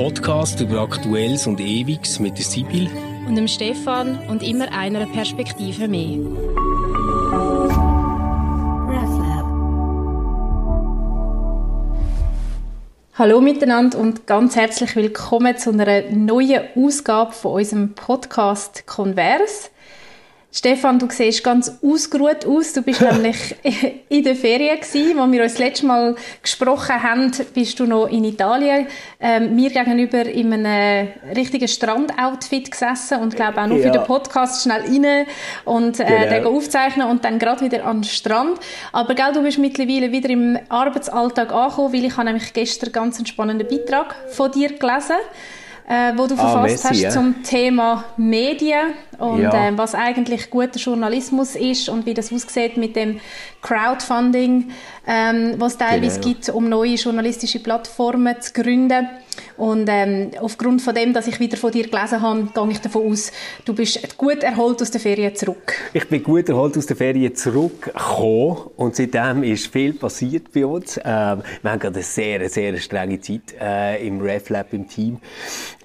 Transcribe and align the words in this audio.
Podcast 0.00 0.58
über 0.60 0.80
Aktuelles 0.80 1.46
und 1.46 1.60
Ewiges 1.60 2.20
mit 2.20 2.38
der 2.38 2.44
Sibyl 2.46 2.88
und 3.28 3.34
dem 3.34 3.46
Stefan 3.46 4.18
und 4.30 4.42
immer 4.42 4.72
einer 4.72 5.04
Perspektive 5.04 5.88
mehr. 5.88 6.18
Hallo 13.12 13.42
miteinander 13.42 13.98
und 13.98 14.26
ganz 14.26 14.56
herzlich 14.56 14.96
willkommen 14.96 15.58
zu 15.58 15.68
einer 15.68 16.00
neuen 16.10 16.62
Ausgabe 16.74 17.32
von 17.32 17.52
unserem 17.56 17.94
Podcast 17.94 18.86
Converse. 18.86 19.68
Stefan, 20.52 20.98
du 20.98 21.06
siehst 21.08 21.44
ganz 21.44 21.78
ausgeruht 21.80 22.44
aus. 22.44 22.72
Du 22.72 22.82
bist 22.82 23.00
nämlich 23.12 23.54
in 24.08 24.24
der 24.24 24.34
Ferien 24.34 24.80
gewesen, 24.80 25.16
wo 25.16 25.30
wir 25.30 25.42
uns 25.42 25.52
das 25.52 25.60
letzte 25.60 25.86
Mal 25.86 26.16
gesprochen 26.42 27.02
haben, 27.02 27.30
bist 27.54 27.78
du 27.78 27.86
noch 27.86 28.06
in 28.06 28.24
Italien, 28.24 28.88
ähm, 29.20 29.54
mir 29.54 29.70
gegenüber 29.70 30.26
in 30.26 30.52
einem 30.52 31.08
richtigen 31.36 31.68
Strandoutfit 31.68 32.70
gesessen 32.70 33.20
und 33.20 33.36
glaube 33.36 33.60
auch 33.62 33.68
noch 33.68 33.76
ja. 33.76 33.84
für 33.84 33.90
den 33.90 34.04
Podcast 34.04 34.64
schnell 34.64 34.82
rein 34.82 35.26
und 35.64 36.00
äh, 36.00 36.04
genau. 36.04 36.28
den 36.28 36.44
aufzeichnen 36.46 37.06
und 37.08 37.24
dann 37.24 37.38
gerade 37.38 37.64
wieder 37.64 37.84
an 37.84 37.98
den 37.98 38.04
Strand. 38.04 38.58
Aber 38.92 39.14
gell, 39.14 39.32
du 39.32 39.42
bist 39.42 39.58
mittlerweile 39.58 40.10
wieder 40.10 40.30
im 40.30 40.58
Arbeitsalltag 40.68 41.52
angekommen, 41.52 41.92
weil 41.92 42.04
ich 42.04 42.16
habe 42.16 42.24
nämlich 42.24 42.52
gestern 42.52 42.90
ganz 42.90 43.18
einen 43.18 43.26
spannenden 43.26 43.68
Beitrag 43.68 44.16
von 44.30 44.50
dir 44.50 44.70
gelesen 44.76 45.16
äh, 45.90 46.12
wo 46.16 46.26
du 46.28 46.34
ah, 46.34 46.36
verfasst 46.36 46.84
Messi, 46.84 46.88
hast 46.88 47.00
ja. 47.00 47.10
zum 47.10 47.42
Thema 47.42 48.04
Medien 48.16 48.94
und 49.20 49.42
ja. 49.42 49.68
äh, 49.68 49.78
was 49.78 49.94
eigentlich 49.94 50.50
guter 50.50 50.78
Journalismus 50.78 51.54
ist 51.54 51.88
und 51.88 52.06
wie 52.06 52.14
das 52.14 52.32
aussieht 52.32 52.76
mit 52.76 52.96
dem 52.96 53.20
Crowdfunding, 53.62 54.70
ähm, 55.06 55.54
was 55.58 55.72
es 55.72 55.78
teilweise 55.78 56.20
genau. 56.20 56.34
gibt, 56.34 56.48
um 56.48 56.68
neue 56.68 56.94
journalistische 56.94 57.60
Plattformen 57.60 58.40
zu 58.40 58.52
gründen. 58.52 59.08
Und 59.56 59.88
ähm, 59.90 60.30
aufgrund 60.40 60.82
von 60.82 60.94
dem, 60.94 61.12
dass 61.12 61.26
ich 61.26 61.38
wieder 61.38 61.56
von 61.56 61.70
dir 61.70 61.86
gelesen 61.86 62.20
habe, 62.20 62.48
gehe 62.54 62.70
ich 62.70 62.80
davon 62.80 63.12
aus, 63.12 63.30
du 63.64 63.74
bist 63.74 64.16
gut 64.16 64.42
erholt 64.42 64.80
aus 64.80 64.90
der 64.90 65.00
Ferien 65.00 65.34
zurück. 65.34 65.74
Ich 65.92 66.08
bin 66.08 66.22
gut 66.22 66.48
erholt 66.48 66.76
aus 66.76 66.86
der 66.86 66.96
Ferien 66.96 67.34
zurückgekommen 67.34 68.70
und 68.76 68.96
seitdem 68.96 69.42
ist 69.42 69.66
viel 69.66 69.92
passiert 69.92 70.52
bei 70.52 70.64
uns. 70.64 70.96
Ähm, 70.98 71.42
wir 71.62 71.70
haben 71.70 71.78
gerade 71.78 71.96
eine 71.96 72.02
sehr, 72.02 72.48
sehr 72.48 72.76
strenge 72.78 73.20
Zeit 73.20 73.54
äh, 73.60 74.06
im 74.06 74.20
RefLab 74.20 74.72
im 74.72 74.88
Team, 74.88 75.18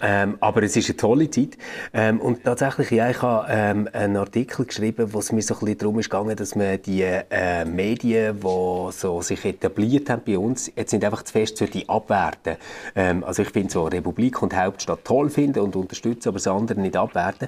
ähm, 0.01 0.37
aber 0.39 0.63
es 0.63 0.75
ist 0.75 0.89
eine 0.89 0.97
tolle 0.97 1.29
Zeit. 1.29 1.57
Ähm, 1.93 2.21
und 2.21 2.43
tatsächlich, 2.43 2.91
ja, 2.91 3.09
ich 3.09 3.21
habe 3.25 3.47
ähm, 3.49 3.89
einen 3.91 4.17
Artikel 4.17 4.65
geschrieben, 4.65 5.13
wo 5.13 5.19
es 5.19 5.31
mir 5.31 5.41
so 5.41 5.55
ein 5.55 5.59
bisschen 5.59 5.77
darum 5.79 5.97
gegangen, 5.97 6.35
dass 6.35 6.55
man 6.55 6.81
die 6.81 7.01
äh, 7.01 7.65
Medien, 7.65 8.39
die 8.39 8.91
so 8.91 9.21
sich 9.21 9.43
etabliert 9.45 10.09
haben 10.09 10.21
bei 10.25 10.37
uns, 10.37 10.71
jetzt 10.75 10.93
nicht 10.93 11.03
einfach 11.03 11.23
zu 11.23 11.33
fest 11.33 11.63
abwerten. 11.87 12.57
Ähm, 12.95 13.23
also 13.23 13.41
ich 13.41 13.49
finde 13.49 13.71
so 13.71 13.85
Republik 13.85 14.41
und 14.41 14.55
Hauptstadt 14.55 15.03
toll 15.03 15.29
finden 15.29 15.59
und 15.59 15.75
unterstützen, 15.75 16.29
aber 16.29 16.37
das 16.37 16.47
andere 16.47 16.79
nicht 16.79 16.95
abwerten. 16.95 17.47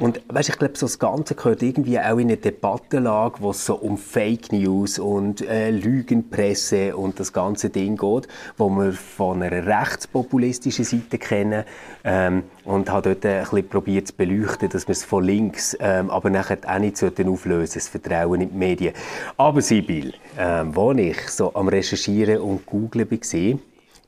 Und 0.00 0.20
weißt, 0.28 0.50
ich 0.50 0.58
glaube, 0.58 0.76
so 0.76 0.86
das 0.86 0.98
Ganze 0.98 1.34
gehört 1.34 1.62
irgendwie 1.62 1.98
auch 1.98 2.18
in 2.18 2.28
eine 2.28 2.36
Debattenlage, 2.36 3.36
wo 3.40 3.50
es 3.50 3.64
so 3.64 3.76
um 3.76 3.98
Fake 3.98 4.52
News 4.52 4.98
und 4.98 5.40
äh, 5.42 5.70
Lügenpresse 5.70 6.96
und 6.96 7.20
das 7.20 7.32
ganze 7.32 7.70
Ding 7.70 7.96
geht, 7.96 8.28
wo 8.56 8.68
wir 8.70 8.92
von 8.92 9.42
einer 9.42 9.66
rechtspopulistischen 9.66 10.84
Seite 10.84 11.18
kennen 11.18 11.64
ähm, 12.04 12.44
und 12.64 12.90
habe 12.90 13.14
dort 13.14 13.26
ein 13.26 13.40
bisschen 13.42 13.68
probiert 13.68 14.08
zu 14.08 14.14
beleuchten, 14.14 14.68
dass 14.68 14.86
wir 14.86 14.92
es 14.92 15.04
von 15.04 15.24
links, 15.24 15.76
ähm, 15.80 16.10
aber 16.10 16.30
nachher 16.30 16.58
auch 16.66 16.78
nicht 16.78 17.02
auflösen 17.02 17.74
das 17.74 17.88
Vertrauen 17.88 18.40
in 18.40 18.50
die 18.50 18.56
Medien. 18.56 18.94
Aber 19.36 19.60
Sibyl, 19.60 20.14
ähm, 20.38 20.74
wo 20.74 20.92
ich 20.92 21.28
so 21.28 21.54
am 21.54 21.68
Recherchieren 21.68 22.40
und 22.40 22.66
Googlen 22.66 23.10
war, 23.10 23.58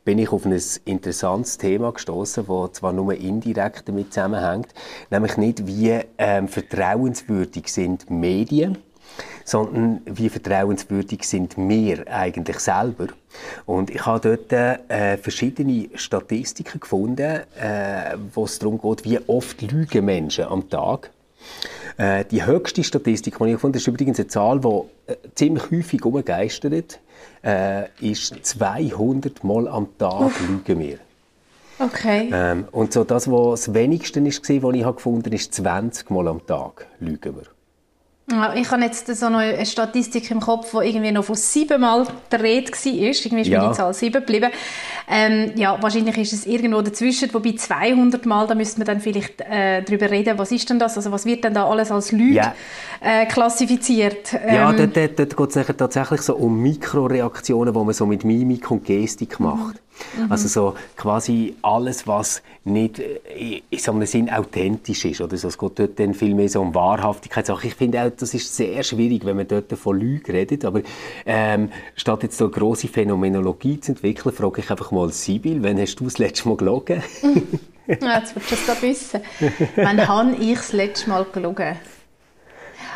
bin 0.05 0.19
ich 0.19 0.31
auf 0.31 0.45
ein 0.45 0.61
interessantes 0.85 1.57
Thema 1.57 1.93
gestoßen, 1.93 2.45
das 2.47 2.73
zwar 2.73 2.93
nur 2.93 3.15
indirekt 3.15 3.89
damit 3.89 4.13
zusammenhängt, 4.13 4.69
nämlich 5.11 5.37
nicht 5.37 5.67
wie 5.67 5.99
ähm, 6.19 6.49
vertrauenswürdig 6.49 7.69
sind 7.69 8.11
Medien, 8.11 8.79
sondern 9.45 10.01
wie 10.07 10.29
vertrauenswürdig 10.29 11.27
sind 11.27 11.57
wir 11.57 12.09
eigentlich 12.09 12.59
selber. 12.59 13.09
Und 13.67 13.91
ich 13.91 14.05
habe 14.07 14.37
dort 14.37 14.53
äh, 14.53 15.17
verschiedene 15.19 15.89
Statistiken 15.95 16.81
gefunden, 16.81 17.41
äh, 17.61 18.17
wo 18.33 18.45
es 18.45 18.59
darum 18.59 18.81
geht, 18.81 19.05
wie 19.05 19.19
oft 19.27 19.61
lügen 19.63 20.05
Menschen 20.05 20.45
am 20.45 20.69
Tag. 20.69 21.11
Äh, 21.97 22.25
die 22.25 22.45
höchste 22.45 22.83
Statistik, 22.83 23.39
die 23.39 23.45
ich 23.45 23.53
gefunden 23.53 23.75
habe, 23.75 23.79
ist 23.79 23.87
übrigens 23.87 24.19
eine 24.19 24.29
Zahl, 24.29 24.61
die 24.61 25.13
äh, 25.13 25.17
ziemlich 25.35 25.71
häufig 25.71 26.05
umgeistert 26.05 26.99
äh, 27.45 27.85
ist 28.01 28.35
200 28.43 29.45
Mal 29.45 29.69
am 29.69 29.97
Tag 29.99 30.33
lügen 30.49 30.79
wir. 30.81 30.99
Okay. 31.79 32.31
Ähm, 32.33 32.69
und 32.73 32.93
so 32.93 33.05
das, 33.05 33.31
was 33.31 33.67
das 33.67 33.75
wenigste 33.75 34.21
ist, 34.21 34.49
was 34.49 34.75
ich 34.75 34.85
gefunden 34.85 35.25
habe, 35.25 35.35
ist 35.35 35.55
20 35.55 36.11
Mal 36.11 36.29
am 36.29 36.47
Tag 36.47 36.87
lügen 37.01 37.37
wir. 37.37 37.54
Ich 38.27 38.71
habe 38.71 38.83
jetzt 38.83 39.07
so 39.15 39.27
eine 39.27 39.67
Statistik 39.67 40.31
im 40.31 40.41
Kopf, 40.41 40.73
wo 40.73 40.81
irgendwie 40.81 41.13
noch 41.13 41.25
von 41.25 41.35
siebenmal 41.35 42.07
der 42.33 42.43
Rede 42.43 42.73
war. 42.73 42.87
Irgendwie 42.87 43.41
ist 43.43 43.49
ja. 43.49 43.63
mir 43.63 43.69
die 43.69 43.75
Zahl 43.75 43.93
sieben 43.93 44.21
geblieben. 44.21 44.51
Ähm, 45.07 45.53
ja, 45.57 45.77
wahrscheinlich 45.83 46.17
ist 46.17 46.33
es 46.33 46.47
irgendwo 46.47 46.81
dazwischen, 46.81 47.33
wobei 47.35 47.53
200 47.53 48.25
Mal, 48.25 48.47
da 48.47 48.55
müsste 48.55 48.79
man 48.79 48.87
dann 48.87 49.01
vielleicht 49.01 49.43
äh, 49.43 49.83
darüber 49.83 50.11
reden, 50.11 50.39
was 50.39 50.53
ist 50.53 50.71
denn 50.71 50.79
das? 50.79 50.97
Also 50.97 51.13
was 51.13 51.27
wird 51.27 51.45
denn 51.45 51.53
da 51.53 51.69
alles 51.69 51.91
als 51.91 52.13
Lüge 52.13 52.37
ja. 52.37 52.55
äh, 53.03 53.27
klassifiziert? 53.27 54.33
Ähm, 54.33 54.55
ja, 54.55 54.73
dort, 54.73 54.97
dort, 54.97 55.19
dort 55.19 55.37
geht 55.37 55.57
es 55.57 55.77
tatsächlich 55.77 56.23
so 56.23 56.35
um 56.35 56.63
Mikroreaktionen, 56.63 57.75
die 57.75 57.79
man 57.79 57.93
so 57.93 58.07
mit 58.07 58.25
Mimik 58.25 58.71
und 58.71 58.85
Gestik 58.85 59.39
macht. 59.39 59.75
Mhm. 59.75 59.85
Also 60.29 60.49
so 60.49 60.75
quasi 60.97 61.55
alles, 61.63 62.07
was 62.07 62.43
nicht 62.65 62.99
äh, 62.99 63.63
in 63.71 63.79
so 63.79 63.93
einem 63.93 64.07
Sinn 64.07 64.31
authentisch 64.31 65.05
ist. 65.05 65.21
Oder 65.21 65.37
so. 65.37 65.49
Es 65.49 65.59
geht 65.59 65.79
dort 65.79 65.99
dann 65.99 66.15
viel 66.15 66.35
mehr 66.35 66.49
so 66.49 66.61
um 66.61 66.75
Wahrhaftigkeit. 66.75 67.49
Ich 67.63 67.75
finde 67.75 68.03
auch, 68.03 68.11
das 68.11 68.35
ist 68.35 68.55
sehr 68.55 68.83
schwierig, 68.83 69.25
wenn 69.25 69.37
man 69.37 69.49
dort 69.49 69.73
von 69.73 69.99
Lügen 69.99 70.33
redet. 70.33 70.65
Aber 70.65 70.83
ähm, 71.27 71.71
statt 71.97 72.23
jetzt 72.23 72.39
so 72.39 72.47
eine 72.47 72.53
grosse 72.53 72.89
Phänomenologie 72.89 73.81
zu 73.81 73.93
entwickeln, 73.93 74.35
frage 74.35 74.61
ich 74.61 74.71
einfach 74.71 74.91
mal 74.91 75.11
Sibyl, 75.11 75.63
wann 75.63 75.79
hast 75.79 75.97
du 75.97 76.05
das 76.05 76.19
letzte 76.19 76.49
Mal 76.49 76.57
gelogen? 76.57 77.03
ja, 77.87 78.19
jetzt 78.19 78.35
willst 78.35 78.69
du 78.69 78.73
es 78.73 78.83
wissen. 78.83 79.21
Wann 79.77 80.09
habe 80.09 80.37
ich 80.37 80.57
das 80.57 80.73
letzte 80.73 81.11
Mal 81.11 81.27
gelogen? 81.33 81.77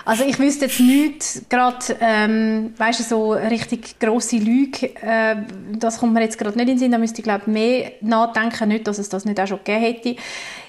Also 0.09 0.25
ich 0.25 0.39
wüsste 0.39 0.65
jetzt 0.65 0.81
nicht 0.81 1.51
gerade, 1.51 1.85
ähm, 2.01 2.73
weißt 2.79 3.01
du, 3.01 3.05
so 3.05 3.33
richtig 3.33 3.99
grosse 4.01 4.39
Lüge, 4.39 4.87
äh, 5.03 5.37
das 5.79 5.99
kommt 5.99 6.15
mir 6.15 6.23
jetzt 6.23 6.39
gerade 6.39 6.57
nicht 6.57 6.63
in 6.63 6.77
den 6.77 6.79
Sinn, 6.79 6.93
da 6.93 6.97
müsste 6.97 7.19
ich 7.19 7.25
glaube 7.25 7.51
mehr 7.51 7.93
nachdenken, 8.01 8.69
nicht, 8.69 8.87
dass 8.87 8.97
es 8.97 9.11
das 9.11 9.27
nicht 9.27 9.39
auch 9.39 9.47
schon 9.47 9.59
gegeben 9.59 9.83
hätte. 9.83 10.17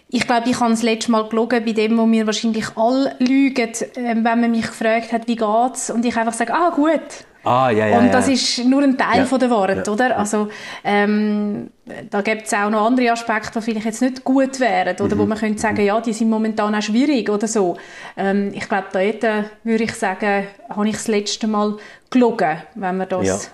Ich 0.09 0.27
glaube, 0.27 0.49
ich 0.49 0.59
habe 0.59 0.71
das 0.71 0.83
letzte 0.83 1.11
Mal 1.11 1.29
gelogen 1.29 1.63
bei 1.63 1.71
dem, 1.71 1.97
wo 1.97 2.05
mir 2.05 2.25
wahrscheinlich 2.25 2.65
alle 2.75 3.15
lügen, 3.19 3.69
äh, 3.69 3.85
wenn 3.95 4.23
man 4.23 4.51
mich 4.51 4.67
gefragt 4.67 5.13
hat, 5.13 5.29
wie 5.29 5.37
geht's, 5.37 5.89
und 5.89 6.03
ich 6.03 6.17
einfach 6.17 6.33
sage, 6.33 6.53
ah 6.53 6.71
gut, 6.71 6.99
Ah, 7.43 7.69
ja, 7.69 7.87
ja, 7.87 7.99
und 7.99 8.13
das 8.13 8.27
ja. 8.27 8.33
ist 8.33 8.65
nur 8.65 8.83
ein 8.83 8.97
Teil 8.97 9.19
ja. 9.19 9.25
von 9.25 9.39
der 9.39 9.49
Worte, 9.49 9.83
ja. 9.85 9.91
oder? 9.91 10.17
Also, 10.17 10.49
ähm, 10.83 11.69
da 12.09 12.21
gibt 12.21 12.47
es 12.47 12.53
auch 12.53 12.69
noch 12.69 12.85
andere 12.85 13.11
Aspekte, 13.11 13.59
die 13.59 13.65
vielleicht 13.65 13.85
jetzt 13.85 14.01
nicht 14.01 14.23
gut 14.25 14.59
wären, 14.59 14.95
oder 14.99 15.15
mhm. 15.15 15.19
wo 15.19 15.25
man 15.25 15.37
könnte 15.37 15.59
sagen, 15.59 15.81
ja, 15.81 16.01
die 16.01 16.11
sind 16.11 16.29
momentan 16.29 16.75
auch 16.75 16.81
schwierig 16.81 17.29
oder 17.29 17.47
so. 17.47 17.77
Ähm, 18.17 18.51
ich 18.53 18.67
glaube, 18.67 18.87
da 19.19 19.45
würde 19.63 19.83
ich 19.85 19.93
sagen, 19.93 20.47
habe 20.69 20.87
ich 20.89 20.95
das 20.95 21.07
letzte 21.07 21.47
Mal 21.47 21.77
gelogen, 22.09 22.61
wenn 22.75 22.97
man 22.97 23.07
das 23.07 23.51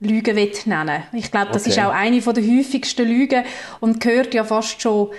Lügen 0.00 0.34
will 0.34 0.52
nennen. 0.66 1.04
Ich 1.12 1.30
glaube, 1.30 1.52
das 1.52 1.62
okay. 1.62 1.70
ist 1.70 1.78
auch 1.78 1.92
eine 1.92 2.20
der 2.20 2.42
häufigsten 2.42 3.06
Lügen 3.06 3.44
und 3.78 4.00
gehört 4.00 4.34
ja 4.34 4.42
fast 4.42 4.82
schon 4.82 5.10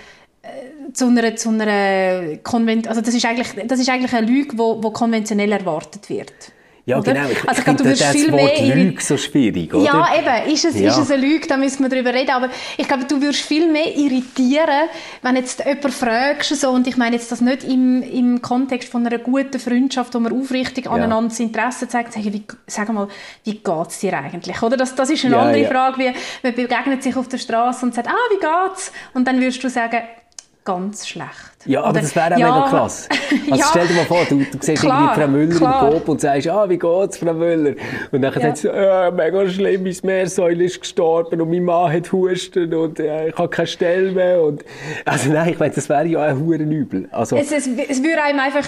äh, 0.42 0.92
zu 0.92 1.08
einer, 1.08 1.38
zu 1.38 1.50
einer 1.50 2.38
Konvent 2.44 2.90
also 2.90 3.00
das 3.00 3.14
ist 3.16 3.26
eigentlich, 3.26 3.66
das 3.66 3.80
ist 3.80 3.90
eigentlich 3.90 4.14
eine 4.14 4.28
Lüge, 4.28 4.58
wo 4.58 4.92
konventionell 4.92 5.54
erwartet 5.54 6.10
wird. 6.10 6.53
Ja, 6.86 6.98
oder? 7.00 7.14
genau. 7.14 7.30
Ich, 7.30 7.48
also, 7.48 7.60
ich 7.60 7.66
finde 7.66 7.84
das 7.84 8.06
viel 8.08 8.32
Wort 8.32 8.62
mehr 8.62 8.76
Lüge 8.76 9.02
so 9.02 9.16
schwierig, 9.16 9.74
oder? 9.74 9.86
Ja, 9.86 10.10
eben. 10.18 10.52
Ist 10.52 10.66
es, 10.66 10.78
ja. 10.78 10.90
ist 10.90 10.98
es 10.98 11.12
eine 11.12 11.22
Lüge, 11.22 11.48
da 11.48 11.56
müssen 11.56 11.82
wir 11.82 11.90
darüber 11.90 12.14
reden. 12.14 12.32
Aber 12.32 12.50
ich 12.78 12.88
glaube, 12.88 13.06
du 13.06 13.22
würdest 13.22 13.42
viel 13.42 13.72
mehr 13.72 13.96
irritieren, 13.96 14.90
wenn 15.22 15.38
jetzt 15.38 15.64
jemand 15.64 15.94
fragst, 15.94 16.56
so, 16.60 16.72
und 16.72 16.86
ich 16.86 16.98
meine 16.98 17.16
jetzt 17.16 17.32
das 17.32 17.40
nicht 17.40 17.64
im, 17.64 18.04
im 18.04 18.42
Kontext 18.42 18.90
von 18.90 19.08
einer 19.08 19.18
guten 19.18 19.60
Freundschaft, 19.60 20.14
wo 20.14 20.20
man 20.20 20.34
aufrichtig 20.34 20.86
ja. 20.86 20.92
aneinander 20.92 21.30
das 21.30 21.40
Interesse 21.40 21.88
zeigt, 21.88 22.14
sagen, 22.14 22.34
wie, 22.34 22.44
sag 22.68 22.92
mal, 22.92 23.08
wie 23.46 23.54
geht 23.54 23.88
es 23.88 24.00
dir 24.00 24.18
eigentlich? 24.18 24.62
Oder? 24.62 24.76
Das, 24.76 24.94
das 24.94 25.10
ist 25.10 25.24
eine 25.24 25.36
ja, 25.36 25.42
andere 25.42 25.66
Frage, 25.66 26.00
wie 26.00 26.12
man 26.44 26.54
begegnet 26.54 27.02
sich 27.02 27.16
auf 27.16 27.30
der 27.30 27.38
Straße 27.38 27.86
und 27.86 27.96
sagt, 27.96 28.10
ah, 28.10 28.30
wie 28.30 28.40
geht's? 28.40 28.92
Und 29.14 29.26
dann 29.26 29.40
würdest 29.40 29.64
du 29.64 29.70
sagen, 29.70 30.02
ganz 30.66 31.08
schlecht. 31.08 31.53
Ja, 31.66 31.82
aber 31.82 31.92
Oder, 31.92 32.02
das 32.02 32.16
wäre 32.16 32.36
auch 32.36 32.40
ja, 32.40 32.48
mega 32.54 32.70
krass. 32.70 33.08
Also 33.50 33.56
ja, 33.56 33.66
stell 33.70 33.88
dir 33.88 33.94
mal 33.96 34.06
vor, 34.06 34.26
du, 34.26 34.38
du 34.44 34.58
siehst 34.62 34.84
klar, 34.84 35.00
irgendwie 35.18 35.22
Frau 35.22 35.28
Müller 35.28 35.56
klar. 35.58 35.88
im 35.88 35.94
Coop 35.94 36.10
und 36.10 36.22
sagst, 36.22 36.48
ah, 36.50 36.70
wie 36.70 36.78
geht's, 36.78 37.18
Frau 37.18 37.34
Müller? 37.34 37.74
Und 38.12 38.22
dann 38.22 38.34
Ja. 38.34 38.40
sagt 38.42 38.58
sie, 38.58 38.68
äh, 38.68 39.12
mega 39.12 39.48
schlimm, 39.50 39.84
meine 39.84 39.96
Meersäule 40.04 40.64
ist 40.66 40.80
gestorben 40.82 41.42
und 41.42 41.50
mein 41.50 41.64
Mann 41.64 41.92
hat 41.92 42.12
Husten 42.12 42.74
und 42.74 43.00
äh, 43.00 43.30
ich 43.30 43.38
habe 43.38 43.50
keine 43.50 43.68
Stelle 43.68 44.12
mehr. 44.12 44.42
Und, 44.44 44.64
also 45.06 45.32
nein, 45.32 45.50
ich 45.50 45.60
meine, 45.60 45.74
das 45.74 45.90
wäre 45.90 46.06
ja 46.06 46.20
auch 46.20 46.38
ein 46.38 46.72
Übel. 46.72 47.08
Also, 47.12 47.36
Es, 47.38 47.52
es, 47.52 47.68
es 47.68 48.04
würde 48.04 48.22
einem 48.24 48.40
einfach, 48.40 48.68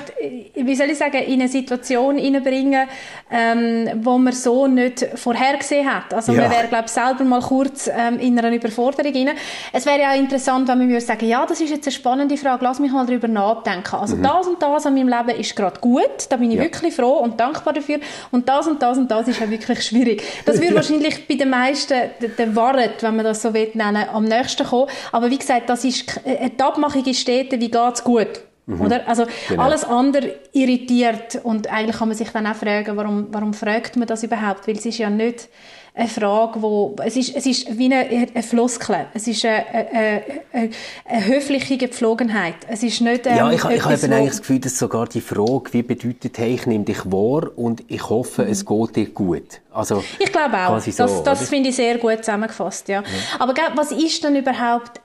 wie 0.55 0.75
soll 0.75 0.89
ich 0.89 0.97
sagen, 0.97 1.17
in 1.17 1.39
eine 1.41 1.47
Situation 1.49 2.17
hineinbringen, 2.17 2.87
ähm, 3.31 3.89
wo 4.03 4.17
man 4.17 4.33
so 4.33 4.67
nicht 4.67 5.05
vorhergesehen 5.15 5.87
hat. 5.93 6.13
Also 6.13 6.33
Ja. 6.33 6.41
man 6.43 6.51
wäre, 6.51 6.67
glaube 6.67 6.85
ich, 6.87 6.91
selber 6.91 7.23
mal 7.23 7.41
kurz 7.41 7.87
ähm, 7.87 8.19
in 8.19 8.37
einer 8.39 8.51
Überforderung 8.55 9.13
rein. 9.13 9.29
Es 9.73 9.85
wäre 9.85 9.99
ja 10.01 10.11
auch 10.11 10.17
interessant, 10.17 10.67
wenn 10.67 10.77
man 10.79 10.89
würde 10.89 11.01
sagen, 11.01 11.27
ja, 11.27 11.45
das 11.45 11.61
ist 11.61 11.69
jetzt 11.69 11.85
eine 11.87 11.91
spannende 11.93 12.37
Frage, 12.37 12.63
lass 12.63 12.79
mich 12.79 12.84
mal 12.91 13.05
darüber 13.05 13.27
nachdenken. 13.27 13.95
Also 13.95 14.17
das 14.17 14.47
und 14.47 14.61
das 14.61 14.85
an 14.85 14.93
meinem 14.95 15.07
Leben 15.07 15.39
ist 15.39 15.55
gerade 15.55 15.79
gut, 15.79 16.03
da 16.29 16.37
bin 16.37 16.49
ich 16.51 16.57
Mhm. 16.57 16.63
Ja. 16.63 16.69
wirklich 16.71 16.93
froh 16.95 17.17
und 17.19 17.39
dankbar 17.39 17.73
dafür. 17.73 17.99
Und 18.31 18.47
das 18.49 18.67
und 18.67 18.81
das 18.81 18.97
und 18.97 19.09
das 19.11 19.27
ist 19.27 19.39
ja 19.39 19.49
wirklich 19.49 19.83
schwierig. 19.83 20.23
Das 20.45 20.59
würde 20.61 20.75
wahrscheinlich 20.75 21.27
bei 21.27 21.35
den 21.35 21.49
meisten, 21.49 21.95
der, 22.37 22.55
Wahrheit, 22.55 23.01
wenn 23.03 23.15
man 23.15 23.25
das 23.25 23.41
so 23.41 23.53
will 23.53 23.69
nennen, 23.73 24.05
am 24.13 24.23
nächsten 24.25 24.65
kommen. 24.65 24.89
Aber 25.11 25.29
wie 25.29 25.37
gesagt, 25.37 25.69
das 25.69 25.83
ist 25.85 26.07
k- 26.07 26.19
äh, 26.23 26.49
die 26.49 26.61
Abmachung 26.63 27.03
in 27.05 27.13
Städten, 27.13 27.59
wie 27.59 27.69
geht's 27.71 28.03
gut? 28.03 28.27
Oder? 28.67 29.07
Also 29.07 29.25
Genau. 29.47 29.61
alles 29.61 29.83
andere 29.83 30.33
irritiert 30.51 31.39
und 31.43 31.67
eigentlich 31.71 31.97
kann 31.97 32.07
man 32.07 32.17
sich 32.17 32.29
dann 32.29 32.47
auch 32.47 32.55
fragen, 32.55 32.97
warum, 32.97 33.27
warum 33.31 33.53
fragt 33.53 33.95
man 33.95 34.07
das 34.07 34.23
überhaupt? 34.23 34.67
Weil 34.67 34.75
es 34.75 34.85
ist 34.87 34.97
ja 34.97 35.09
nicht 35.09 35.49
eine 35.97 36.09
Frage, 36.09 36.61
wo 36.61 36.93
es 37.03 37.15
ist, 37.15 37.35
es 37.35 37.45
ist 37.45 37.77
wie 37.77 37.85
eine, 37.85 38.29
eine 38.33 38.43
Floskel, 38.43 39.07
es 39.13 39.27
ist 39.27 39.45
eine, 39.45 39.65
eine, 39.65 40.23
eine, 40.51 40.69
eine 41.05 41.25
höfliche 41.25 41.77
Gepflogenheit. 41.77 42.55
Es 42.67 42.83
ist 42.83 42.99
nicht 42.99 43.25
ähm, 43.25 43.37
ja, 43.37 43.49
ich, 43.49 43.63
ich 43.63 43.83
habe 43.83 43.93
eigentlich 43.93 44.29
das 44.29 44.41
Gefühl, 44.41 44.59
dass 44.59 44.77
sogar 44.77 45.07
die 45.07 45.21
Frage, 45.21 45.71
wie 45.71 45.83
bedeutet, 45.83 46.37
hey, 46.37 46.53
ich 46.55 46.65
nehme 46.65 46.83
dich 46.83 47.05
wahr 47.05 47.49
und 47.57 47.83
ich 47.87 48.09
hoffe, 48.09 48.43
es 48.43 48.65
geht 48.65 48.95
dir 48.97 49.09
gut. 49.09 49.61
Also, 49.71 50.03
Ich 50.19 50.31
glaube 50.31 50.57
auch. 50.57 50.79
so, 50.81 50.91
das 50.91 51.23
das 51.23 51.49
finde 51.49 51.69
ich 51.69 51.77
sehr 51.77 51.97
gut 51.97 52.17
zusammengefasst, 52.17 52.89
ja. 52.89 53.01
Aber 53.39 53.53
gell, 53.53 53.65
was 53.75 53.93
ist 53.93 54.21
denn 54.21 54.35
überhaupt 54.35 54.99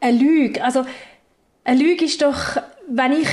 eine 0.00 0.18
Lüge? 0.18 0.62
Also, 0.62 0.84
eine 1.64 1.80
Lüge 1.82 2.04
ist 2.04 2.20
doch, 2.20 2.36
wenn 2.86 3.12
ich 3.12 3.28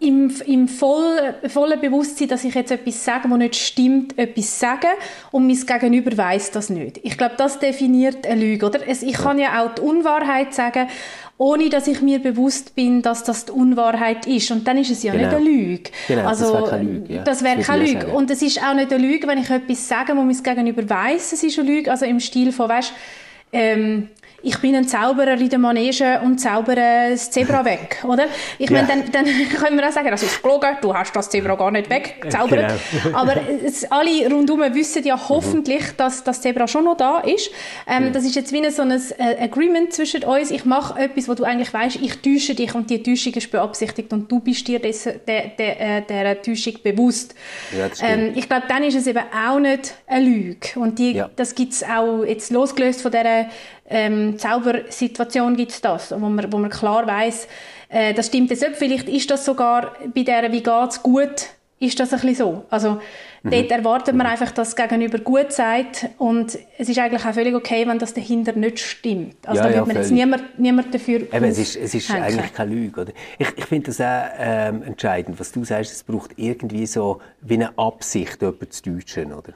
im, 0.00 0.32
im 0.46 0.68
voll, 0.68 1.34
vollen 1.48 1.80
Bewusstsein, 1.80 2.28
dass 2.28 2.44
ich 2.44 2.54
jetzt 2.54 2.70
etwas 2.70 3.04
sage, 3.04 3.28
das 3.28 3.38
nicht 3.38 3.56
stimmt, 3.56 4.18
etwas 4.18 4.58
sage 4.58 4.88
und 5.30 5.46
mein 5.46 5.56
Gegenüber 5.56 6.16
weiß 6.16 6.50
das 6.52 6.70
nicht. 6.70 7.00
Ich 7.02 7.16
glaube, 7.18 7.34
das 7.36 7.58
definiert 7.58 8.26
eine 8.26 8.40
Lüge, 8.40 8.66
oder? 8.66 8.80
Es, 8.86 9.02
ich 9.02 9.14
kann 9.14 9.38
ja 9.38 9.62
auch 9.62 9.74
die 9.74 9.82
Unwahrheit 9.82 10.54
sagen, 10.54 10.88
ohne 11.36 11.68
dass 11.68 11.88
ich 11.88 12.00
mir 12.00 12.20
bewusst 12.20 12.76
bin, 12.76 13.02
dass 13.02 13.24
das 13.24 13.46
die 13.46 13.52
Unwahrheit 13.52 14.26
ist. 14.26 14.50
Und 14.52 14.68
dann 14.68 14.78
ist 14.78 14.90
es 14.90 15.02
ja 15.02 15.12
Genau. 15.12 15.24
nicht 15.26 15.36
eine 15.36 15.44
Lüge. 15.44 15.90
Genau, 16.06 16.22
das 16.22 16.40
also, 16.42 16.54
wäre 16.54 16.70
keine 16.70 16.90
Lüge, 16.90 17.14
ja. 17.14 17.22
Das 17.24 17.42
wäre 17.42 17.56
Das 17.56 17.66
keine 17.66 17.84
Lüge. 17.84 18.00
sagen. 18.02 18.12
Und 18.12 18.30
es 18.30 18.42
ist 18.42 18.62
auch 18.62 18.74
nicht 18.74 18.92
eine 18.92 19.02
Lüge, 19.04 19.26
wenn 19.26 19.38
ich 19.38 19.50
etwas 19.50 19.88
sage, 19.88 20.16
wo 20.16 20.22
mein 20.22 20.36
Gegenüber 20.42 20.88
weiß, 20.88 21.32
es 21.32 21.42
ist 21.42 21.58
eine 21.58 21.68
Lüge. 21.68 21.90
Also 21.90 22.04
im 22.04 22.20
Stil 22.20 22.52
von, 22.52 22.68
weißt, 22.68 22.92
ähm, 23.52 24.08
ich 24.44 24.58
bin 24.58 24.74
ein 24.76 24.86
Zauberer 24.86 25.34
in 25.34 25.48
der 25.48 25.58
Manege 25.58 26.20
und 26.22 26.38
zaubere 26.38 27.10
das 27.10 27.30
Zebra 27.30 27.64
weg, 27.64 27.98
oder? 28.04 28.26
Ich 28.58 28.70
Ja. 28.70 28.82
meine, 28.82 28.88
dann, 28.88 29.10
dann 29.12 29.24
können 29.58 29.76
wir 29.78 29.88
auch 29.88 29.92
sagen, 29.92 30.10
das 30.10 30.22
ist 30.22 30.42
gelogen, 30.42 30.76
du 30.82 30.94
hast 30.94 31.14
das 31.16 31.30
Zebra 31.30 31.54
gar 31.56 31.70
nicht 31.70 31.88
weggezaubert. 31.90 32.72
Genau. 33.02 33.18
Aber 33.18 33.34
es, 33.64 33.90
alle 33.90 34.28
rundum 34.30 34.60
wissen 34.74 35.02
ja 35.04 35.18
hoffentlich, 35.28 35.84
dass 35.96 36.22
das 36.24 36.40
Zebra 36.42 36.68
schon 36.68 36.84
noch 36.84 36.96
da 36.96 37.20
ist. 37.20 37.50
Ähm, 37.86 38.12
Das 38.12 38.24
ist 38.24 38.34
jetzt 38.36 38.52
wie 38.52 38.68
so 38.70 38.82
ein 38.82 38.90
äh, 38.92 39.42
Agreement 39.42 39.92
zwischen 39.92 40.24
uns. 40.24 40.50
Ich 40.50 40.64
mache 40.64 40.98
etwas, 41.00 41.28
wo 41.28 41.34
du 41.34 41.44
eigentlich 41.44 41.72
weißt, 41.72 41.96
ich 42.02 42.18
täusche 42.22 42.54
dich 42.54 42.74
und 42.74 42.90
die 42.90 43.02
Täuschung 43.02 43.32
ist 43.34 43.50
beabsichtigt 43.50 44.12
und 44.12 44.30
du 44.30 44.40
bist 44.40 44.66
dir 44.68 44.78
des, 44.78 45.04
der, 45.26 45.48
der, 45.58 45.80
äh, 45.80 46.02
der 46.02 46.42
Täuschung 46.42 46.74
bewusst. 46.82 47.34
Ja, 47.76 47.88
ähm, 48.06 48.32
ich 48.34 48.48
glaube, 48.48 48.64
dann 48.68 48.82
ist 48.84 48.94
es 48.96 49.06
eben 49.06 49.22
auch 49.46 49.58
nicht 49.58 49.94
eine 50.06 50.24
Lüge. 50.24 50.68
Und 50.76 50.98
die, 50.98 51.12
Ja. 51.12 51.30
das 51.36 51.54
gibt 51.54 51.72
es 51.72 51.82
auch, 51.82 52.24
jetzt 52.24 52.50
losgelöst 52.50 53.02
von 53.02 53.10
dieser 53.10 53.46
ähm, 53.88 54.38
Zaubersituation 54.38 55.56
gibt 55.56 55.72
es 55.72 55.80
das, 55.80 56.12
wo 56.12 56.28
man, 56.28 56.52
wo 56.52 56.58
man 56.58 56.70
klar 56.70 57.06
weiß, 57.06 57.48
äh, 57.88 58.14
das 58.14 58.26
stimmt 58.26 58.50
jetzt 58.50 58.62
nicht. 58.62 58.76
Vielleicht 58.76 59.08
ist 59.08 59.30
das 59.30 59.44
sogar 59.44 59.92
bei 60.14 60.22
der 60.22 60.50
«Wie 60.52 60.62
geht's 60.62 61.02
gut?» 61.02 61.48
ist 61.80 62.00
das 62.00 62.12
ein 62.12 62.20
bisschen 62.20 62.36
so. 62.36 62.64
Also 62.70 63.00
Mhm. 63.44 63.50
dort 63.50 63.70
erwartet 63.72 64.14
man 64.14 64.26
einfach, 64.26 64.50
dass 64.52 64.74
das 64.74 64.88
Gegenüber 64.88 65.18
gut 65.18 65.52
sagt 65.52 66.06
und 66.16 66.58
es 66.78 66.88
ist 66.88 66.98
eigentlich 66.98 67.26
auch 67.26 67.34
völlig 67.34 67.54
okay, 67.54 67.86
wenn 67.86 67.98
das 67.98 68.14
dahinter 68.14 68.52
nicht 68.54 68.78
stimmt. 68.78 69.36
Also 69.46 69.60
Ja, 69.60 69.68
da 69.68 69.70
ja, 69.70 69.76
wird 69.78 69.86
man 69.88 69.96
jetzt 69.96 70.10
niemand, 70.10 70.58
niemand 70.58 70.94
dafür 70.94 71.20
Eben, 71.30 71.44
es 71.44 71.58
ist, 71.58 71.76
es 71.76 71.94
ist 71.94 72.10
eigentlich 72.10 72.54
keine 72.54 72.74
Lüge. 72.74 73.02
Oder? 73.02 73.12
Ich, 73.38 73.48
ich 73.56 73.66
finde 73.66 73.88
das 73.88 74.00
auch 74.00 74.24
ähm, 74.38 74.82
entscheidend, 74.82 75.38
was 75.38 75.52
du 75.52 75.62
sagst, 75.62 75.92
es 75.92 76.02
braucht 76.02 76.30
irgendwie 76.36 76.86
so 76.86 77.20
wie 77.42 77.54
eine 77.54 77.76
Absicht, 77.76 78.40
jemanden 78.40 78.70
zu 78.70 78.82
täuschen. 78.82 79.34
Oder? 79.34 79.52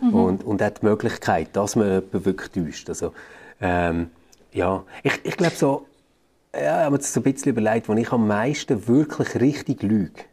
Mhm. 0.00 0.14
Und, 0.14 0.44
und 0.44 0.62
auch 0.62 0.70
die 0.70 0.86
Möglichkeit, 0.86 1.48
dass 1.54 1.76
man 1.76 1.86
jemanden 1.86 2.24
wirklich 2.24 2.50
täuscht. 2.50 2.88
Also, 2.88 3.12
ähm, 3.60 4.10
ja, 4.52 4.84
ich, 5.02 5.20
ich 5.24 5.36
glaube 5.36 5.54
so, 5.54 5.86
ja, 6.54 6.60
ich 6.60 6.66
habe 6.68 6.90
mir 6.92 6.98
das 6.98 7.12
so 7.12 7.20
ein 7.20 7.24
bisschen 7.24 7.52
überlegt, 7.52 7.88
wo 7.88 7.94
ich 7.94 8.10
am 8.12 8.26
meisten 8.26 8.86
wirklich 8.88 9.40
richtig 9.40 9.82
lüge. 9.82 10.24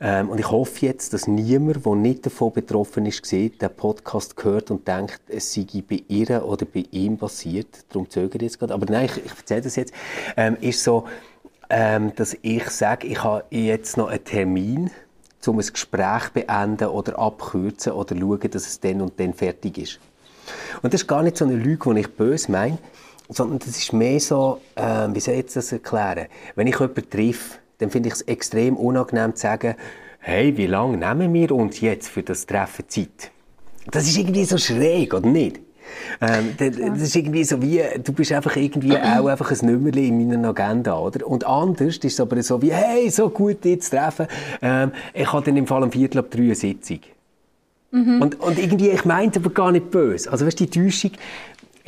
Ähm, 0.00 0.30
und 0.30 0.38
ich 0.38 0.50
hoffe 0.50 0.86
jetzt, 0.86 1.12
dass 1.12 1.26
niemand, 1.26 1.84
der 1.84 1.94
nicht 1.96 2.24
davon 2.24 2.52
betroffen 2.52 3.04
ist, 3.06 3.26
sieht, 3.26 3.60
den 3.60 3.70
Podcast 3.74 4.36
gehört 4.36 4.70
und 4.70 4.86
denkt, 4.86 5.20
es 5.28 5.52
sei 5.52 5.66
bei 5.88 6.02
ihr 6.06 6.44
oder 6.44 6.66
bei 6.66 6.84
ihm 6.92 7.18
passiert. 7.18 7.84
Darum 7.88 8.08
zögere 8.08 8.36
ich 8.36 8.42
jetzt 8.42 8.58
gerade. 8.60 8.74
Aber 8.74 8.86
nein, 8.90 9.06
ich, 9.06 9.24
ich 9.24 9.36
erzähle 9.36 9.62
das 9.62 9.74
jetzt. 9.74 9.92
Ähm, 10.36 10.56
ist 10.60 10.84
so, 10.84 11.04
ähm, 11.68 12.14
dass 12.14 12.36
ich 12.42 12.68
sage, 12.70 13.08
ich 13.08 13.22
habe 13.24 13.44
jetzt 13.50 13.96
noch 13.96 14.08
einen 14.08 14.24
Termin, 14.24 14.90
um 15.48 15.58
ein 15.58 15.66
Gespräch 15.66 16.28
beenden 16.32 16.88
oder 16.88 17.18
abkürzen 17.18 17.92
oder 17.92 18.16
schauen, 18.16 18.50
dass 18.50 18.66
es 18.66 18.80
dann 18.80 19.00
und 19.00 19.18
dann 19.18 19.34
fertig 19.34 19.78
ist. 19.78 20.00
Und 20.82 20.94
das 20.94 21.02
ist 21.02 21.08
gar 21.08 21.22
nicht 21.22 21.36
so 21.36 21.44
eine 21.44 21.56
Lüge, 21.56 21.92
die 21.94 22.00
ich 22.00 22.08
böse 22.08 22.50
meine, 22.50 22.78
sondern 23.28 23.58
das 23.58 23.68
ist 23.68 23.92
mehr 23.92 24.20
so, 24.20 24.60
ähm, 24.76 25.14
wie 25.14 25.20
soll 25.20 25.34
ich 25.34 25.52
das 25.52 25.72
erklären? 25.72 26.26
Wenn 26.54 26.66
ich 26.66 26.78
jemanden 26.78 27.08
treffe, 27.10 27.58
dann 27.78 27.90
finde 27.90 28.08
ich 28.08 28.14
es 28.14 28.22
extrem 28.22 28.76
unangenehm 28.76 29.34
zu 29.34 29.42
sagen, 29.42 29.74
hey, 30.20 30.56
wie 30.56 30.66
lange 30.66 30.96
nehmen 30.96 31.32
wir 31.32 31.52
uns 31.52 31.80
jetzt 31.80 32.08
für 32.08 32.22
das 32.22 32.46
Treffen 32.46 32.88
Zeit? 32.88 33.30
Das 33.90 34.06
ist 34.06 34.16
irgendwie 34.18 34.44
so 34.44 34.58
schräg, 34.58 35.14
oder 35.14 35.28
nicht? 35.28 35.60
Ähm, 36.20 36.54
das 36.58 37.02
ist 37.02 37.16
irgendwie 37.16 37.44
so 37.44 37.60
wie, 37.62 37.82
du 38.02 38.12
bist 38.12 38.32
einfach 38.32 38.56
irgendwie 38.56 38.96
auch 38.96 39.26
einfach 39.26 39.50
ein 39.50 39.72
Nummerchen 39.72 40.20
in 40.20 40.28
meiner 40.28 40.48
Agenda, 40.48 40.98
oder? 40.98 41.26
Und 41.26 41.46
anders 41.46 41.96
ist 41.96 42.04
es 42.04 42.20
aber 42.20 42.42
so 42.42 42.60
wie, 42.62 42.72
hey, 42.72 43.10
so 43.10 43.30
gut, 43.30 43.64
dich 43.64 43.82
zu 43.82 43.96
treffen. 43.96 44.26
Ähm, 44.62 44.92
ich 45.14 45.32
habe 45.32 45.44
dann 45.44 45.56
im 45.56 45.66
Fall 45.66 45.82
um 45.82 45.92
Viertel 45.92 46.18
ab 46.18 46.30
drei 46.30 46.42
eine 46.42 46.54
Sitzung. 46.54 47.00
Und, 47.90 48.40
und 48.40 48.58
irgendwie, 48.58 48.90
ich 48.90 49.06
meine 49.06 49.32
aber 49.34 49.48
gar 49.48 49.72
nicht 49.72 49.90
böse. 49.90 50.30
Also 50.30 50.44
weißt 50.44 50.60
du, 50.60 50.66
die 50.66 50.78
Täuschung 50.78 51.12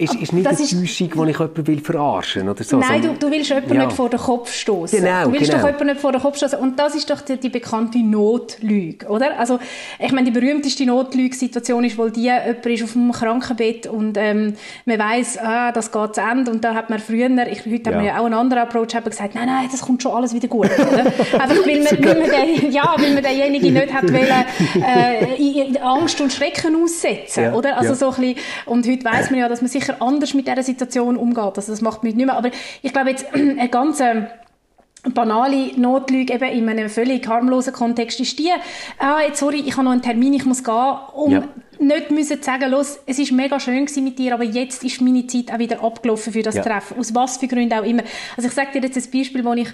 ist, 0.00 0.14
ist 0.14 0.32
nicht 0.32 0.46
Das 0.46 0.58
eine 0.58 0.68
Täuschung, 0.82 1.10
die 1.26 1.30
ich 1.30 1.38
jemanden 1.38 1.66
will 1.66 1.80
verarschen 1.80 2.48
oder 2.48 2.64
so. 2.64 2.78
Nein, 2.78 3.02
du, 3.02 3.14
du 3.14 3.30
willst 3.30 3.50
jemanden 3.50 3.74
Ja. 3.74 3.84
nicht 3.86 3.96
vor 3.96 4.08
den 4.08 4.18
Kopf 4.20 4.52
stoßen. 4.52 4.98
Genau, 4.98 5.24
du 5.24 5.32
willst 5.32 5.50
genau. 5.50 5.62
doch 5.62 5.66
jemanden 5.68 5.86
nicht 5.88 6.00
vor 6.00 6.12
den 6.12 6.20
Kopf 6.20 6.36
stoßen. 6.36 6.58
Und 6.58 6.78
das 6.78 6.94
ist 6.94 7.10
doch 7.10 7.20
die, 7.20 7.36
die 7.36 7.48
bekannte 7.48 7.98
Notlüge, 7.98 9.06
oder? 9.06 9.38
Also, 9.38 9.58
ich 9.98 10.12
meine, 10.12 10.30
die 10.30 10.38
berühmteste 10.38 10.86
Notlüge-Situation 10.86 11.84
ist 11.84 11.98
wohl 11.98 12.10
die, 12.10 12.22
jemand 12.22 12.66
ist 12.66 12.82
auf 12.82 12.92
dem 12.92 13.12
Krankenbett 13.12 13.86
und 13.86 14.16
ähm, 14.16 14.54
man 14.86 14.98
weiss, 14.98 15.38
ah, 15.38 15.72
das 15.72 15.92
geht 15.92 16.14
zu 16.14 16.20
Ende. 16.20 16.50
Und 16.50 16.64
da 16.64 16.74
hat 16.74 16.90
man 16.90 16.98
früher, 16.98 17.28
ich, 17.50 17.66
heute 17.66 17.90
Ja. 17.90 17.96
haben 17.96 18.00
wir 18.04 18.08
ja 18.12 18.18
auch 18.20 18.24
einen 18.24 18.34
anderen 18.34 18.62
Approach, 18.62 18.94
haben 18.94 19.04
gesagt, 19.04 19.34
nein, 19.34 19.46
nein, 19.46 19.68
das 19.70 19.82
kommt 19.82 20.02
schon 20.02 20.12
alles 20.12 20.34
wieder 20.34 20.48
gut. 20.48 20.70
Oder? 20.78 20.98
Einfach, 21.06 21.66
weil 21.66 21.82
man, 21.82 22.04
weil, 22.04 22.20
man 22.20 22.30
den, 22.30 22.72
ja, 22.72 22.94
weil 22.96 23.14
man 23.14 23.22
denjenigen 23.22 23.74
nicht 23.74 23.92
hat 23.92 24.04
wollen, 24.12 24.44
äh, 24.82 25.78
Angst 25.82 26.20
und 26.20 26.32
Schrecken 26.32 26.76
aussetzen, 26.82 27.44
Ja, 27.44 27.52
oder? 27.54 27.76
Also 27.76 27.94
so 27.94 28.10
ein 28.10 28.20
bisschen, 28.34 28.36
und 28.66 28.86
heute 28.86 29.04
weiss 29.04 29.30
man 29.30 29.40
ja, 29.40 29.48
dass 29.48 29.60
man 29.60 29.68
sicher 29.70 29.89
anders 30.00 30.34
mit 30.34 30.46
dieser 30.46 30.62
Situation 30.62 31.16
umgeht. 31.16 31.56
Also 31.56 31.72
das 31.72 31.80
macht 31.80 31.98
heute 32.02 32.16
nicht 32.16 32.26
mehr. 32.26 32.36
Aber 32.36 32.50
ich 32.82 32.92
glaube 32.92 33.10
jetzt, 33.10 33.26
eine 33.34 33.68
ganz 33.68 34.00
ähm, 34.00 34.26
banale 35.14 35.72
Notlüge 35.76 36.34
eben 36.34 36.48
in 36.50 36.68
einem 36.68 36.88
völlig 36.90 37.26
harmlosen 37.26 37.72
Kontext 37.72 38.20
ist 38.20 38.38
die, 38.38 38.50
ah, 38.98 39.20
jetzt, 39.26 39.38
sorry, 39.40 39.62
ich 39.66 39.72
habe 39.72 39.84
noch 39.84 39.92
einen 39.92 40.02
Termin, 40.02 40.34
ich 40.34 40.44
muss 40.44 40.62
gehen, 40.62 40.94
um 41.14 41.32
Ja. 41.32 41.44
nicht 41.78 42.10
müssen 42.10 42.36
zu 42.38 42.44
sagen, 42.44 42.70
los, 42.70 43.00
es 43.06 43.18
ist 43.18 43.32
mega 43.32 43.58
schön 43.58 43.86
mit 44.02 44.18
dir, 44.18 44.34
aber 44.34 44.44
jetzt 44.44 44.84
ist 44.84 45.00
meine 45.00 45.26
Zeit 45.26 45.52
auch 45.52 45.58
wieder 45.58 45.82
abgelaufen 45.82 46.32
für 46.32 46.42
das 46.42 46.56
Ja. 46.56 46.62
Treffen. 46.62 46.98
Aus 46.98 47.14
was 47.14 47.38
für 47.38 47.48
Gründen 47.48 47.72
auch 47.78 47.84
immer. 47.84 48.02
Also 48.36 48.48
ich 48.48 48.54
sage 48.54 48.78
dir 48.78 48.86
jetzt 48.86 48.96
ein 48.98 49.10
Beispiel, 49.10 49.44
wo 49.44 49.54
ich 49.54 49.68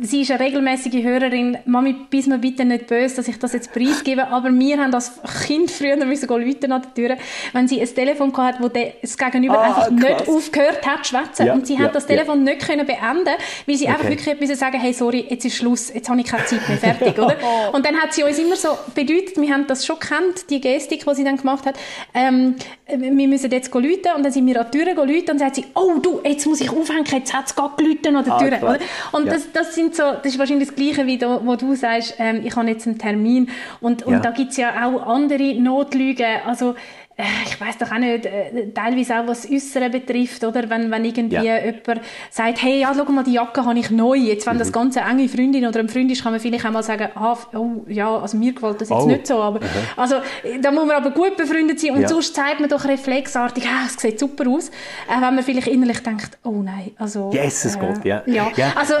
sie 0.00 0.22
ist 0.22 0.30
eine 0.30 0.40
regelmäßige 0.40 1.02
Hörerin. 1.02 1.58
Mami, 1.64 1.94
bist 2.10 2.28
mir 2.28 2.38
bitte 2.38 2.64
nicht 2.64 2.86
böse, 2.86 3.16
dass 3.16 3.28
ich 3.28 3.38
das 3.38 3.52
jetzt 3.52 3.72
preisgebe, 3.72 4.28
aber 4.28 4.50
wir 4.50 4.78
haben 4.78 4.94
als 4.94 5.12
Kind 5.46 5.70
früher 5.70 5.96
müssen 6.04 6.28
gehen 6.28 6.72
an 6.72 6.82
der 6.82 6.94
Tür, 6.94 7.16
wenn 7.52 7.68
sie 7.68 7.80
ein 7.80 7.94
Telefon 7.94 8.36
hatte, 8.36 8.62
wo 8.62 8.68
das 8.68 9.16
Gegenüber 9.16 9.58
ah, 9.58 9.62
einfach 9.62 9.88
krass. 9.88 10.26
nicht 10.26 10.28
aufgehört 10.28 10.86
hat 10.86 11.04
zu 11.04 11.14
schwätzen 11.14 11.46
ja, 11.46 11.54
und 11.54 11.66
sie 11.66 11.74
ja, 11.74 11.80
hat 11.80 11.94
das 11.94 12.06
Telefon 12.06 12.46
ja. 12.46 12.52
nicht 12.52 12.66
können 12.66 12.86
beenden, 12.86 13.34
weil 13.66 13.76
sie 13.76 13.84
okay. 13.84 13.92
einfach 13.92 14.08
wirklich 14.08 14.40
müssen 14.40 14.56
sagen, 14.56 14.80
hey, 14.80 14.92
sorry, 14.92 15.26
jetzt 15.28 15.44
ist 15.44 15.56
Schluss, 15.56 15.92
jetzt 15.92 16.08
habe 16.08 16.20
ich 16.20 16.26
keine 16.26 16.44
Zeit 16.44 16.68
mehr, 16.68 16.78
fertig, 16.78 17.18
oder? 17.18 17.36
Und 17.72 17.84
dann 17.84 17.96
hat 17.96 18.12
sie 18.12 18.22
uns 18.22 18.38
immer 18.38 18.56
so 18.56 18.76
bedeutet, 18.94 19.36
wir 19.36 19.52
haben 19.52 19.66
das 19.66 19.86
schon 19.86 19.98
kennt, 19.98 20.50
die 20.50 20.60
Gestik, 20.60 21.04
die 21.04 21.14
sie 21.14 21.24
dann 21.24 21.36
gemacht 21.36 21.66
hat, 21.66 21.76
ähm, 22.14 22.56
wir 22.86 23.28
müssen 23.28 23.50
jetzt 23.50 23.72
läuten 23.72 24.12
und 24.16 24.22
dann 24.22 24.32
sind 24.32 24.46
wir 24.46 24.60
an 24.60 24.66
die 24.72 24.78
Tür 24.78 24.94
läuten 24.94 25.14
und 25.14 25.28
dann 25.28 25.38
sagt 25.38 25.56
sie, 25.56 25.64
oh 25.74 25.98
du, 26.00 26.20
jetzt 26.24 26.46
muss 26.46 26.60
ich 26.60 26.70
aufhängen, 26.70 27.04
jetzt 27.10 27.32
hat 27.32 27.46
es 27.46 27.54
gerade 27.54 27.74
geläutet 27.76 28.06
an 28.06 28.24
der 28.24 28.38
Tür, 28.38 28.58
ah, 28.60 28.70
oder? 28.70 28.78
Und 29.12 29.26
das, 29.26 29.50
das 29.52 29.61
sind 29.64 29.94
so, 29.94 30.02
das 30.22 30.32
ist 30.32 30.38
wahrscheinlich 30.38 30.68
das 30.68 30.76
Gleiche, 30.76 31.06
wie 31.06 31.18
da, 31.18 31.40
wo 31.44 31.56
du 31.56 31.74
sagst, 31.74 32.14
ähm, 32.18 32.42
ich 32.44 32.54
habe 32.56 32.68
jetzt 32.68 32.86
einen 32.86 32.98
Termin. 32.98 33.50
Und, 33.80 34.02
und 34.02 34.14
ja. 34.14 34.20
da 34.20 34.30
gibt 34.30 34.52
es 34.52 34.56
ja 34.56 34.86
auch 34.86 35.06
andere 35.06 35.54
Notlügen. 35.54 36.40
Also, 36.46 36.74
ich 37.16 37.60
weiß 37.60 37.78
doch 37.78 37.92
auch 37.92 37.98
nicht, 37.98 38.26
äh, 38.26 38.70
teilweise 38.74 39.20
auch 39.20 39.26
was 39.26 39.50
Äußere 39.50 39.90
betrifft, 39.90 40.42
oder? 40.44 40.68
Wenn, 40.68 40.90
wenn 40.90 41.04
irgendwie 41.04 41.36
ja. 41.36 41.58
jemand 41.58 42.00
sagt, 42.30 42.62
hey, 42.62 42.80
ja, 42.80 42.92
schau 42.96 43.10
mal, 43.12 43.22
die 43.24 43.34
Jacke 43.34 43.64
habe 43.64 43.78
ich 43.78 43.90
neu. 43.90 44.14
Jetzt, 44.14 44.46
wenn 44.46 44.54
mhm. 44.54 44.60
das 44.60 44.72
ganze 44.72 45.00
enge 45.00 45.28
Freundin 45.28 45.66
oder 45.66 45.80
ein 45.80 45.88
Freund 45.88 46.10
ist, 46.10 46.22
kann 46.22 46.32
man 46.32 46.40
vielleicht 46.40 46.64
auch 46.64 46.70
mal 46.70 46.82
sagen, 46.82 47.08
ah, 47.14 47.36
oh, 47.54 47.84
ja, 47.88 48.16
also 48.16 48.36
mir 48.36 48.52
gefällt 48.52 48.80
das 48.80 48.88
jetzt 48.88 49.02
oh. 49.02 49.06
nicht 49.06 49.26
so, 49.26 49.38
aber, 49.42 49.60
mhm. 49.60 49.66
also, 49.96 50.16
da 50.60 50.70
muss 50.70 50.86
man 50.86 50.96
aber 50.96 51.10
gut 51.10 51.36
befreundet 51.36 51.80
sein 51.80 51.92
und 51.92 52.02
ja. 52.02 52.08
sonst 52.08 52.34
zeigt 52.34 52.60
man 52.60 52.68
doch 52.68 52.84
reflexartig, 52.84 53.64
ah, 53.66 53.86
es 53.86 54.00
sieht 54.00 54.18
super 54.18 54.48
aus, 54.48 54.68
äh, 54.68 55.20
wenn 55.20 55.34
man 55.34 55.42
vielleicht 55.42 55.68
innerlich 55.68 56.00
denkt, 56.00 56.38
oh 56.44 56.62
nein, 56.62 56.92
also... 56.98 57.30
Yes, 57.32 57.64
es 57.64 57.76
äh, 57.76 57.78
geht, 57.78 58.04
ja. 58.04 58.22
ja. 58.26 58.50
ja. 58.56 58.72
Also, 58.74 58.94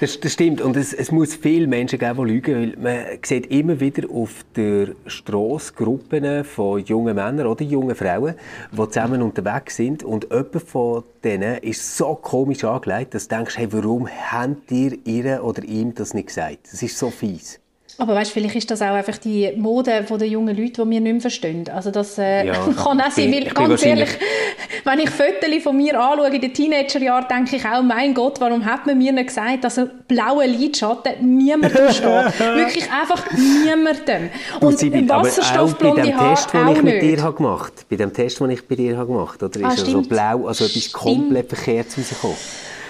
das, 0.00 0.20
das, 0.20 0.32
stimmt. 0.32 0.60
Und 0.60 0.76
es, 0.76 0.92
es, 0.92 1.10
muss 1.10 1.34
viele 1.34 1.66
Menschen 1.66 1.98
geben, 1.98 2.26
die 2.26 2.32
lügen. 2.32 2.54
Weil 2.54 2.76
man 2.78 3.18
sieht 3.24 3.46
immer 3.46 3.80
wieder 3.80 4.08
auf 4.10 4.44
der 4.54 4.88
Strasse 5.06 5.72
Gruppen 5.72 6.44
von 6.44 6.84
jungen 6.84 7.14
Männern 7.14 7.31
oder 7.40 7.62
jungen 7.64 7.94
Frauen, 7.94 8.34
die 8.70 8.88
zusammen 8.88 9.22
unterwegs 9.22 9.76
sind. 9.76 10.02
Und 10.02 10.24
jemand 10.30 10.62
von 10.62 11.04
denen 11.24 11.58
ist 11.58 11.96
so 11.96 12.14
komisch 12.14 12.64
angelegt, 12.64 13.14
dass 13.14 13.28
du 13.28 13.36
denkst, 13.36 13.56
hey, 13.56 13.72
warum 13.72 14.08
habt 14.08 14.70
ihr 14.70 14.98
ihr 15.06 15.42
oder 15.42 15.62
ihm 15.64 15.94
das 15.94 16.14
nicht 16.14 16.28
gesagt? 16.28 16.68
Das 16.72 16.82
ist 16.82 16.98
so 16.98 17.10
fies. 17.10 17.61
Aber 18.02 18.16
weißt, 18.16 18.32
vielleicht 18.32 18.56
ist 18.56 18.68
das 18.68 18.82
auch 18.82 18.94
einfach 18.94 19.16
die 19.18 19.52
Mode 19.56 20.04
der 20.10 20.26
jungen 20.26 20.56
Leute, 20.56 20.82
die 20.82 20.90
wir 20.90 21.00
nicht 21.00 21.12
mehr 21.12 21.20
verstehen. 21.20 21.68
Also 21.72 21.92
das 21.92 22.18
äh, 22.18 22.48
ja, 22.48 22.54
kann 22.76 23.00
auch 23.00 23.10
sein, 23.12 23.32
weil 23.32 23.44
ganz 23.44 23.84
ehrlich, 23.84 24.08
wenn 24.84 24.98
ich 24.98 25.08
Fotos 25.08 25.62
von 25.62 25.76
mir 25.76 26.00
anschaue 26.00 26.34
in 26.34 26.40
den 26.40 26.52
Teenagerjahren, 26.52 27.26
denke 27.30 27.54
ich 27.54 27.64
auch, 27.64 27.80
mein 27.80 28.12
Gott, 28.12 28.40
warum 28.40 28.64
hat 28.64 28.86
man 28.86 28.98
mir 28.98 29.12
nicht 29.12 29.28
gesagt, 29.28 29.62
dass 29.62 29.78
ein 29.78 29.88
blauer 30.08 30.44
Lidschatten 30.48 31.36
niemandem 31.36 31.70
steht. 31.92 32.40
Wirklich 32.40 32.90
einfach 32.90 33.24
niemandem. 33.36 34.30
Und 34.58 34.80
Sibyl, 34.80 35.08
wasserstoffblonde 35.08 36.12
Haare 36.12 36.34
Test, 36.34 36.52
auch 36.56 36.74
ich 36.74 36.82
mit 36.82 37.02
dir 37.02 37.22
habe 37.22 37.36
gemacht, 37.36 37.86
bei 37.88 37.94
dem 37.94 38.12
Test, 38.12 38.40
den 38.40 38.50
ich 38.50 38.66
bei 38.66 38.74
dir 38.74 38.96
habe 38.96 39.12
gemacht, 39.12 39.40
oder 39.40 39.60
ah, 39.62 39.72
ist 39.72 39.78
er 39.78 39.92
so 39.92 40.02
blau, 40.02 40.48
also 40.48 40.64
etwas 40.64 40.90
komplett 40.90 41.48
verkehrt 41.48 41.86
rausgekommen? 41.96 42.36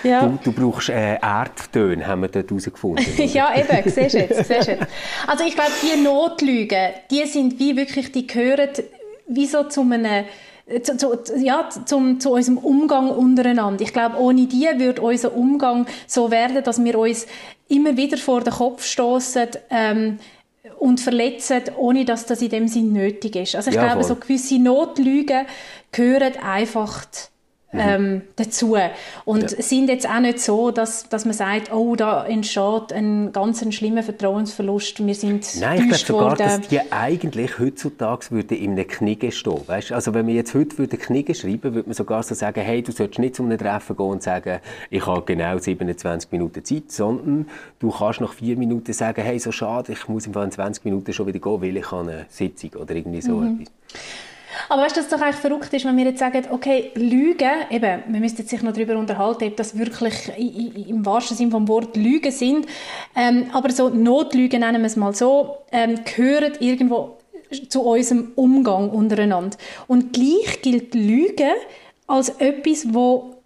Ja. 0.03 0.27
Du, 0.27 0.39
du, 0.43 0.53
brauchst 0.53 0.89
äh, 0.89 1.17
Erdtöne, 1.17 2.07
haben 2.07 2.23
wir 2.23 2.29
dort 2.29 2.51
herausgefunden. 2.51 3.05
ja, 3.33 3.55
eben, 3.57 3.91
siehst 3.91 4.15
du 4.15 4.19
jetzt, 4.19 4.49
siehst 4.49 4.69
jetzt. 4.69 4.87
Also 5.27 5.45
ich 5.45 5.55
glaube, 5.55 5.71
die 5.83 6.01
Notlügen, 6.03 6.91
die 7.11 7.25
sind 7.27 7.59
wie 7.59 7.77
wirklich, 7.77 8.13
die 8.13 8.27
gehören 8.27 8.71
wie 9.29 9.47
so 9.47 9.65
zu 9.65 9.83
einem 9.83 10.25
zu, 10.83 10.97
zu, 10.97 11.39
ja, 11.39 11.69
zum, 11.85 12.21
zu 12.21 12.33
unserem 12.33 12.59
Umgang 12.59 13.11
untereinander. 13.11 13.83
Ich 13.83 13.93
glaube, 13.93 14.17
ohne 14.19 14.47
die 14.47 14.69
würde 14.77 15.03
unser 15.03 15.35
Umgang 15.35 15.87
so 16.07 16.31
werden, 16.31 16.63
dass 16.63 16.83
wir 16.83 16.99
uns 16.99 17.27
immer 17.69 17.97
wieder 17.97 18.17
vor 18.17 18.43
den 18.43 18.53
Kopf 18.53 18.85
stoßen 18.85 19.49
ähm, 19.71 20.19
und 20.79 21.01
verletzen, 21.01 21.63
ohne 21.77 22.05
dass 22.05 22.27
das 22.27 22.43
in 22.43 22.51
dem 22.51 22.69
Sinn 22.69 22.93
nötig 22.93 23.37
ist. 23.37 23.57
Also 23.57 23.71
ich 23.71 23.77
ja, 23.77 23.87
glaube, 23.87 24.05
so 24.05 24.17
gewisse 24.17 24.59
Notlügen 24.59 25.47
gehören 25.91 26.35
einfach. 26.43 27.05
Ähm, 27.73 28.23
dazu. 28.37 28.77
Und 29.25 29.43
ja. 29.43 29.63
sind 29.63 29.89
jetzt 29.89 30.09
auch 30.09 30.21
nicht 30.21 30.41
so, 30.41 30.71
dass, 30.71 31.09
dass 31.09 31.25
man 31.25 31.35
sagt, 31.35 31.73
oh, 31.73 31.97
da 31.97 32.25
entsteht 32.27 32.93
ein 32.93 33.33
ganz 33.33 33.63
ein 33.63 33.73
schlimmer 33.73 34.03
Vertrauensverlust, 34.03 35.05
wir 35.05 35.15
sind 35.15 35.47
Nein, 35.61 35.91
ich 35.91 36.05
glaube 36.05 36.35
sogar, 36.35 36.37
dass 36.37 36.61
die 36.61 36.81
eigentlich 36.93 37.59
heutzutage 37.59 38.31
würde 38.31 38.55
in 38.55 38.73
einem 38.73 38.87
Knigge 38.87 39.33
stehen. 39.33 39.61
Weißt? 39.67 39.93
Also 39.93 40.15
wenn 40.15 40.27
wir 40.27 40.35
jetzt 40.35 40.55
heute 40.55 40.79
würde 40.79 40.97
Knigge 40.97 41.35
schreiben, 41.35 41.75
würde 41.75 41.89
man 41.89 41.95
sogar 41.95 42.23
so 42.23 42.35
sagen, 42.35 42.61
hey, 42.61 42.83
du 42.83 42.93
solltest 42.93 43.19
nicht 43.19 43.37
zu 43.37 43.43
einem 43.43 43.59
Treffen 43.59 43.97
gehen 43.97 44.07
und 44.07 44.23
sagen, 44.23 44.61
ich 44.91 45.07
habe 45.07 45.23
genau 45.23 45.59
27 45.59 46.31
Minuten 46.33 46.65
Zeit, 46.65 46.91
sondern 46.93 47.49
du 47.79 47.91
kannst 47.91 48.21
nach 48.21 48.33
vier 48.33 48.57
Minuten 48.57 48.93
sagen, 48.93 49.23
hey, 49.23 49.39
so 49.39 49.53
schade, 49.53 49.93
ich 49.93 50.09
muss 50.09 50.27
in 50.27 50.33
20 50.35 50.85
Minuten 50.85 51.13
schon 51.13 51.27
wieder 51.27 51.39
gehen, 51.39 51.63
weil 51.63 51.77
ich 51.77 51.93
eine 51.93 52.27
Sitzung 52.29 52.71
oder 52.81 52.95
irgendwie 52.95 53.23
so 53.23 53.37
mhm. 53.37 53.61
etwas. 53.63 53.73
Aber 54.69 54.83
weißt 54.83 54.97
du, 54.97 55.01
was 55.01 55.09
doch 55.09 55.21
eigentlich 55.21 55.37
verrückt 55.37 55.73
ist, 55.73 55.85
wenn 55.85 55.97
wir 55.97 56.05
jetzt 56.05 56.19
sagen, 56.19 56.45
okay, 56.51 56.91
Lügen, 56.95 57.51
eben, 57.71 58.03
wir 58.07 58.21
müssten 58.21 58.47
sich 58.47 58.63
noch 58.63 58.73
darüber 58.73 58.97
unterhalten, 58.97 59.45
ob 59.45 59.57
das 59.57 59.79
wirklich 59.79 60.31
im 60.37 61.05
wahrsten 61.05 61.37
Sinne 61.37 61.51
vom 61.51 61.69
Wort 61.69 61.97
Lügen 61.97 62.31
sind, 62.31 62.67
ähm, 63.17 63.51
aber 63.53 63.71
so 63.71 63.89
Notlügen, 63.89 64.61
nennen 64.61 64.83
wir 64.83 64.87
es 64.87 64.97
mal 64.97 65.15
so, 65.15 65.57
ähm, 65.71 66.01
gehören 66.05 66.53
irgendwo 66.61 67.19
zu 67.69 67.83
unserem 67.83 68.33
Umgang 68.35 68.91
untereinander. 68.91 69.57
Und 69.87 70.13
gleich 70.13 70.63
gilt 70.63 70.95
Lügen 70.95 71.53
als 72.07 72.31
etwas, 72.31 72.93
wo, 72.93 73.37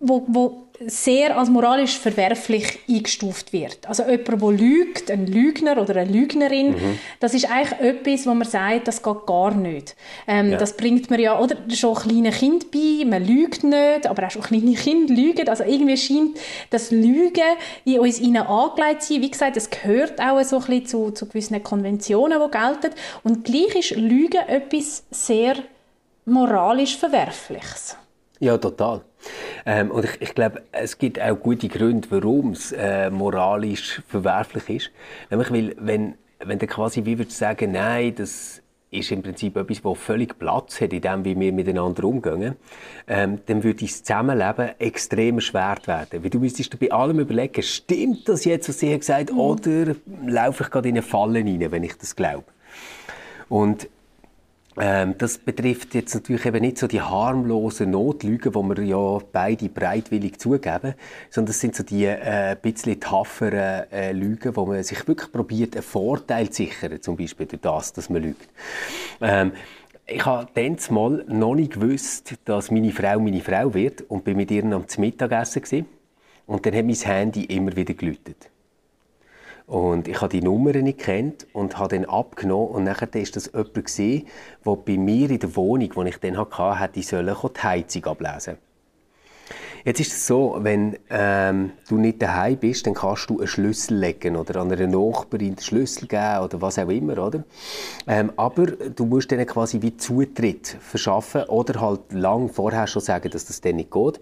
wo, 0.00 0.24
wo 0.26 0.65
sehr 0.86 1.36
als 1.36 1.48
moralisch 1.48 1.98
verwerflich 1.98 2.78
eingestuft 2.88 3.52
wird. 3.52 3.86
Also 3.86 4.04
jemand, 4.04 4.42
der 4.42 4.50
lügt, 4.52 5.10
ein 5.10 5.26
Lügner 5.26 5.80
oder 5.80 5.96
eine 5.96 6.10
Lügnerin, 6.10 6.70
mhm. 6.70 6.98
das 7.20 7.34
ist 7.34 7.50
eigentlich 7.50 7.80
etwas, 7.80 8.26
wo 8.26 8.34
man 8.34 8.46
sagt, 8.46 8.88
das 8.88 9.02
geht 9.02 9.26
gar 9.26 9.54
nicht. 9.54 9.96
Ähm, 10.26 10.52
ja. 10.52 10.58
Das 10.58 10.76
bringt 10.76 11.10
man 11.10 11.20
ja 11.20 11.38
oder 11.38 11.56
schon 11.74 11.94
kleine 11.94 12.30
Kind 12.30 12.70
bei, 12.70 13.04
man 13.06 13.24
lügt 13.24 13.64
nicht, 13.64 14.06
aber 14.06 14.26
auch 14.26 14.30
schon 14.30 14.42
kleine 14.42 14.74
Kinder 14.74 15.14
lügen. 15.14 15.48
Also 15.48 15.64
irgendwie 15.64 15.96
scheint 15.96 16.38
das 16.70 16.90
Lügen 16.90 17.56
in 17.84 18.00
uns 18.00 18.20
ihnen 18.20 18.46
angelegt 18.46 19.02
zu 19.02 19.14
sein. 19.14 19.22
Wie 19.22 19.30
gesagt, 19.30 19.56
es 19.56 19.70
gehört 19.70 20.20
auch 20.20 20.42
so 20.42 20.56
ein 20.56 20.66
bisschen 20.66 20.86
zu, 20.86 21.10
zu 21.12 21.26
gewissen 21.26 21.62
Konventionen, 21.62 22.40
die 22.40 22.50
gelten. 22.50 22.94
Und 23.22 23.44
gleich 23.44 23.74
ist 23.76 23.96
Lügen 23.96 24.46
etwas 24.46 25.04
sehr 25.10 25.56
moralisch 26.26 26.96
Verwerfliches. 26.96 27.96
Ja, 28.40 28.58
total. 28.58 29.02
Ähm, 29.66 29.90
und 29.90 30.04
ich, 30.04 30.20
ich 30.20 30.34
glaube, 30.34 30.62
es 30.70 30.96
gibt 30.96 31.20
auch 31.20 31.34
gute 31.34 31.68
Gründe, 31.68 32.08
warum 32.10 32.52
es 32.52 32.72
äh, 32.72 33.10
moralisch 33.10 34.00
verwerflich 34.06 34.70
ist. 34.70 34.90
Nämlich, 35.28 35.50
weil, 35.50 35.76
wenn, 35.78 36.14
wenn 36.38 36.58
du 36.58 36.66
quasi 36.66 37.04
wie 37.04 37.18
würdest 37.18 37.38
sagen, 37.38 37.72
nein, 37.72 38.14
das 38.14 38.62
ist 38.90 39.10
im 39.10 39.22
Prinzip 39.22 39.56
etwas, 39.56 39.82
das 39.82 39.98
völlig 39.98 40.38
Platz 40.38 40.80
hat 40.80 40.92
in 40.92 41.00
dem, 41.00 41.24
wie 41.24 41.38
wir 41.38 41.52
miteinander 41.52 42.04
umgehen, 42.04 42.54
ähm, 43.08 43.40
dann 43.46 43.64
würde 43.64 43.84
das 43.84 44.04
Zusammenleben 44.04 44.70
extrem 44.78 45.36
erschwert 45.36 45.88
werden. 45.88 46.22
Weil 46.22 46.30
du 46.30 46.38
müsstest 46.38 46.72
dir 46.72 46.78
bei 46.78 46.92
allem 46.92 47.18
überlegen, 47.18 47.62
stimmt 47.62 48.28
das 48.28 48.44
jetzt, 48.44 48.68
was 48.68 48.78
sie 48.78 48.96
gesagt 48.96 49.30
hat, 49.30 49.32
mhm. 49.32 49.40
oder 49.40 49.96
laufe 50.24 50.62
ich 50.62 50.70
gerade 50.70 50.88
in 50.88 50.94
eine 50.94 51.02
Falle 51.02 51.40
rein, 51.40 51.72
wenn 51.72 51.82
ich 51.82 51.98
das 51.98 52.14
glaube? 52.14 52.44
Und 53.48 53.88
ähm, 54.78 55.14
das 55.18 55.38
betrifft 55.38 55.94
jetzt 55.94 56.14
natürlich 56.14 56.44
eben 56.44 56.60
nicht 56.60 56.78
so 56.78 56.86
die 56.86 57.00
harmlosen 57.00 57.90
Notlügen, 57.90 58.54
wo 58.54 58.62
wir 58.62 58.82
ja 58.82 59.18
beide 59.32 59.68
breitwillig 59.68 60.38
zugeben, 60.38 60.94
sondern 61.30 61.46
das 61.46 61.60
sind 61.60 61.74
so 61.74 61.82
die 61.82 62.04
äh, 62.04 62.56
bisschen 62.60 63.00
tafferen 63.00 63.90
äh, 63.90 64.12
Lügen, 64.12 64.54
wo 64.54 64.66
man 64.66 64.82
sich 64.82 65.06
wirklich 65.08 65.32
probiert, 65.32 65.76
einen 65.76 65.82
Vorteil 65.82 66.50
zu 66.50 66.64
sichern, 66.64 67.00
zum 67.00 67.16
Beispiel 67.16 67.46
durch 67.46 67.62
das, 67.62 67.92
dass 67.92 68.10
man 68.10 68.22
lügt. 68.22 68.48
Ähm, 69.20 69.52
ich 70.06 70.24
habe 70.24 70.48
dann 70.54 70.76
mal 70.90 71.24
noch 71.26 71.54
nicht 71.54 71.72
gewusst, 71.72 72.34
dass 72.44 72.70
meine 72.70 72.92
Frau 72.92 73.18
meine 73.18 73.40
Frau 73.40 73.74
wird 73.74 74.02
und 74.02 74.24
bin 74.24 74.36
mit 74.36 74.50
ihr 74.50 74.64
am 74.64 74.84
Mittagessen 74.98 75.62
gewesen. 75.62 75.86
Und 76.46 76.64
dann 76.64 76.74
hat 76.74 76.84
mein 76.84 76.94
Handy 76.94 77.44
immer 77.44 77.74
wieder 77.74 77.94
geläutet. 77.94 78.50
Und 79.66 80.06
ich 80.06 80.20
habe 80.20 80.28
die 80.28 80.42
Nummern 80.42 80.84
nicht 80.84 80.98
kennt 80.98 81.46
und 81.52 81.78
habe 81.78 81.96
dann 81.96 82.04
abgenommen 82.04 82.68
und 82.68 82.84
nachher 82.84 83.12
ist 83.16 83.34
das 83.34 83.50
jemand 83.52 84.28
der 84.64 84.76
bei 84.76 84.96
mir 84.96 85.28
in 85.28 85.40
der 85.40 85.56
Wohnung, 85.56 85.90
die 85.90 86.08
ich 86.08 86.18
dann 86.18 86.38
hatte, 86.38 86.78
hätte 86.78 87.02
sollen, 87.02 87.34
die 87.34 87.62
Heizung 87.62 88.04
ablesen. 88.04 88.58
Jetzt 89.84 90.00
ist 90.00 90.12
es 90.14 90.26
so, 90.26 90.56
wenn 90.58 90.98
ähm, 91.10 91.70
du 91.88 91.96
nicht 91.96 92.20
daheim 92.20 92.56
bist, 92.56 92.88
dann 92.88 92.94
kannst 92.94 93.30
du 93.30 93.38
einen 93.38 93.46
Schlüssel 93.46 93.98
legen 93.98 94.34
oder 94.34 94.60
an 94.60 94.72
einer 94.72 94.88
Nachbarin 94.88 95.54
den 95.54 95.62
Schlüssel 95.62 96.08
geben 96.08 96.40
oder 96.42 96.60
was 96.60 96.76
auch 96.80 96.88
immer, 96.88 97.24
oder? 97.24 97.44
Ähm, 98.08 98.32
aber 98.36 98.66
du 98.66 99.06
musst 99.06 99.30
dann 99.30 99.46
quasi 99.46 99.80
wie 99.82 99.96
Zutritt 99.96 100.76
verschaffen 100.80 101.44
oder 101.44 101.80
halt 101.80 102.12
lang 102.12 102.48
vorher 102.48 102.88
schon 102.88 103.00
sagen, 103.00 103.30
dass 103.30 103.46
das 103.46 103.60
dann 103.60 103.76
nicht 103.76 103.92
geht. 103.92 104.20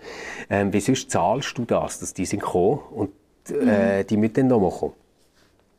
Ähm, 0.50 0.70
wie 0.70 0.80
sonst 0.80 1.10
zahlst 1.10 1.56
du 1.56 1.64
das, 1.64 1.98
dass 1.98 2.12
die 2.12 2.26
sind 2.26 2.42
gekommen 2.42 2.80
und 2.90 3.10
äh, 3.48 4.02
mhm. 4.02 4.06
die 4.06 4.16
müssen 4.18 4.34
dann 4.34 4.48
nochmal 4.48 4.70
kommen. 4.70 4.92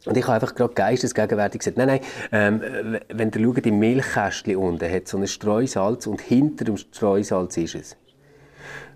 Und 0.05 0.17
ich 0.17 0.23
habe 0.23 0.33
einfach 0.33 0.53
gerade 0.55 0.73
geistesgegenwärtig 0.73 1.59
gesagt, 1.59 1.77
nein, 1.77 1.87
nein, 1.87 1.99
ähm, 2.31 2.99
wenn 3.09 3.31
ihr 3.31 3.43
schaut, 3.43 3.65
im 3.65 3.79
Milchkästchen 3.79 4.55
unten 4.55 4.91
hat 4.91 5.07
so 5.07 5.17
ein 5.17 5.27
Streusalz 5.27 6.07
und 6.07 6.21
hinter 6.21 6.65
dem 6.65 6.77
Streusalz 6.77 7.57
ist 7.57 7.75
es. 7.75 7.97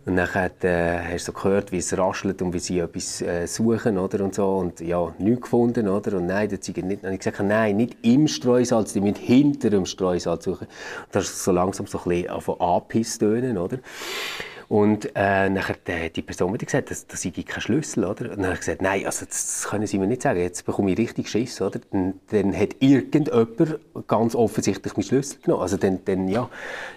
Und 0.06 0.16
dann 0.16 0.28
äh, 0.28 1.00
hast 1.14 1.28
du 1.28 1.32
so 1.32 1.34
gehört, 1.34 1.72
wie 1.72 1.78
es 1.78 1.96
raschelt 1.96 2.42
und 2.42 2.54
wie 2.54 2.60
sie 2.60 2.80
etwas 2.80 3.22
äh, 3.22 3.46
suchen, 3.46 3.98
oder, 3.98 4.24
und 4.24 4.34
so. 4.34 4.56
Und 4.56 4.80
ja, 4.80 5.14
nichts 5.20 5.42
gefunden, 5.42 5.88
oder. 5.88 6.18
Und 6.18 6.26
nein, 6.26 6.50
das 6.50 6.68
nicht. 6.68 7.04
Und 7.04 7.12
ich 7.12 7.20
gesagt, 7.20 7.42
nein, 7.42 7.78
nicht 7.78 7.98
im 8.02 8.28
Streusalz, 8.28 8.94
die 8.94 9.02
müssen 9.02 9.18
hinter 9.18 9.70
dem 9.70 9.86
Streusalz 9.86 10.46
suchen. 10.46 10.68
Und 10.68 11.16
das 11.16 11.26
ist 11.26 11.44
so 11.44 11.52
langsam 11.52 11.86
so 11.86 12.00
ein 12.00 12.10
bisschen 12.10 12.42
von 12.42 12.60
angepisst 12.60 13.22
oder. 13.22 13.78
Und 14.70 15.10
äh, 15.16 15.50
nachher 15.50 15.78
die, 15.88 16.12
die 16.12 16.22
Person 16.22 16.54
hat 16.54 16.60
gesagt, 16.60 16.92
das, 16.92 17.08
das 17.08 17.24
sei 17.24 17.32
kein 17.32 17.60
Schlüssel, 17.60 18.06
oder? 18.06 18.26
Und 18.26 18.38
dann 18.38 18.46
habe 18.46 18.54
ich 18.54 18.60
gesagt, 18.60 18.84
nein, 18.84 19.04
also 19.04 19.26
das, 19.26 19.64
das 19.64 19.68
können 19.68 19.88
Sie 19.88 19.98
mir 19.98 20.06
nicht 20.06 20.22
sagen. 20.22 20.40
Jetzt 20.40 20.64
bekomme 20.64 20.92
ich 20.92 20.98
richtig 21.00 21.28
Schiss, 21.28 21.60
oder? 21.60 21.80
Dann, 21.90 22.20
dann 22.30 22.56
hat 22.56 22.76
irgendjemand 22.80 23.80
ganz 24.08 24.36
offensichtlich 24.36 24.96
meinen 24.96 25.06
Schlüssel 25.06 25.40
genommen. 25.42 25.64
Also 25.64 25.78
dann, 25.78 26.06
dann 26.06 26.28
ja, 26.28 26.48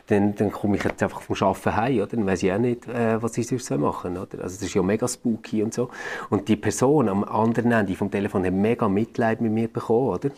dann, 0.09 0.35
dann 0.35 0.53
komme 0.53 0.77
ich 0.77 0.85
jetzt 0.85 1.03
einfach 1.03 1.23
vom 1.23 1.35
Arbeiten 1.41 1.75
heim, 1.75 1.97
oder? 1.97 2.09
Dann 2.09 2.27
weiß 2.27 2.43
ich 2.43 2.53
auch 2.53 2.59
nicht, 2.59 2.87
äh, 2.89 3.23
was 3.23 3.39
ich 3.39 3.47
sonst 3.47 3.71
machen 3.71 4.17
soll, 4.17 4.23
oder? 4.23 4.45
Also 4.45 4.57
das 4.57 4.63
ist 4.65 4.75
ja 4.75 4.83
mega 4.83 5.09
spooky 5.09 5.63
und 5.63 5.73
so. 5.73 5.89
Und 6.29 6.49
die 6.49 6.57
Person 6.57 7.09
am 7.09 7.25
anderen 7.25 7.73
Ende 7.73 7.95
vom 7.95 8.11
Telefon 8.11 8.45
hat 8.45 8.53
mega 8.53 8.87
Mitleid 8.87 9.41
mit 9.41 9.51
mir 9.51 9.69
bekommen, 9.69 10.09
oder? 10.09 10.29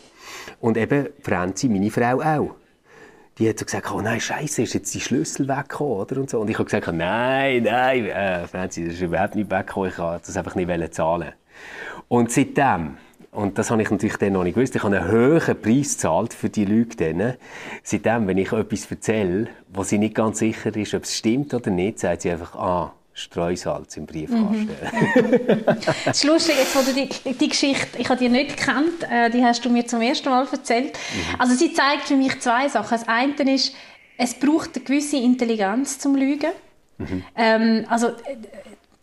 Und 0.61 0.77
eben 0.77 1.07
Franzi, 1.21 1.67
meine 1.67 1.91
Frau 1.91 2.21
auch 2.21 2.55
die 3.37 3.49
hat 3.49 3.59
so 3.59 3.65
gesagt, 3.65 3.91
oh 3.91 4.01
nein, 4.01 4.21
scheiße, 4.21 4.61
ist 4.61 4.73
jetzt 4.73 4.93
die 4.93 5.01
Schlüssel 5.01 5.47
weggekommen, 5.47 5.97
oder? 5.97 6.17
Und, 6.17 6.29
so. 6.29 6.39
und 6.39 6.49
ich 6.49 6.57
habe 6.57 6.65
gesagt, 6.65 6.87
nein, 6.93 7.63
nein, 7.63 8.05
äh, 8.05 8.47
Franzi, 8.47 8.85
das 8.85 8.93
ist 8.93 9.01
überhaupt 9.01 9.35
nicht 9.35 9.51
weggekommen, 9.51 9.89
ich 9.89 9.97
wollte 9.97 10.27
das 10.27 10.37
einfach 10.37 10.55
nicht 10.55 10.93
zahlen. 10.93 11.33
Und 12.07 12.31
seitdem, 12.31 12.97
und 13.31 13.57
das 13.57 13.71
habe 13.71 13.81
ich 13.81 13.91
natürlich 13.91 14.15
dann 14.17 14.33
noch 14.33 14.43
nicht 14.43 14.55
gewusst, 14.55 14.75
ich 14.75 14.83
habe 14.83 14.97
einen 14.97 15.11
hohen 15.11 15.61
Preis 15.61 15.93
gezahlt 15.93 16.33
für 16.33 16.49
die 16.49 16.63
Leute 16.63 17.13
dann. 17.13 17.33
Seitdem, 17.83 18.27
wenn 18.27 18.37
ich 18.37 18.53
etwas 18.53 18.89
erzähle, 18.89 19.47
wo 19.67 19.83
sie 19.83 19.97
nicht 19.97 20.15
ganz 20.15 20.39
sicher 20.39 20.73
ist, 20.75 20.93
ob 20.93 21.03
es 21.03 21.17
stimmt 21.17 21.53
oder 21.53 21.71
nicht, 21.71 21.99
sagt 21.99 22.21
sie 22.21 22.31
einfach, 22.31 22.55
ah, 22.55 22.93
Streusalz 23.17 23.95
im 23.95 24.05
Briefkasten. 24.05 24.65
Mhm. 24.65 25.63
das 26.05 26.17
ist 26.17 26.23
lustig, 26.25 26.55
jetzt, 26.57 26.75
wo 26.75 26.81
du 26.81 26.93
die, 26.93 27.33
die 27.33 27.47
Geschichte, 27.47 27.97
ich 27.97 28.09
habe 28.09 28.19
die 28.19 28.27
nicht 28.27 28.57
gekannt, 28.57 29.03
äh, 29.09 29.29
die 29.29 29.41
hast 29.41 29.63
du 29.63 29.69
mir 29.69 29.87
zum 29.87 30.01
ersten 30.01 30.29
Mal 30.29 30.45
erzählt. 30.51 30.93
Mhm. 30.93 31.39
Also 31.39 31.55
sie 31.55 31.71
zeigt 31.71 32.09
für 32.09 32.17
mich 32.17 32.41
zwei 32.41 32.67
Sachen. 32.67 32.89
Das 32.89 33.07
eine 33.07 33.53
ist, 33.53 33.73
es 34.17 34.33
braucht 34.33 34.75
eine 34.75 34.83
gewisse 34.83 35.15
Intelligenz 35.15 35.97
zum 35.97 36.15
Lügen. 36.15 36.51
Mhm. 36.97 37.23
Ähm, 37.37 37.85
also 37.89 38.11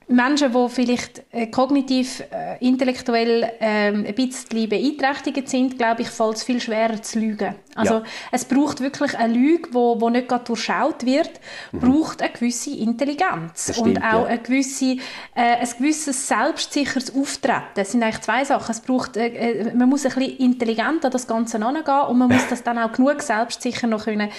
Menschen, 0.09 0.53
die 0.53 0.69
vielleicht 0.69 1.23
äh, 1.33 1.47
kognitiv, 1.47 2.23
äh, 2.31 2.59
intellektuell 2.65 3.45
äh, 3.61 3.89
ein 3.89 4.15
bisschen 4.15 4.69
beeinträchtigt 4.69 5.49
sind, 5.49 5.79
glaube 5.79 6.03
ich, 6.03 6.09
fällt 6.09 6.37
es 6.37 6.45
viel 6.45 6.61
schwerer 6.61 7.01
zu 7.03 7.19
lügen. 7.19 7.55
Also 7.75 7.95
ja. 7.95 8.03
es 8.31 8.45
braucht 8.45 8.81
wirklich 8.81 9.17
eine 9.17 9.33
Lüge, 9.33 9.69
die 9.69 9.75
wo, 9.75 10.01
wo 10.01 10.11
nicht 10.11 10.29
gerade 10.29 10.45
durchschaut 10.45 11.07
wird, 11.07 11.31
mhm. 11.73 11.81
braucht 11.81 12.21
eine 12.21 12.31
gewisse 12.31 12.77
Intelligenz 12.77 13.73
stimmt, 13.73 13.87
und 13.87 13.99
auch 13.99 14.23
ja. 14.23 14.25
eine 14.25 14.39
gewisse, 14.39 14.97
äh, 15.35 15.57
ein 15.61 15.69
gewisses 15.79 16.29
selbstsicheres 16.29 17.15
Auftreten. 17.15 17.63
Das 17.75 17.93
sind 17.93 18.03
eigentlich 18.03 18.21
zwei 18.21 18.45
Sachen. 18.45 18.71
Es 18.71 18.81
braucht, 18.81 19.17
äh, 19.17 19.29
äh, 19.29 19.75
man 19.75 19.89
muss 19.89 20.05
ein 20.05 20.13
bisschen 20.13 20.37
intelligent 20.39 21.05
an 21.05 21.11
das 21.11 21.27
Ganze 21.27 21.59
herangehen 21.59 22.09
und 22.09 22.19
man 22.19 22.29
muss 22.29 22.47
das 22.51 22.63
dann 22.63 22.79
auch 22.79 22.93
genug 22.93 23.23
selbstsicher 23.23 23.87
noch 23.87 24.05
können, 24.05 24.31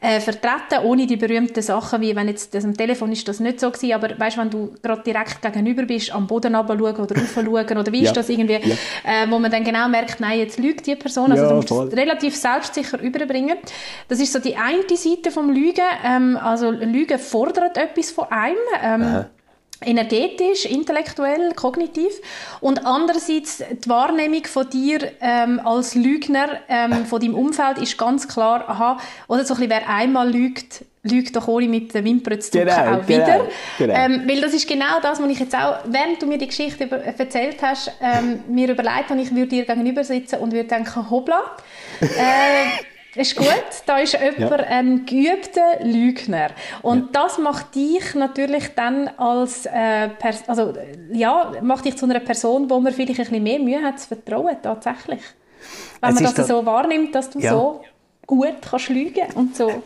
äh, 0.00 0.20
vertreten, 0.20 0.84
ohne 0.84 1.06
die 1.06 1.16
berühmten 1.16 1.62
Sachen, 1.62 2.00
wie 2.00 2.16
wenn 2.16 2.28
jetzt 2.28 2.54
das 2.54 2.64
am 2.64 2.76
Telefon 2.76 3.12
ist 3.12 3.28
das 3.28 3.40
nicht 3.40 3.60
so 3.60 3.70
gewesen, 3.70 3.92
aber 3.92 4.18
weißt, 4.18 4.38
wenn 4.38 4.50
du 4.50 4.74
gerade 4.82 5.02
direkt 5.02 5.17
gegenüber 5.24 5.84
bist, 5.84 6.12
am 6.12 6.26
Boden 6.26 6.52
schauen 6.52 6.80
oder 6.80 7.14
schauen 7.26 7.78
oder 7.78 7.92
wie 7.92 8.04
ist 8.04 8.16
das 8.16 8.28
irgendwie, 8.28 8.54
ja. 8.54 8.74
äh, 9.04 9.30
wo 9.30 9.38
man 9.38 9.50
dann 9.50 9.64
genau 9.64 9.88
merkt, 9.88 10.20
nein, 10.20 10.38
jetzt 10.38 10.58
lügt 10.58 10.86
die 10.86 10.96
Person. 10.96 11.32
Also 11.32 11.44
ja, 11.44 11.48
du 11.50 11.56
musst 11.56 11.68
voll. 11.68 11.88
relativ 11.88 12.36
selbstsicher 12.36 13.00
überbringen. 13.00 13.58
Das 14.08 14.20
ist 14.20 14.32
so 14.32 14.38
die 14.38 14.56
eine 14.56 14.84
Seite 14.96 15.30
vom 15.30 15.50
Lügen. 15.50 15.84
Ähm, 16.04 16.36
also 16.36 16.70
Lügen 16.70 17.18
fordert 17.18 17.76
etwas 17.76 18.10
von 18.10 18.26
einem. 18.30 18.56
Ähm, 18.82 19.24
energetisch, 19.80 20.64
intellektuell, 20.64 21.52
kognitiv 21.54 22.12
und 22.60 22.84
andererseits 22.84 23.58
die 23.58 23.88
Wahrnehmung 23.88 24.44
von 24.44 24.68
dir 24.68 25.12
ähm, 25.20 25.60
als 25.64 25.94
Lügner 25.94 26.48
ähm, 26.68 27.06
von 27.06 27.20
deinem 27.20 27.34
Umfeld 27.34 27.78
ist 27.78 27.96
ganz 27.96 28.26
klar, 28.26 28.68
aha, 28.68 28.98
oder 29.28 29.44
so 29.44 29.54
ein 29.54 29.60
bisschen, 29.60 29.70
wer 29.70 29.88
einmal 29.88 30.30
lügt, 30.30 30.84
lügt 31.10 31.34
doch 31.34 31.48
ohne 31.48 31.68
mit 31.68 31.94
den 31.94 32.04
Wimpern 32.04 32.40
zu 32.40 32.50
zucken 32.50 32.68
genau, 32.68 32.96
auch 32.96 33.06
genau, 33.06 33.26
wieder. 33.26 33.46
Genau. 33.78 33.94
Ähm, 33.94 34.22
weil 34.26 34.40
das 34.40 34.54
ist 34.54 34.68
genau 34.68 35.00
das, 35.02 35.20
was 35.20 35.30
ich 35.30 35.40
jetzt 35.40 35.54
auch, 35.54 35.78
während 35.86 36.20
du 36.20 36.26
mir 36.26 36.38
die 36.38 36.46
Geschichte 36.46 36.84
über, 36.84 36.98
erzählt 36.98 37.62
hast, 37.62 37.92
ähm, 38.00 38.40
mir 38.48 38.68
überlegt 38.70 39.10
habe, 39.10 39.20
ich 39.20 39.34
würde 39.34 39.48
dir 39.48 39.64
gegenüber 39.64 40.04
sitzen 40.04 40.36
und 40.36 40.52
würde 40.52 40.68
denken, 40.68 41.10
hoppla, 41.10 41.42
äh, 42.00 43.20
ist 43.20 43.36
gut, 43.36 43.46
da 43.86 43.98
ist 43.98 44.12
jemand 44.12 44.60
ja. 44.60 44.66
ein 44.68 45.06
geübter 45.06 45.82
Lügner. 45.82 46.50
Und 46.82 46.98
ja. 46.98 47.08
das 47.12 47.38
macht 47.38 47.74
dich 47.74 48.14
natürlich 48.14 48.68
dann 48.76 49.08
als, 49.16 49.66
äh, 49.66 50.10
also, 50.46 50.74
ja, 51.12 51.52
macht 51.62 51.84
dich 51.84 51.96
zu 51.96 52.04
einer 52.04 52.20
Person, 52.20 52.70
wo 52.70 52.78
man 52.78 52.92
vielleicht 52.92 53.18
ein 53.18 53.24
bisschen 53.24 53.42
mehr 53.42 53.58
Mühe 53.58 53.82
hat 53.82 53.98
zu 53.98 54.08
vertrauen, 54.08 54.56
tatsächlich. 54.62 55.22
Wenn 56.00 56.10
es 56.10 56.14
man 56.16 56.24
das 56.24 56.34
da, 56.34 56.44
so 56.44 56.64
wahrnimmt, 56.64 57.14
dass 57.14 57.30
du 57.30 57.40
ja. 57.40 57.50
so 57.50 57.82
gut 58.26 58.56
kannst 58.60 58.88
lügen 58.90 59.26
und 59.34 59.56
so. 59.56 59.82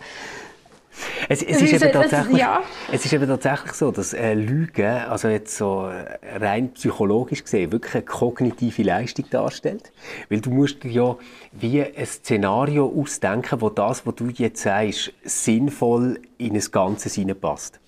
Es, 1.29 1.43
es, 1.43 1.63
ist 1.63 1.73
eben 1.73 1.93
tatsächlich, 1.93 2.39
ja. 2.39 2.63
es 2.93 3.05
ist 3.05 3.13
eben 3.13 3.27
tatsächlich 3.27 3.73
so, 3.73 3.91
dass 3.91 4.13
äh, 4.13 4.35
Lügen, 4.35 4.87
also 4.87 5.29
jetzt 5.29 5.57
so 5.57 5.89
äh, 5.89 6.37
rein 6.37 6.73
psychologisch 6.73 7.45
gesehen, 7.45 7.73
wirklich 7.73 7.95
eine 7.95 8.05
kognitive 8.05 8.83
Leistung 8.83 9.27
darstellt. 9.31 9.93
Weil 10.29 10.41
du 10.41 10.51
musst 10.51 10.83
dir 10.83 10.91
ja 10.91 11.17
wie 11.53 11.83
ein 11.83 12.07
Szenario 12.07 12.93
ausdenken, 12.97 13.61
wo 13.61 13.71
das, 13.71 14.07
was 14.07 14.15
du 14.15 14.29
jetzt 14.29 14.63
sagst, 14.63 15.13
sinnvoll 15.25 16.21
in 16.39 16.55
ein 16.55 16.65
Ganzes 16.71 17.15
hineinpasst. 17.15 17.79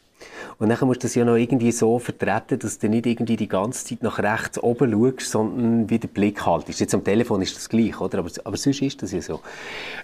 Und 0.58 0.68
dann 0.68 0.78
musst 0.86 1.02
du 1.02 1.06
das 1.06 1.14
ja 1.14 1.24
noch 1.24 1.36
irgendwie 1.36 1.72
so 1.72 1.98
vertreten, 1.98 2.58
dass 2.58 2.78
du 2.78 2.88
nicht 2.88 3.06
irgendwie 3.06 3.36
die 3.36 3.48
ganze 3.48 3.84
Zeit 3.84 4.02
nach 4.02 4.18
rechts 4.18 4.58
oben 4.58 4.92
schaust, 4.92 5.30
sondern 5.30 5.90
wieder 5.90 6.08
Blick 6.08 6.46
haltest. 6.46 6.80
Jetzt 6.80 6.94
am 6.94 7.04
Telefon 7.04 7.42
ist 7.42 7.56
das 7.56 7.68
gleich, 7.68 8.00
oder? 8.00 8.18
Aber, 8.18 8.30
aber 8.44 8.56
sonst 8.56 8.80
ist 8.82 9.02
das 9.02 9.12
ja 9.12 9.20
so. 9.20 9.40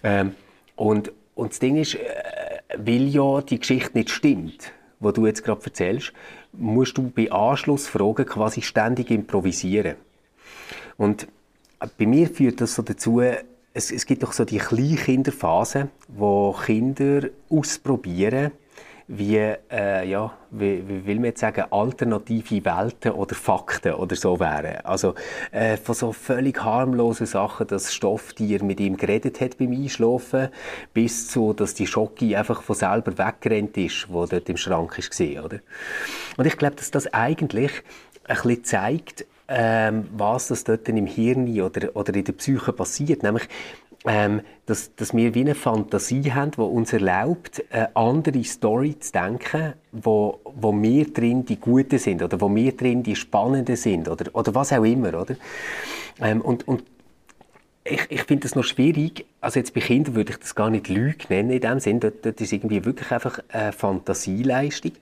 Ähm, 0.02 0.35
und, 0.76 1.12
und 1.40 1.53
das 1.53 1.59
Ding 1.59 1.76
ist, 1.76 1.94
äh, 1.94 1.98
weil 2.76 3.09
ja 3.09 3.40
die 3.40 3.59
Geschichte 3.59 3.96
nicht 3.96 4.11
stimmt, 4.11 4.72
wo 5.00 5.11
du 5.11 5.26
jetzt 5.26 5.42
gerade 5.42 5.64
erzählst, 5.64 6.12
musst 6.53 6.98
du 6.98 7.11
bei 7.11 7.33
Anschlussfragen 7.33 8.26
quasi 8.26 8.61
ständig 8.61 9.11
improvisieren. 9.11 9.96
Und 10.98 11.29
bei 11.96 12.05
mir 12.05 12.29
führt 12.29 12.61
das 12.61 12.74
so 12.74 12.83
dazu, 12.83 13.20
es, 13.72 13.90
es 13.90 14.05
gibt 14.05 14.22
doch 14.22 14.33
so 14.33 14.44
die 14.44 14.59
Kleinkinderphase, 14.59 15.88
wo 16.09 16.53
Kinder 16.53 17.31
ausprobieren, 17.48 18.53
wie, 19.12 19.38
äh, 19.73 20.09
ja, 20.09 20.33
wie, 20.53 20.87
wie 20.87 21.05
will 21.05 21.16
man 21.16 21.25
jetzt 21.25 21.40
sagen, 21.40 21.64
alternative 21.70 22.64
Welten 22.64 23.11
oder 23.11 23.35
Fakten 23.35 23.94
oder 23.94 24.14
so 24.14 24.38
wären. 24.38 24.85
Also 24.85 25.16
äh, 25.51 25.77
von 25.77 25.96
so 25.96 26.12
völlig 26.12 26.62
harmlosen 26.62 27.27
Sachen, 27.27 27.66
dass 27.66 27.92
Stofftier 27.92 28.62
mit 28.62 28.79
ihm 28.79 28.96
geredet 28.96 29.40
hat 29.40 29.59
beim 29.59 29.73
Einschlafen, 29.73 30.49
bis 30.94 31.27
zu, 31.27 31.53
dass 31.53 31.75
die 31.75 31.88
Schocke 31.88 32.38
einfach 32.38 32.62
von 32.62 32.77
selber 32.77 33.18
weggerannt 33.18 33.77
ist, 33.79 34.07
wo 34.11 34.27
dort 34.27 34.49
im 34.49 34.57
Schrank 34.57 34.96
war, 34.96 35.44
oder? 35.44 35.59
Und 36.37 36.46
ich 36.46 36.57
glaube, 36.57 36.77
dass 36.77 36.92
das 36.92 37.12
eigentlich 37.12 37.83
ein 38.29 38.37
bisschen 38.37 38.64
zeigt, 38.64 39.27
ähm, 39.49 40.07
was 40.16 40.49
das 40.49 40.62
dort 40.62 40.88
im 40.88 41.07
Hirn 41.07 41.61
oder, 41.61 41.96
oder 41.96 42.14
in 42.14 42.23
der 42.23 42.35
Psyche 42.35 42.73
passiert. 42.73 43.25
Nämlich, 43.25 43.49
ähm, 44.06 44.40
dass, 44.66 44.94
dass 44.94 45.14
wir 45.14 45.34
wie 45.34 45.40
eine 45.40 45.54
Fantasie 45.54 46.32
haben, 46.32 46.52
die 46.52 46.60
uns 46.60 46.92
erlaubt, 46.92 47.62
eine 47.70 47.94
andere 47.94 48.42
Story 48.44 48.98
zu 48.98 49.12
denken, 49.12 49.74
wo, 49.92 50.40
wo 50.44 50.72
wir 50.72 51.12
drin 51.12 51.44
die 51.44 51.60
Guten 51.60 51.98
sind 51.98 52.22
oder 52.22 52.40
wo 52.40 52.54
wir 52.54 52.76
drin 52.76 53.02
die 53.02 53.16
Spannenden 53.16 53.76
sind 53.76 54.08
oder, 54.08 54.34
oder 54.34 54.54
was 54.54 54.72
auch 54.72 54.84
immer, 54.84 55.20
oder? 55.20 55.36
Ähm, 56.20 56.40
und, 56.40 56.66
und 56.66 56.82
ich, 57.84 58.06
ich 58.10 58.22
finde 58.24 58.42
das 58.42 58.54
noch 58.54 58.64
schwierig, 58.64 59.26
also 59.40 59.58
jetzt 59.58 59.74
bei 59.74 59.80
Kindern 59.80 60.14
würde 60.14 60.32
ich 60.32 60.38
das 60.38 60.54
gar 60.54 60.70
nicht 60.70 60.88
Lüge 60.88 61.24
nennen 61.28 61.50
in 61.50 61.60
dem 61.60 61.80
Sinn, 61.80 62.00
dort, 62.00 62.24
dort 62.24 62.40
ist 62.40 62.52
irgendwie 62.52 62.84
wirklich 62.84 63.10
einfach 63.10 63.40
eine 63.48 63.72
Fantasieleistung. 63.72 64.92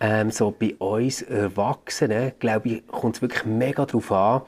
Ähm, 0.00 0.30
so 0.30 0.50
bei 0.50 0.74
uns 0.74 1.22
Erwachsenen, 1.22 2.32
glaube 2.38 2.68
ich, 2.68 2.86
kommt 2.88 3.16
es 3.16 3.22
wirklich 3.22 3.44
mega 3.44 3.86
darauf 3.86 4.12
an, 4.12 4.42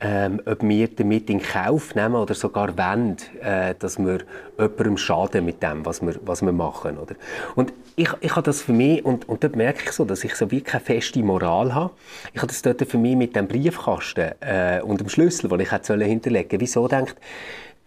ähm, 0.00 0.40
ob 0.44 0.62
wir 0.62 0.88
damit 0.88 1.30
in 1.30 1.40
Kauf 1.40 1.94
nehmen 1.94 2.16
oder 2.16 2.34
sogar 2.34 2.76
wollen, 2.76 3.16
äh, 3.40 3.74
dass 3.78 3.98
wir 3.98 4.18
jemandem 4.58 4.96
schaden 4.98 5.44
mit 5.44 5.62
dem, 5.62 5.86
was 5.86 6.02
wir, 6.02 6.16
was 6.24 6.42
wir 6.42 6.52
machen. 6.52 6.98
Oder? 6.98 7.14
Und 7.54 7.72
ich, 7.96 8.10
ich 8.20 8.30
habe 8.32 8.42
das 8.42 8.62
für 8.62 8.72
mich, 8.72 9.04
und, 9.04 9.28
und 9.28 9.42
dort 9.44 9.56
merke 9.56 9.84
ich 9.84 9.92
so, 9.92 10.04
dass 10.04 10.24
ich 10.24 10.34
so 10.34 10.50
wie 10.50 10.60
keine 10.60 10.84
feste 10.84 11.22
Moral 11.22 11.74
habe. 11.74 11.94
Ich 12.32 12.38
habe 12.38 12.48
das 12.48 12.60
dort 12.60 12.82
für 12.82 12.98
mich 12.98 13.16
mit 13.16 13.36
dem 13.36 13.46
Briefkasten 13.46 14.32
äh, 14.40 14.80
und 14.82 15.00
dem 15.00 15.08
Schlüssel, 15.08 15.48
den 15.48 15.60
ich 15.60 15.70
hätte 15.70 15.96
hinterlegen 16.04 16.50
sollen. 16.50 16.60
Wieso 16.60 16.88
denkt, 16.88 17.16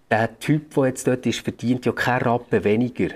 der 0.09 0.39
Typ, 0.39 0.73
der 0.73 0.85
jetzt 0.87 1.05
dort 1.05 1.25
ist, 1.25 1.41
verdient 1.41 1.85
ja 1.85 1.91
keinen 1.91 2.21
Rappen 2.21 2.63
weniger, 2.63 3.09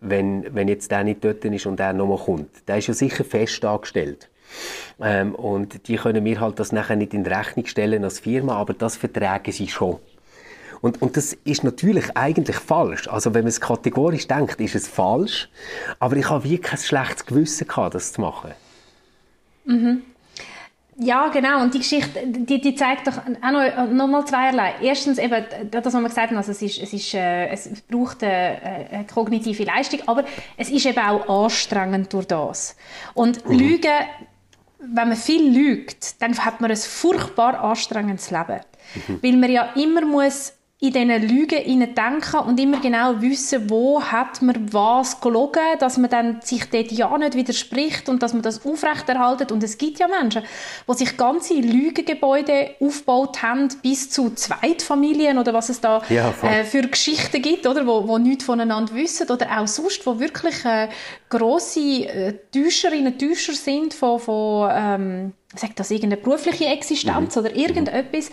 wenn, 0.00 0.54
wenn 0.54 0.68
jetzt 0.68 0.90
der 0.90 1.04
nicht 1.04 1.24
dort 1.24 1.44
ist 1.44 1.66
und 1.66 1.78
der 1.78 1.92
nochmal 1.92 2.18
kommt. 2.18 2.68
Der 2.68 2.78
ist 2.78 2.88
ja 2.88 2.94
sicher 2.94 3.24
fest 3.24 3.64
angestellt. 3.64 4.28
Ähm, 5.00 5.34
und 5.34 5.88
die 5.88 5.96
können 5.96 6.22
mir 6.22 6.40
halt 6.40 6.58
das 6.58 6.72
nachher 6.72 6.96
nicht 6.96 7.14
in 7.14 7.26
Rechnung 7.26 7.66
stellen 7.66 8.04
als 8.04 8.20
Firma, 8.20 8.56
aber 8.56 8.74
das 8.74 8.96
vertragen 8.96 9.52
sie 9.52 9.68
schon. 9.68 9.98
Und, 10.80 11.00
und 11.00 11.16
das 11.16 11.32
ist 11.44 11.64
natürlich 11.64 12.14
eigentlich 12.14 12.56
falsch. 12.56 13.08
Also 13.08 13.32
wenn 13.32 13.44
man 13.44 13.48
es 13.48 13.60
kategorisch 13.60 14.28
denkt, 14.28 14.60
ist 14.60 14.74
es 14.74 14.86
falsch. 14.86 15.48
Aber 15.98 16.14
ich 16.16 16.28
habe 16.28 16.44
wirklich 16.44 16.60
kein 16.60 16.78
schlechtes 16.78 17.24
Gewissen 17.24 17.66
gehabt, 17.66 17.94
das 17.94 18.12
zu 18.12 18.20
machen. 18.20 18.52
Mhm. 19.64 20.02
Ja, 20.96 21.28
genau. 21.28 21.62
Und 21.62 21.74
die 21.74 21.78
Geschichte, 21.78 22.20
die, 22.26 22.60
die 22.60 22.74
zeigt 22.74 23.06
doch 23.06 23.16
auch 23.16 23.50
noch, 23.50 23.90
noch 23.90 24.06
mal 24.06 24.24
zweierlei. 24.24 24.74
Erstens 24.82 25.18
eben, 25.18 25.44
das, 25.70 25.86
was 25.86 25.94
wir 25.94 26.08
gesagt 26.08 26.30
haben, 26.30 26.36
also 26.36 26.52
es, 26.52 26.62
ist, 26.62 26.80
es, 26.80 26.92
ist, 26.92 27.14
äh, 27.14 27.48
es 27.48 27.68
braucht 27.88 28.22
eine, 28.22 28.88
eine, 28.92 29.06
kognitive 29.06 29.64
Leistung, 29.64 30.00
aber 30.06 30.24
es 30.56 30.70
ist 30.70 30.86
eben 30.86 30.98
auch 30.98 31.44
anstrengend 31.44 32.12
durch 32.12 32.26
das. 32.26 32.76
Und 33.14 33.48
mhm. 33.48 33.58
Lügen, 33.58 33.90
wenn 34.92 35.08
man 35.08 35.16
viel 35.16 35.52
lügt, 35.52 36.20
dann 36.22 36.36
hat 36.38 36.60
man 36.60 36.70
ein 36.70 36.76
furchtbar 36.76 37.60
anstrengendes 37.62 38.30
Leben. 38.30 38.60
Mhm. 39.08 39.22
Weil 39.22 39.36
man 39.36 39.50
ja 39.50 39.72
immer 39.74 40.04
muss 40.04 40.52
in 40.80 40.92
diesen 40.92 41.28
Lügen 41.28 41.94
denken 41.94 42.40
und 42.46 42.58
immer 42.58 42.80
genau 42.80 43.20
wissen, 43.20 43.70
wo 43.70 44.02
hat 44.02 44.42
man 44.42 44.72
was 44.72 45.20
gelogen, 45.20 45.62
dass 45.78 45.98
man 45.98 46.10
dann 46.10 46.40
sich 46.42 46.68
dort 46.68 46.90
ja 46.90 47.16
nicht 47.16 47.36
widerspricht 47.36 48.08
und 48.08 48.22
dass 48.22 48.32
man 48.32 48.42
das 48.42 48.66
aufrechterhaltet. 48.66 49.52
Und 49.52 49.62
es 49.62 49.78
gibt 49.78 50.00
ja 50.00 50.08
Menschen, 50.08 50.42
die 50.88 50.94
sich 50.94 51.16
ganze 51.16 51.54
Lügengebäude 51.54 52.74
aufgebaut 52.80 53.42
haben, 53.42 53.68
bis 53.82 54.10
zu 54.10 54.34
Zweitfamilien 54.34 55.38
oder 55.38 55.54
was 55.54 55.68
es 55.68 55.80
da 55.80 56.02
ja, 56.08 56.34
äh, 56.42 56.64
für 56.64 56.82
Geschichten 56.82 57.40
gibt, 57.40 57.66
oder, 57.66 57.86
wo, 57.86 58.06
wo 58.08 58.18
nichts 58.18 58.44
voneinander 58.44 58.94
wissen 58.94 59.30
oder 59.30 59.58
auch 59.58 59.68
sonst, 59.68 60.04
wo 60.06 60.18
wirklich 60.18 60.64
äh, 60.64 60.88
grosse 61.30 61.80
äh, 61.80 62.34
Täuscherinnen, 62.52 63.16
Täuscher 63.16 63.54
sind 63.54 63.94
von, 63.94 64.18
von 64.18 64.70
ähm, 64.72 65.32
sagt 65.56 65.78
das 65.80 65.90
irgendeine 65.90 66.20
berufliche 66.20 66.66
Existenz 66.66 67.36
mhm. 67.36 67.42
oder 67.42 67.54
irgendetwas. 67.54 68.30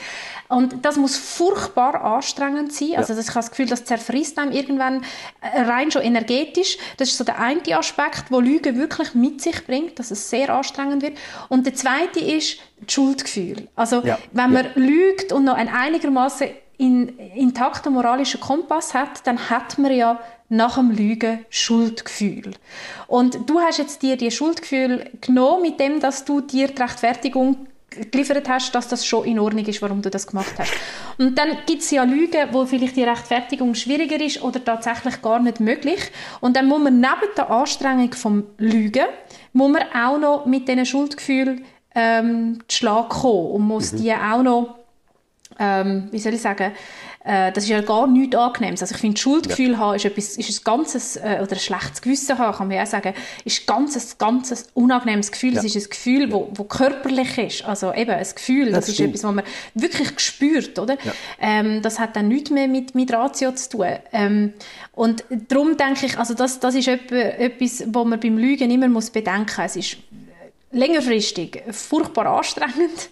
Und 0.47 0.83
das 0.83 0.97
muss 0.97 1.17
furchtbar 1.17 2.03
anstrengend 2.03 2.73
sein. 2.73 2.95
Also 2.97 3.13
ich 3.13 3.27
habe 3.27 3.35
das 3.35 3.49
Gefühl, 3.49 3.67
das 3.67 3.85
zerfrisst 3.85 4.37
einem 4.37 4.51
irgendwann 4.51 5.03
äh, 5.41 5.61
rein 5.61 5.91
schon 5.91 6.01
energetisch. 6.01 6.77
Das 6.97 7.09
ist 7.09 7.17
so 7.17 7.23
der 7.23 7.39
eine 7.39 7.61
Aspekt, 7.77 8.25
wo 8.29 8.39
Lüge 8.39 8.75
wirklich 8.75 9.13
mit 9.13 9.41
sich 9.41 9.65
bringt, 9.65 9.99
dass 9.99 10.11
es 10.11 10.29
sehr 10.29 10.49
anstrengend 10.53 11.01
wird. 11.03 11.17
Und 11.49 11.65
der 11.65 11.75
zweite 11.75 12.19
ist 12.19 12.59
das 12.81 12.93
Schuldgefühl. 12.93 13.67
Also 13.75 14.01
ja. 14.03 14.17
wenn 14.31 14.51
man 14.51 14.65
ja. 14.65 14.71
lügt 14.75 15.31
und 15.31 15.45
noch 15.45 15.55
ein 15.55 15.69
einigermaßen 15.69 16.49
in, 16.77 17.09
intakter 17.35 17.91
moralischer 17.91 18.39
Kompass 18.39 18.93
hat, 18.93 19.25
dann 19.27 19.49
hat 19.49 19.77
man 19.77 19.93
ja 19.93 20.19
nach 20.51 20.75
dem 20.75 20.91
Lügen 20.91 21.45
Schuldgefühl. 21.49 22.51
Und 23.07 23.49
du 23.49 23.59
hast 23.61 23.77
jetzt 23.77 24.01
dir 24.01 24.17
die 24.17 24.31
Schuldgefühl 24.31 25.09
genommen, 25.21 25.61
mit 25.61 25.79
dem, 25.79 25.99
dass 25.99 26.25
du 26.25 26.41
dir 26.41 26.67
die 26.67 26.81
Rechtfertigung 26.81 27.67
geliefert 27.89 28.47
hast, 28.47 28.75
dass 28.75 28.87
das 28.87 29.05
schon 29.05 29.25
in 29.25 29.39
Ordnung 29.39 29.65
ist, 29.65 29.81
warum 29.81 30.01
du 30.01 30.09
das 30.09 30.27
gemacht 30.27 30.53
hast. 30.57 30.73
Und 31.17 31.37
dann 31.37 31.57
gibt 31.65 31.81
es 31.81 31.91
ja 31.91 32.03
Lügen, 32.03 32.49
wo 32.51 32.65
vielleicht 32.65 32.95
die 32.95 33.03
Rechtfertigung 33.03 33.75
schwieriger 33.75 34.19
ist 34.19 34.41
oder 34.41 34.63
tatsächlich 34.63 35.21
gar 35.21 35.39
nicht 35.39 35.59
möglich. 35.59 36.11
Und 36.41 36.55
dann 36.55 36.67
muss 36.67 36.81
man 36.81 36.99
neben 36.99 37.35
der 37.35 37.49
Anstrengung 37.49 38.13
vom 38.13 38.43
Lügen, 38.57 39.05
muss 39.53 39.71
man 39.71 39.83
auch 39.93 40.17
noch 40.17 40.45
mit 40.45 40.67
diesen 40.67 40.85
Schuldgefühlen 40.85 41.63
ähm, 41.95 42.59
zu 42.67 42.77
Schlag 42.77 43.09
kommen 43.09 43.51
und 43.51 43.61
muss 43.61 43.93
mhm. 43.93 43.97
die 43.97 44.13
auch 44.13 44.43
noch, 44.43 44.75
ähm, 45.59 46.07
wie 46.11 46.19
soll 46.19 46.33
ich 46.33 46.41
sagen, 46.41 46.71
äh, 47.23 47.51
das 47.51 47.65
ist 47.65 47.69
ja 47.69 47.81
gar 47.81 48.07
nichts 48.07 48.35
Angenehmes. 48.35 48.81
Also 48.81 48.95
ich 48.95 49.01
finde, 49.01 49.19
Schuldgefühl 49.19 49.73
ja. 49.73 49.77
haben 49.77 49.95
ist, 49.95 50.05
etwas, 50.05 50.37
ist 50.37 50.49
ein 50.49 50.63
ganzes, 50.63 51.17
äh, 51.17 51.39
oder 51.41 51.53
ein 51.53 51.59
schlechtes 51.59 52.01
Gewissen 52.01 52.37
haben, 52.37 52.57
kann 52.57 52.67
man 52.67 52.77
ja 52.77 52.85
sagen, 52.85 53.13
ist 53.45 53.61
ein 53.61 53.65
ganzes, 53.67 54.17
ganzes 54.17 54.69
unangenehmes 54.73 55.31
Gefühl. 55.31 55.55
Es 55.57 55.63
ist 55.63 55.75
ein 55.75 55.89
Gefühl, 55.89 56.29
ja. 56.29 56.31
wo, 56.31 56.49
wo 56.55 56.63
körperlich 56.63 57.37
ist. 57.37 57.65
Also 57.65 57.93
eben 57.93 58.11
ein 58.11 58.27
Gefühl, 58.35 58.71
das, 58.71 58.85
das 58.85 58.89
ist 58.89 58.99
etwas, 58.99 59.23
was 59.23 59.35
man 59.35 59.45
wirklich 59.75 60.19
spürt, 60.19 60.79
oder? 60.79 60.97
Ähm, 61.39 61.81
das 61.81 61.99
hat 61.99 62.15
dann 62.15 62.27
nichts 62.27 62.49
mehr 62.49 62.67
mit, 62.67 62.95
mit 62.95 63.13
Ratio 63.13 63.51
zu 63.51 63.69
tun. 63.69 63.87
Ähm, 64.11 64.53
und 64.93 65.23
darum 65.47 65.77
denke 65.77 66.07
ich, 66.07 66.17
also 66.17 66.33
das, 66.33 66.59
das 66.59 66.75
ist 66.75 66.87
etwas, 66.87 67.83
was 67.87 68.05
man 68.05 68.19
beim 68.19 68.37
Lügen 68.37 68.71
immer 68.71 68.87
muss 68.87 69.09
bedenken 69.09 69.61
muss. 69.61 69.71
Es 69.71 69.75
ist 69.75 69.97
längerfristig 70.71 71.63
furchtbar 71.71 72.25
anstrengend 72.27 73.09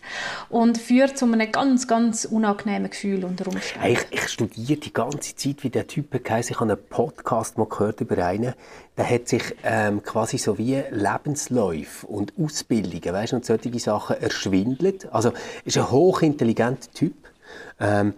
und 0.49 0.77
führt 0.77 1.17
zu 1.17 1.25
einem 1.25 1.51
ganz, 1.51 1.87
ganz 1.87 2.25
unangenehmen 2.25 2.89
Gefühl 2.89 3.25
unter 3.25 3.47
Umständen. 3.47 3.87
Ich, 3.87 3.99
ich 4.11 4.27
studiere 4.29 4.79
die 4.79 4.93
ganze 4.93 5.35
Zeit, 5.35 5.63
wie 5.63 5.69
der 5.69 5.87
Typ 5.87 6.23
geheißen. 6.23 6.53
Ich 6.53 6.59
habe 6.59 6.71
einen 6.71 6.83
Podcast 6.89 7.57
mal 7.57 7.67
gehört 7.67 8.01
über 8.01 8.23
einen, 8.25 8.53
der 8.97 9.09
hat 9.09 9.27
sich 9.27 9.43
ähm, 9.63 10.03
quasi 10.03 10.37
so 10.37 10.57
wie 10.57 10.81
Lebensläufe 10.89 12.07
und 12.07 12.33
Ausbildungen, 12.41 13.13
weißt 13.13 13.33
du, 13.33 13.35
und 13.37 13.45
solche 13.45 13.79
Sachen 13.79 14.17
erschwindelt. 14.17 15.11
Also 15.11 15.33
ist 15.65 15.77
ein 15.77 15.91
hochintelligenter 15.91 16.91
Typ. 16.91 17.15
Ähm, 17.79 18.13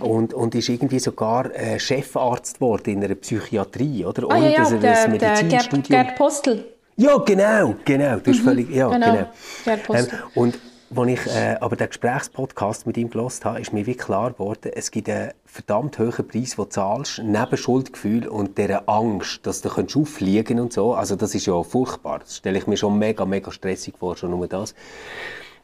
und, 0.00 0.34
und 0.34 0.54
ist 0.56 0.68
irgendwie 0.68 0.98
sogar 0.98 1.54
äh, 1.54 1.78
Chefarzt 1.78 2.56
geworden 2.56 2.90
in 2.90 3.04
einer 3.04 3.14
Psychiatrie, 3.14 4.04
oder? 4.04 4.24
Ah, 4.28 4.36
und 4.36 4.42
ja, 4.42 4.50
ja, 4.50 4.70
der, 4.70 4.78
der, 4.78 5.08
Medizinstudium. 5.08 5.82
Gerd, 5.84 6.06
Gerd 6.06 6.16
Postel. 6.16 6.73
Ja, 6.96 7.18
genau, 7.18 7.74
genau. 7.84 8.18
Du 8.18 8.30
hast 8.30 8.40
mhm, 8.40 8.44
völlig, 8.44 8.70
ja, 8.70 8.88
genau. 8.88 9.28
genau. 9.64 9.94
Ähm, 9.94 10.06
und 10.34 10.58
als 10.96 11.08
ich 11.08 11.26
äh, 11.34 11.56
aber 11.60 11.76
den 11.76 11.88
Gesprächspodcast 11.88 12.86
mit 12.86 12.96
ihm 12.96 13.10
gelost 13.10 13.44
habe, 13.44 13.60
ist 13.60 13.72
mir 13.72 13.86
wie 13.86 13.96
klar 13.96 14.32
geworden, 14.32 14.70
es 14.74 14.90
gibt 14.90 15.08
einen 15.08 15.32
verdammt 15.44 15.98
hohen 15.98 16.28
Preis, 16.28 16.50
den 16.50 16.56
du 16.56 16.64
zahlst, 16.66 17.20
neben 17.24 17.56
Schuldgefühl 17.56 18.28
und 18.28 18.58
dieser 18.58 18.88
Angst, 18.88 19.46
dass 19.46 19.60
du 19.60 19.70
auffliegen 19.70 20.60
und 20.60 20.72
so. 20.72 20.94
Also 20.94 21.16
das 21.16 21.34
ist 21.34 21.46
ja 21.46 21.60
furchtbar. 21.62 22.20
Das 22.20 22.36
stelle 22.36 22.58
ich 22.58 22.66
mir 22.66 22.76
schon 22.76 22.98
mega, 22.98 23.24
mega 23.24 23.50
stressig 23.50 23.94
vor, 23.98 24.16
schon 24.16 24.30
nur 24.30 24.46
das. 24.46 24.74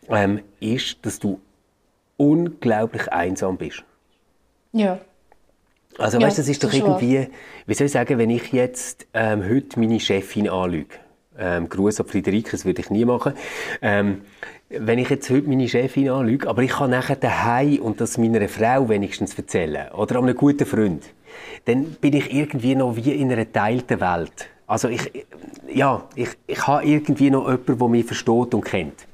Ähm, 0.08 0.42
ist, 0.58 0.98
dass 1.02 1.20
du 1.20 1.40
unglaublich 2.16 3.12
einsam 3.12 3.56
bist. 3.56 3.84
Ja. 4.72 4.98
Also 5.98 6.18
ja, 6.18 6.26
weißt, 6.26 6.38
das 6.38 6.48
ist 6.48 6.64
doch 6.64 6.72
irgendwie, 6.72 7.28
wie 7.66 7.74
soll 7.74 7.86
ich 7.86 7.92
sagen, 7.92 8.18
wenn 8.18 8.30
ich 8.30 8.52
jetzt 8.52 9.06
ähm, 9.12 9.44
heute 9.48 9.78
meine 9.78 10.00
Chefin 10.00 10.48
anlüge, 10.48 10.96
ähm, 11.40 11.68
Gruß 11.68 12.00
an 12.00 12.06
Friederike, 12.06 12.50
das 12.52 12.64
würde 12.64 12.80
ich 12.80 12.90
nie 12.90 13.04
machen. 13.04 13.32
Ähm, 13.82 14.22
wenn 14.68 14.98
ich 14.98 15.10
jetzt 15.10 15.28
heute 15.30 15.48
meine 15.48 15.68
Chefin 15.68 16.10
anlüge, 16.10 16.48
aber 16.48 16.62
ich 16.62 16.70
kann 16.70 16.90
nachher 16.90 17.16
daheim 17.16 17.80
und 17.80 18.00
das 18.00 18.18
meiner 18.18 18.48
Frau 18.48 18.88
wenigstens 18.88 19.34
erzählen 19.34 19.90
oder 19.92 20.18
einem 20.18 20.36
guten 20.36 20.66
Freund, 20.66 21.02
dann 21.64 21.96
bin 22.00 22.14
ich 22.14 22.32
irgendwie 22.32 22.76
noch 22.76 22.94
wie 22.96 23.12
in 23.12 23.32
einer 23.32 23.50
teilten 23.50 24.00
Welt. 24.00 24.48
Also 24.66 24.88
ich, 24.88 25.10
ja, 25.72 26.04
ich, 26.14 26.28
ich 26.46 26.66
habe 26.66 26.84
irgendwie 26.84 27.30
noch 27.30 27.48
jemanden, 27.48 27.78
der 27.78 27.88
mich 27.88 28.06
versteht 28.06 28.54
und 28.54 28.64
kennt. 28.64 29.06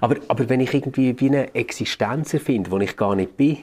Aber, 0.00 0.16
aber 0.28 0.48
wenn 0.48 0.60
ich 0.60 0.72
irgendwie 0.72 1.18
wie 1.18 1.26
eine 1.26 1.54
Existenz 1.54 2.30
finde, 2.30 2.70
wo 2.70 2.78
ich 2.78 2.96
gar 2.96 3.16
nicht 3.16 3.36
bin, 3.36 3.58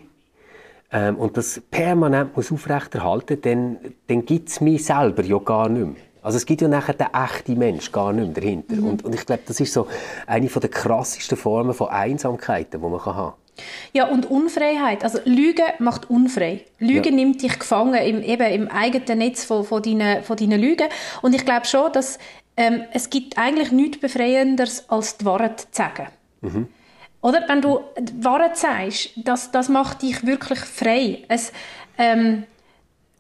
ähm, 0.92 1.16
und 1.18 1.36
das 1.38 1.62
permanent 1.70 2.36
muss 2.36 2.52
aufrechterhalten, 2.52 3.42
dann, 3.42 3.78
dann 4.08 4.26
gibt 4.26 4.50
es 4.50 4.62
mich 4.62 4.86
selber 4.86 5.24
ja 5.24 5.38
gar 5.38 5.70
nicht 5.70 5.86
mehr. 5.86 6.07
Also 6.22 6.38
es 6.38 6.46
gibt 6.46 6.62
ja 6.62 6.68
nachher 6.68 6.94
den 6.94 7.08
echten 7.14 7.58
Mensch 7.58 7.92
gar 7.92 8.14
nicht 8.14 8.26
mehr 8.26 8.36
dahinter. 8.36 8.76
Mhm. 8.76 8.88
Und, 8.88 9.06
und 9.06 9.16
ich 9.16 9.26
glaube, 9.26 9.44
das 9.46 9.60
ist 9.60 9.74
so 9.74 9.88
eine 10.26 10.48
der 10.48 10.70
krassesten 10.70 11.38
Formen 11.38 11.74
von 11.74 11.90
Einsamkeiten, 11.90 12.82
die 12.82 12.88
man 12.88 13.06
haben 13.06 13.14
kann. 13.16 13.34
Ja, 13.94 14.08
und 14.08 14.30
Unfreiheit. 14.30 15.04
Also 15.04 15.20
Lüge 15.26 15.64
macht 15.80 16.10
unfrei. 16.10 16.66
Lüge 16.80 17.10
ja. 17.10 17.16
nimmt 17.16 17.42
dich 17.42 17.58
gefangen 17.58 17.96
im, 17.96 18.22
eben 18.22 18.52
im 18.52 18.68
eigenen 18.68 19.18
Netz 19.20 19.44
von, 19.44 19.64
von, 19.64 19.82
deinen, 19.82 20.24
von 20.24 20.38
deinen 20.38 20.60
Lügen. 20.60 20.88
Und 21.22 21.34
ich 21.34 21.46
glaube 21.46 21.66
schon, 21.66 21.92
dass 21.92 22.20
ähm, 22.56 22.84
es 22.94 23.10
gibt 23.10 23.38
eigentlich 23.38 23.72
nichts 23.72 24.00
Befreienderes, 24.00 24.90
als 24.90 25.18
die 25.18 25.26
Wahrheit 25.26 25.62
zu 25.62 25.68
sagen. 25.72 26.08
Mhm. 26.42 26.68
Oder? 27.22 27.44
Wenn 27.48 27.62
du 27.62 27.80
die 28.00 28.24
Wahrheit 28.24 28.58
sagst, 28.58 29.12
das, 29.18 29.52
das 29.52 29.70
macht 29.70 30.02
dich 30.02 30.26
wirklich 30.26 30.60
frei. 30.60 31.24
Es, 31.28 31.52
ähm, 31.98 32.44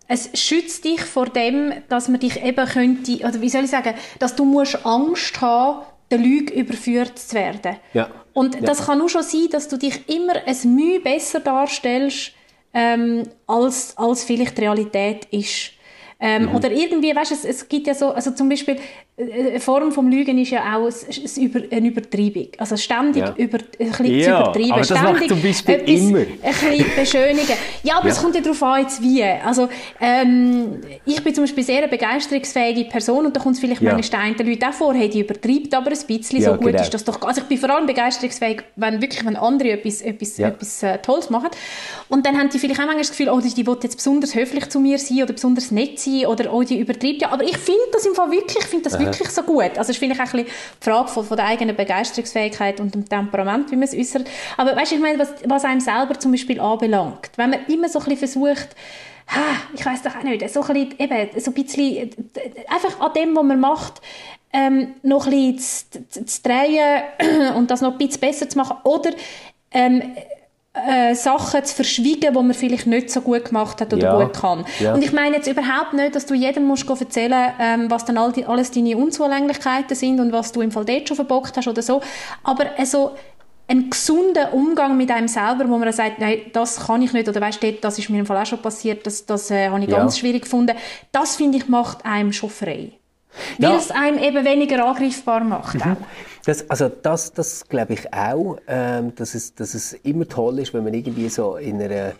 es 0.08 0.30
schützt 0.34 0.86
dich 0.86 1.02
vor 1.02 1.28
dem, 1.28 1.74
dass 1.90 2.08
man 2.08 2.20
dich 2.20 2.44
eben 2.44 2.66
könnte, 2.66 3.18
oder 3.18 3.42
wie 3.42 3.50
soll 3.50 3.66
ich 3.66 3.72
sagen, 3.72 3.94
dass 4.20 4.36
du 4.36 4.46
musst 4.46 4.86
Angst 4.86 5.42
haben, 5.42 5.86
der 6.10 6.20
Lüge 6.20 6.54
überführt 6.54 7.20
zu 7.20 7.36
werden. 7.36 7.76
Ja. 7.94 8.10
Und 8.34 8.56
ja. 8.56 8.62
das 8.62 8.86
kann 8.86 9.00
nur 9.00 9.10
schon 9.10 9.24
sein, 9.24 9.48
dass 9.52 9.68
du 9.68 9.78
dich 9.78 10.08
immer 10.08 10.34
ein 10.46 10.76
Mühe 10.76 11.00
besser 11.00 11.40
darstellst, 11.40 12.32
ähm, 12.74 13.24
als, 13.48 13.98
als 13.98 14.24
vielleicht 14.24 14.58
die 14.58 14.62
Realität 14.62 15.26
ist. 15.32 15.72
Ähm, 16.20 16.44
mhm. 16.44 16.56
Oder 16.56 16.72
irgendwie, 16.72 17.16
weißt 17.16 17.32
du, 17.32 17.36
es, 17.36 17.46
es 17.46 17.68
gibt 17.68 17.88
ja 17.88 17.94
so, 17.94 18.12
also 18.12 18.32
zum 18.32 18.50
Beispiel, 18.50 18.78
eine 19.20 19.60
Form 19.60 19.92
vom 19.92 20.12
Lügen 20.12 20.38
ist 20.38 20.52
ja 20.52 20.76
auch 20.76 20.92
eine 21.72 21.88
Übertreibung. 21.88 22.50
Also 22.60 22.78
ständig 22.78 23.24
ja. 23.24 23.34
über, 23.36 23.58
ein 23.58 23.90
bisschen 23.90 24.06
ja, 24.06 24.42
übertreiben. 24.42 24.72
Aber 24.74 24.82
das 24.82 25.00
ständig 25.00 25.28
zum 25.30 25.42
Beispiel 25.42 25.74
etwas, 25.76 25.90
immer. 25.90 26.20
Ein 26.20 26.28
bisschen 26.44 26.96
beschönigen. 26.96 27.54
Ja, 27.82 27.98
aber 27.98 28.08
ja. 28.08 28.14
es 28.14 28.22
kommt 28.22 28.36
ja 28.36 28.42
darauf 28.42 28.62
an, 28.62 28.82
jetzt 28.82 29.02
wie. 29.02 29.24
Also, 29.24 29.70
ähm, 30.00 30.82
ich 31.04 31.24
bin 31.24 31.34
zum 31.34 31.46
Beispiel 31.46 31.64
sehr 31.64 31.80
eine 31.80 31.88
begeisterungsfähige 31.88 32.86
Person 32.86 33.26
und 33.26 33.36
da 33.36 33.40
kommt 33.40 33.56
es 33.56 33.60
vielleicht 33.60 33.82
ja. 33.82 33.94
manchmal 33.94 34.34
den 34.36 34.50
Leute 34.50 34.70
auch 34.70 34.74
vor, 34.74 34.94
hey, 34.94 35.10
die 35.10 35.22
übertreibt 35.22 35.74
aber 35.74 35.90
ein 35.90 35.98
bisschen, 36.08 36.42
so 36.44 36.52
gut 36.52 36.68
genau. 36.68 36.82
ist 36.84 36.94
das 36.94 37.04
doch. 37.04 37.20
Also 37.24 37.42
ich 37.42 37.48
bin 37.48 37.58
vor 37.58 37.72
allem 37.72 37.88
begeisterungsfähig, 37.88 38.62
wenn 38.76 39.02
wirklich, 39.02 39.26
wenn 39.26 39.36
andere 39.36 39.72
etwas, 39.72 40.04
etwas, 40.04 40.38
etwas 40.38 40.84
äh, 40.84 41.00
Tolles 41.00 41.32
machen. 41.32 41.50
Und 42.10 42.24
dann 42.28 42.38
haben 42.38 42.50
die 42.50 42.60
vielleicht 42.60 42.80
auch 42.80 42.86
manchmal 42.86 43.02
das 43.02 43.10
Gefühl, 43.10 43.30
oh, 43.30 43.40
die, 43.40 43.52
die 43.52 43.66
will 43.66 43.78
jetzt 43.82 43.96
besonders 43.96 44.36
höflich 44.36 44.70
zu 44.70 44.80
mir 44.80 45.00
sein 45.00 45.24
oder 45.24 45.34
besonders 45.34 45.72
nett 45.72 46.00
sein 46.00 46.28
oder 46.28 46.54
oh, 46.54 46.62
die 46.62 46.80
übertreibt 46.80 47.24
ja. 47.24 47.32
Aber 47.32 47.44
ich 47.44 47.58
finde 47.58 47.82
das 47.92 48.06
im 48.06 48.14
Fall 48.14 48.30
wirklich, 48.30 48.60
ich 48.60 48.66
finde 48.66 48.84
das 48.84 48.94
Aha. 48.94 49.07
Wirklich 49.14 49.30
so 49.30 49.44
gut. 49.44 49.78
Also 49.78 49.88
das 49.88 49.98
finde 49.98 50.16
ich 50.16 50.22
auch 50.22 50.26
ein 50.26 50.44
bisschen 50.44 50.48
die 50.82 50.84
Frage 50.84 51.08
von, 51.10 51.26
von 51.26 51.38
der 51.38 51.46
eigenen 51.48 51.76
Begeisterungsfähigkeit 51.76 52.80
und 52.80 52.94
dem 52.94 53.08
Temperament, 53.08 53.72
wie 53.72 53.76
man 53.76 53.84
es 53.84 53.94
äußert. 53.94 54.28
Aber 54.58 54.76
weißt 54.76 54.92
ich 54.92 55.00
meine, 55.00 55.20
was, 55.20 55.30
was 55.46 55.66
einem 55.66 55.80
selber 55.80 56.20
zum 56.20 56.32
Beispiel 56.32 56.60
anbelangt, 56.60 57.32
wenn 57.36 57.52
man 57.52 57.66
immer 57.68 57.90
so 57.90 58.00
ein 58.00 58.06
bisschen 58.06 58.20
versucht, 58.20 58.70
ich 59.74 59.86
weiß 59.86 60.04
doch 60.04 60.16
auch 60.16 60.24
nicht, 60.24 60.50
so 60.50 60.62
ein 60.62 60.68
bisschen, 60.68 61.00
eben, 61.00 61.42
so 61.42 61.52
ein 61.52 61.54
bisschen, 61.54 62.10
einfach 62.70 63.00
an 63.00 63.14
dem, 63.14 63.36
was 63.36 63.44
man 63.44 63.60
macht, 63.60 64.02
ähm, 64.54 64.96
noch 65.04 65.28
ein 65.28 65.32
bisschen 65.32 66.08
zu, 66.10 66.26
zu, 66.26 66.42
drehen 66.42 67.04
und 67.56 67.70
das 67.70 67.82
noch 67.82 67.92
ein 67.92 67.98
bisschen 67.98 68.22
besser 68.22 68.48
zu 68.50 68.58
machen 68.58 68.78
oder 68.84 69.12
ähm, 69.72 70.16
äh, 70.88 71.16
Sachen 71.16 71.64
zu 71.64 71.76
verschwiegen, 71.76 72.34
die 72.34 72.42
man 72.42 72.54
vielleicht 72.54 72.88
nicht 72.88 73.10
so 73.10 73.22
gut 73.22 73.46
gemacht 73.46 73.82
hat 73.82 73.94
oder 73.94 74.04
ja. 74.04 74.24
gut 74.24 74.34
kann. 74.34 74.66
Ja. 74.80 74.94
Und 74.94 75.04
ich 75.04 75.12
meine 75.12 75.38
jetzt 75.38 75.48
überhaupt 75.48 75.94
nicht, 75.94 76.16
dass 76.16 76.26
du 76.26 76.34
jedem 76.34 76.66
musst 76.66 76.90
erzählen 76.90 77.52
ähm, 77.60 77.90
was 77.90 78.06
dann 78.06 78.18
all 78.18 78.32
die, 78.32 78.46
alles 78.46 78.72
deine 78.72 78.98
Unzulänglichkeiten 78.98 79.96
sind 79.96 80.20
und 80.20 80.32
was 80.32 80.52
du 80.52 80.62
im 80.62 80.72
Fall 80.72 80.86
dort 80.86 81.08
schon 81.08 81.16
verbockt 81.16 81.58
hast 81.58 81.68
oder 81.68 81.82
so. 81.82 82.02
Aber 82.44 82.66
also, 82.78 83.12
ein 83.68 83.90
gesunder 83.90 84.54
Umgang 84.54 84.96
mit 84.96 85.12
einem 85.12 85.28
selber, 85.28 85.68
wo 85.68 85.78
man 85.78 85.92
sagt, 85.92 86.20
nein, 86.20 86.40
das 86.54 86.88
kann 86.88 87.02
ich 87.02 87.12
nicht, 87.12 87.28
oder 87.28 87.42
weißt 87.42 87.62
du, 87.62 87.74
das 87.74 88.00
ist 88.00 88.10
mir 88.10 88.20
im 88.20 88.26
Fall 88.26 88.38
auch 88.38 88.46
schon 88.46 88.62
passiert, 88.62 89.06
das, 89.06 89.26
das 89.26 89.52
äh, 89.52 89.70
habe 89.70 89.82
ich 89.84 89.90
ja. 89.90 89.98
ganz 89.98 90.18
schwierig 90.18 90.44
gefunden. 90.44 90.76
Das, 91.12 91.36
finde 91.36 91.58
ich, 91.58 91.68
macht 91.68 92.06
einem 92.06 92.32
schon 92.32 92.50
frei. 92.50 92.94
Weil 93.58 93.76
es 93.76 93.92
einem 93.92 94.18
eben 94.18 94.46
weniger 94.46 94.86
angreifbar 94.86 95.44
macht. 95.44 95.76
Mhm. 95.76 95.98
Das, 96.48 96.70
also 96.70 96.88
das, 96.88 97.34
das 97.34 97.68
glaube 97.68 97.94
ich 97.94 98.14
auch, 98.14 98.58
ähm, 98.68 99.14
dass, 99.16 99.36
es, 99.36 99.54
dass 99.54 99.74
es 99.74 99.92
immer 99.92 100.26
toll 100.26 100.60
ist, 100.60 100.74
wenn 100.74 100.86
man 100.86 100.94
irgendwie 100.94 101.28
so 101.28 101.58
in 101.58 101.82
einer 101.82 102.14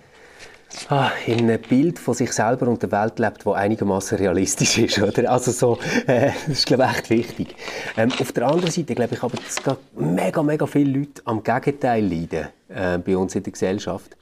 ah, 0.90 1.12
in 1.26 1.50
einem 1.50 1.62
Bild 1.62 1.98
von 1.98 2.14
sich 2.14 2.34
selber 2.34 2.68
und 2.68 2.84
der 2.84 2.92
Welt 2.92 3.20
lebt, 3.20 3.46
wo 3.46 3.54
einigermaßen 3.54 4.18
realistisch 4.18 4.80
ist, 4.80 5.00
oder? 5.02 5.32
Also 5.32 5.52
so, 5.52 5.80
äh, 6.08 6.32
das 6.46 6.60
ist 6.60 6.66
glaube 6.66 6.84
ich 6.84 6.98
echt 6.98 7.10
wichtig. 7.10 7.56
Ähm, 7.96 8.12
auf 8.20 8.34
der 8.34 8.48
anderen 8.48 8.70
Seite 8.70 8.96
glaube 8.96 9.16
ich 9.16 9.24
aber, 9.24 9.38
dass 9.38 9.78
mega, 9.96 10.44
mega 10.44 10.66
viele 10.66 11.00
Leute 11.00 11.22
am 11.24 11.42
Gegenteil 11.42 12.04
leiden 12.04 12.50
äh, 12.68 12.98
bei 12.98 13.16
uns 13.16 13.34
in 13.34 13.44
der 13.44 13.54
Gesellschaft 13.54 14.18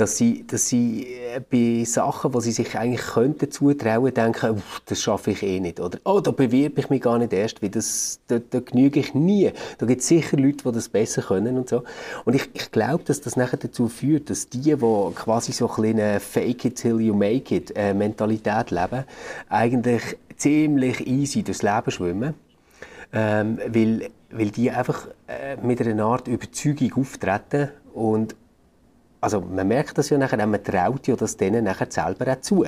dass 0.00 0.16
sie, 0.16 0.46
dass 0.46 0.68
sie 0.68 1.06
äh, 1.06 1.40
bei 1.40 1.84
Sachen, 1.84 2.32
die 2.32 2.40
sie 2.40 2.52
sich 2.52 2.76
eigentlich 2.76 3.02
könnten 3.02 3.50
zutrauen, 3.50 4.14
denken, 4.14 4.62
das 4.86 5.02
schaffe 5.02 5.32
ich 5.32 5.42
eh 5.42 5.60
nicht. 5.60 5.78
Oder, 5.78 5.98
oh, 6.04 6.20
da 6.20 6.30
bewerbe 6.30 6.80
ich 6.80 6.88
mich 6.88 7.02
gar 7.02 7.18
nicht 7.18 7.32
erst, 7.32 7.62
weil 7.62 7.68
das, 7.68 8.20
da, 8.28 8.38
da 8.38 8.60
genüge 8.60 9.00
ich 9.00 9.14
nie. 9.14 9.52
Da 9.78 9.86
gibt 9.86 10.00
es 10.00 10.08
sicher 10.08 10.38
Leute, 10.38 10.64
die 10.64 10.72
das 10.72 10.88
besser 10.88 11.22
können 11.22 11.58
und 11.58 11.68
so. 11.68 11.82
Und 12.24 12.34
ich, 12.34 12.48
ich 12.54 12.70
glaube, 12.70 13.04
dass 13.04 13.20
das 13.20 13.36
nachher 13.36 13.58
dazu 13.58 13.88
führt, 13.88 14.30
dass 14.30 14.48
die, 14.48 14.74
die 14.74 15.12
quasi 15.14 15.52
so 15.52 15.70
ein 15.70 15.90
eine 16.00 16.20
Fake 16.20 16.64
it 16.64 16.76
till 16.76 17.00
you 17.00 17.14
make 17.14 17.54
it 17.54 17.72
äh, 17.76 17.92
Mentalität 17.92 18.70
leben, 18.70 19.04
eigentlich 19.48 20.16
ziemlich 20.36 21.06
easy 21.06 21.42
durchs 21.42 21.62
Leben 21.62 21.90
schwimmen. 21.90 22.34
Ähm, 23.12 23.58
weil, 23.66 24.08
weil 24.30 24.50
die 24.50 24.70
einfach 24.70 25.08
äh, 25.26 25.56
mit 25.56 25.80
einer 25.80 26.04
Art 26.04 26.28
Überzeugung 26.28 26.92
auftreten 26.94 27.70
und 27.92 28.36
also 29.20 29.40
man 29.40 29.68
merkt 29.68 29.98
das 29.98 30.10
ja 30.10 30.18
nachher, 30.18 30.44
man 30.46 30.62
traut 30.62 31.06
ja 31.06 31.16
das 31.16 31.36
denen 31.36 31.64
nachher 31.64 31.90
selber 31.90 32.32
auch 32.32 32.40
zu. 32.40 32.64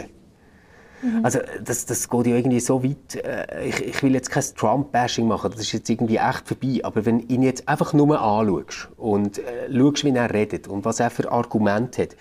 Mhm. 1.02 1.24
Also 1.24 1.40
das, 1.62 1.86
das 1.86 2.08
geht 2.08 2.26
ja 2.26 2.36
irgendwie 2.36 2.60
so 2.60 2.82
weit, 2.84 3.16
äh, 3.16 3.66
ich, 3.66 3.80
ich 3.86 4.02
will 4.02 4.14
jetzt 4.14 4.30
kein 4.30 4.44
Trump-Bashing 4.56 5.26
machen, 5.26 5.50
das 5.50 5.60
ist 5.60 5.72
jetzt 5.72 5.90
irgendwie 5.90 6.16
echt 6.16 6.46
vorbei, 6.46 6.80
aber 6.82 7.04
wenn 7.04 7.20
ihn 7.28 7.42
jetzt 7.42 7.68
einfach 7.68 7.92
nur 7.92 8.20
anschaust 8.20 8.88
und 8.96 9.38
äh, 9.38 9.72
schaust, 9.72 10.04
wie 10.04 10.10
er 10.10 10.32
redet 10.32 10.68
und 10.68 10.84
was 10.84 11.00
er 11.00 11.10
für 11.10 11.30
Argumente 11.30 12.02
hat, 12.02 12.16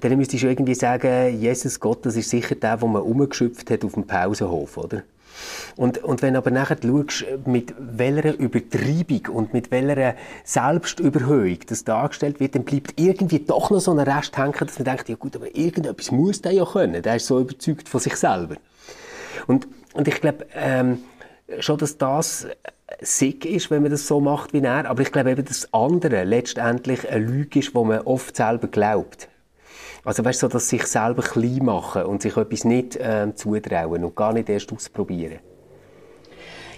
dann 0.00 0.16
müsstest 0.16 0.42
du 0.42 0.48
irgendwie 0.48 0.74
sagen, 0.74 1.38
Jesus 1.38 1.80
Gott, 1.80 2.04
das 2.06 2.16
ist 2.16 2.30
sicher 2.30 2.54
der, 2.54 2.78
den 2.78 2.92
man 2.92 3.02
umgeschöpft 3.02 3.70
hat 3.70 3.84
auf 3.84 3.94
dem 3.94 4.06
Pausenhof, 4.06 4.76
oder? 4.76 5.02
Und, 5.76 5.98
und 5.98 6.22
wenn 6.22 6.36
aber 6.36 6.50
nachher 6.50 6.76
schaust, 6.82 7.24
mit 7.46 7.74
welcher 7.78 8.38
Übertreibung 8.38 9.34
und 9.34 9.52
mit 9.52 9.70
welcher 9.70 10.14
Selbstüberhöhung 10.44 11.58
das 11.66 11.84
dargestellt 11.84 12.40
wird, 12.40 12.54
dann 12.54 12.64
bleibt 12.64 13.00
irgendwie 13.00 13.40
doch 13.40 13.70
noch 13.70 13.80
so 13.80 13.92
ein 13.92 13.98
Rest 13.98 14.36
hängen, 14.36 14.54
dass 14.58 14.78
man 14.78 14.84
denkt, 14.84 15.08
ja 15.08 15.16
gut, 15.16 15.36
aber 15.36 15.54
irgendetwas 15.54 16.10
muss 16.10 16.42
der 16.42 16.52
ja 16.52 16.64
können. 16.64 17.02
Der 17.02 17.16
ist 17.16 17.26
so 17.26 17.40
überzeugt 17.40 17.88
von 17.88 18.00
sich 18.00 18.16
selber. 18.16 18.56
Und, 19.46 19.66
und 19.94 20.08
ich 20.08 20.20
glaube, 20.20 20.46
ähm, 20.54 20.98
schon, 21.60 21.78
dass 21.78 21.98
das 21.98 22.46
sick 23.00 23.44
ist, 23.44 23.70
wenn 23.70 23.82
man 23.82 23.90
das 23.90 24.06
so 24.06 24.20
macht 24.20 24.52
wie 24.52 24.60
er, 24.60 24.88
aber 24.88 25.02
ich 25.02 25.12
glaube 25.12 25.30
eben, 25.30 25.44
dass 25.44 25.62
das 25.62 25.74
andere 25.74 26.24
letztendlich 26.24 27.08
eine 27.08 27.24
Lüge 27.24 27.58
ist, 27.58 27.74
wo 27.74 27.84
man 27.84 28.00
oft 28.00 28.36
selber 28.36 28.68
glaubt. 28.68 29.28
Also 30.04 30.24
weißt 30.24 30.42
du, 30.42 30.46
so, 30.46 30.52
dass 30.52 30.68
sich 30.68 30.84
selber 30.86 31.22
klein 31.22 31.64
machen 31.64 32.04
und 32.04 32.22
sich 32.22 32.36
etwas 32.36 32.64
nicht 32.64 32.96
äh, 32.96 33.32
zutrauen 33.34 34.04
und 34.04 34.16
gar 34.16 34.32
nicht 34.32 34.48
erst 34.48 34.72
ausprobieren. 34.72 35.38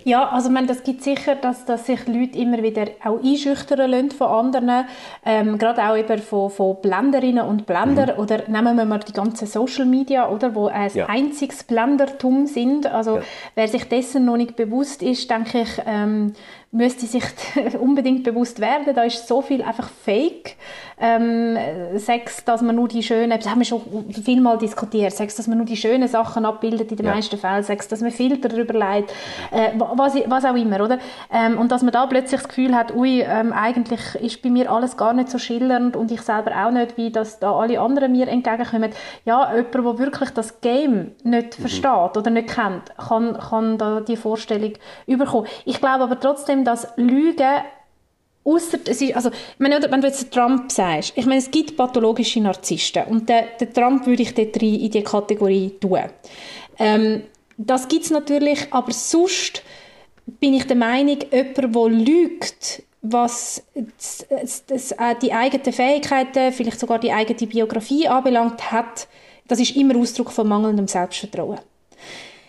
Ja, 0.04 0.28
also 0.28 0.50
man, 0.50 0.66
das 0.66 0.82
gibt 0.82 1.02
sicher, 1.02 1.34
dass, 1.34 1.64
dass 1.64 1.86
sich 1.86 2.06
Leute 2.06 2.38
immer 2.38 2.62
wieder 2.62 2.88
auch 3.02 3.22
einschüchtern 3.24 3.90
lassen 3.90 4.10
von 4.10 4.26
anderen, 4.26 4.86
ähm, 5.24 5.56
gerade 5.56 5.82
auch 5.82 5.96
eben 5.96 6.18
von, 6.18 6.50
von 6.50 6.76
Blenderinnen 6.82 7.46
und 7.46 7.64
Blender 7.64 8.12
mhm. 8.12 8.20
oder 8.20 8.42
nehmen 8.46 8.76
wir 8.76 8.84
mal 8.84 8.98
die 8.98 9.14
ganzen 9.14 9.46
Social 9.46 9.86
Media, 9.86 10.28
oder, 10.28 10.54
wo 10.54 10.66
ein 10.66 10.90
ja. 10.92 11.06
einziges 11.06 11.64
Blendertum 11.64 12.46
sind. 12.46 12.86
Also 12.86 13.16
ja. 13.16 13.22
wer 13.54 13.68
sich 13.68 13.88
dessen 13.88 14.26
noch 14.26 14.36
nicht 14.36 14.56
bewusst 14.56 15.02
ist, 15.02 15.30
denke 15.30 15.62
ich, 15.62 15.82
ähm, 15.86 16.34
müsste 16.70 17.06
sich 17.06 17.24
unbedingt 17.80 18.24
bewusst 18.24 18.60
werden, 18.60 18.94
da 18.94 19.04
ist 19.04 19.26
so 19.26 19.40
viel 19.40 19.62
einfach 19.62 19.88
Fake. 19.88 20.56
Ähm, 20.98 21.56
Sex, 21.96 22.44
dass 22.44 22.62
man 22.62 22.76
nur 22.76 22.88
die 22.88 23.02
schönen, 23.02 23.30
das 23.38 23.48
haben 23.48 23.60
wir 23.60 23.64
schon 23.64 23.82
viel 24.12 24.40
mal 24.40 24.58
diskutiert, 24.58 25.12
Sex, 25.12 25.34
dass 25.36 25.46
man 25.46 25.58
nur 25.58 25.66
die 25.66 25.76
schönen 25.76 26.08
Sachen 26.08 26.44
abbildet 26.44 26.90
in 26.90 26.96
den 26.96 27.06
ja. 27.06 27.14
meisten 27.14 27.36
Fällen, 27.36 27.62
Sex, 27.62 27.88
dass 27.88 28.00
man 28.00 28.10
Filter 28.10 28.48
darüber 28.48 28.74
leitet, 28.74 29.10
äh, 29.50 29.70
was, 29.76 30.14
was 30.26 30.44
auch 30.44 30.54
immer, 30.54 30.84
oder? 30.84 30.98
Ähm, 31.32 31.58
und 31.58 31.72
dass 31.72 31.82
man 31.82 31.92
da 31.92 32.06
plötzlich 32.06 32.40
das 32.40 32.48
Gefühl 32.48 32.74
hat, 32.74 32.94
ui, 32.94 33.20
ähm, 33.22 33.52
eigentlich 33.52 34.00
ist 34.20 34.42
bei 34.42 34.50
mir 34.50 34.70
alles 34.70 34.96
gar 34.96 35.12
nicht 35.12 35.30
so 35.30 35.38
schillernd 35.38 35.96
und 35.96 36.10
ich 36.10 36.22
selber 36.22 36.52
auch 36.64 36.70
nicht, 36.70 36.96
wie 36.96 37.10
dass 37.10 37.38
da 37.38 37.52
alle 37.52 37.80
anderen 37.80 38.12
mir 38.12 38.28
entgegenkommen. 38.28 38.90
Ja, 39.24 39.54
jemand, 39.54 39.74
der 39.74 39.98
wirklich 39.98 40.30
das 40.30 40.60
Game 40.60 41.12
nicht 41.22 41.58
mhm. 41.58 41.62
versteht 41.62 42.16
oder 42.16 42.30
nicht 42.30 42.48
kennt, 42.48 42.96
kann, 42.96 43.38
kann 43.38 43.78
da 43.78 44.00
die 44.00 44.16
Vorstellung 44.16 44.72
überkommen. 45.06 45.48
Ich 45.64 45.80
glaube 45.80 46.04
aber 46.04 46.20
trotzdem, 46.20 46.64
dass 46.64 46.88
Lügen 46.96 47.62
Ausser, 48.44 48.78
es 48.86 49.00
ist, 49.00 49.16
also, 49.16 49.30
ich 49.30 49.58
meine, 49.58 49.80
wenn 49.90 50.00
du 50.00 50.06
jetzt 50.06 50.30
Trump 50.30 50.70
sagst, 50.70 51.14
ich 51.16 51.24
meine, 51.24 51.38
es 51.38 51.50
gibt 51.50 51.76
pathologische 51.76 52.40
Narzissten 52.40 53.04
und 53.04 53.28
den, 53.28 53.44
den 53.58 53.72
Trump 53.72 54.06
würde 54.06 54.22
ich 54.22 54.34
dort 54.34 54.56
in 54.56 54.90
die 54.90 55.02
Kategorie 55.02 55.70
tun. 55.80 56.04
Ähm, 56.78 57.22
das 57.56 57.88
gibt 57.88 58.04
es 58.04 58.10
natürlich, 58.10 58.66
aber 58.70 58.92
sonst 58.92 59.62
bin 60.26 60.54
ich 60.54 60.66
der 60.66 60.76
Meinung, 60.76 61.18
jemand, 61.32 61.56
der 61.56 61.88
lügt, 61.88 62.82
was 63.02 63.62
das, 63.74 64.26
das, 64.66 64.92
äh, 64.92 65.14
die 65.20 65.32
eigenen 65.32 65.72
Fähigkeiten, 65.72 66.52
vielleicht 66.52 66.80
sogar 66.80 66.98
die 66.98 67.12
eigene 67.12 67.46
Biografie 67.46 68.08
anbelangt 68.08 68.72
hat, 68.72 69.08
das 69.46 69.60
ist 69.60 69.76
immer 69.76 69.96
Ausdruck 69.96 70.32
von 70.32 70.48
mangelndem 70.48 70.88
Selbstvertrauen. 70.88 71.60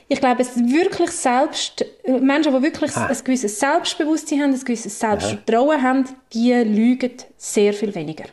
Ich 0.07 0.19
glaube, 0.19 0.41
es 0.41 0.55
wirklich 0.55 1.09
selbst, 1.11 1.83
Menschen, 2.07 2.53
die 2.53 2.61
wirklich 2.61 2.95
ah. 2.95 3.07
ein 3.07 3.17
gewisses 3.23 3.59
Selbstbewusstsein 3.59 4.41
haben, 4.41 4.53
ein 4.53 4.59
gewisses 4.59 4.99
Selbstvertrauen 4.99 5.77
ja. 5.77 5.81
haben, 5.81 6.05
die 6.31 6.53
lügen 6.53 7.13
sehr 7.37 7.73
viel 7.73 7.93
weniger. 7.95 8.25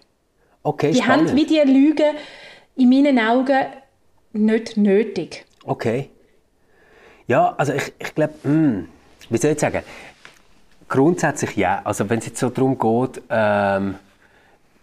Okay, 0.62 0.92
die 0.92 1.02
spannend. 1.02 1.30
haben 1.30 1.36
wie 1.36 1.46
die 1.46 1.60
Lügen 1.60 2.14
in 2.76 2.88
meinen 2.88 3.18
Augen 3.18 3.66
nicht 4.32 4.76
nötig. 4.76 5.44
Okay. 5.64 6.10
Ja, 7.26 7.54
also 7.56 7.72
ich, 7.72 7.92
ich 7.98 8.14
glaube, 8.14 8.34
hm, 8.42 8.88
wie 9.30 9.38
soll 9.38 9.52
ich 9.52 9.60
sagen, 9.60 9.82
grundsätzlich 10.88 11.56
ja. 11.56 11.80
Also 11.84 12.08
wenn 12.10 12.18
es 12.18 12.26
jetzt 12.26 12.38
so 12.38 12.50
darum 12.50 12.78
geht, 12.78 13.22
ähm, 13.30 13.94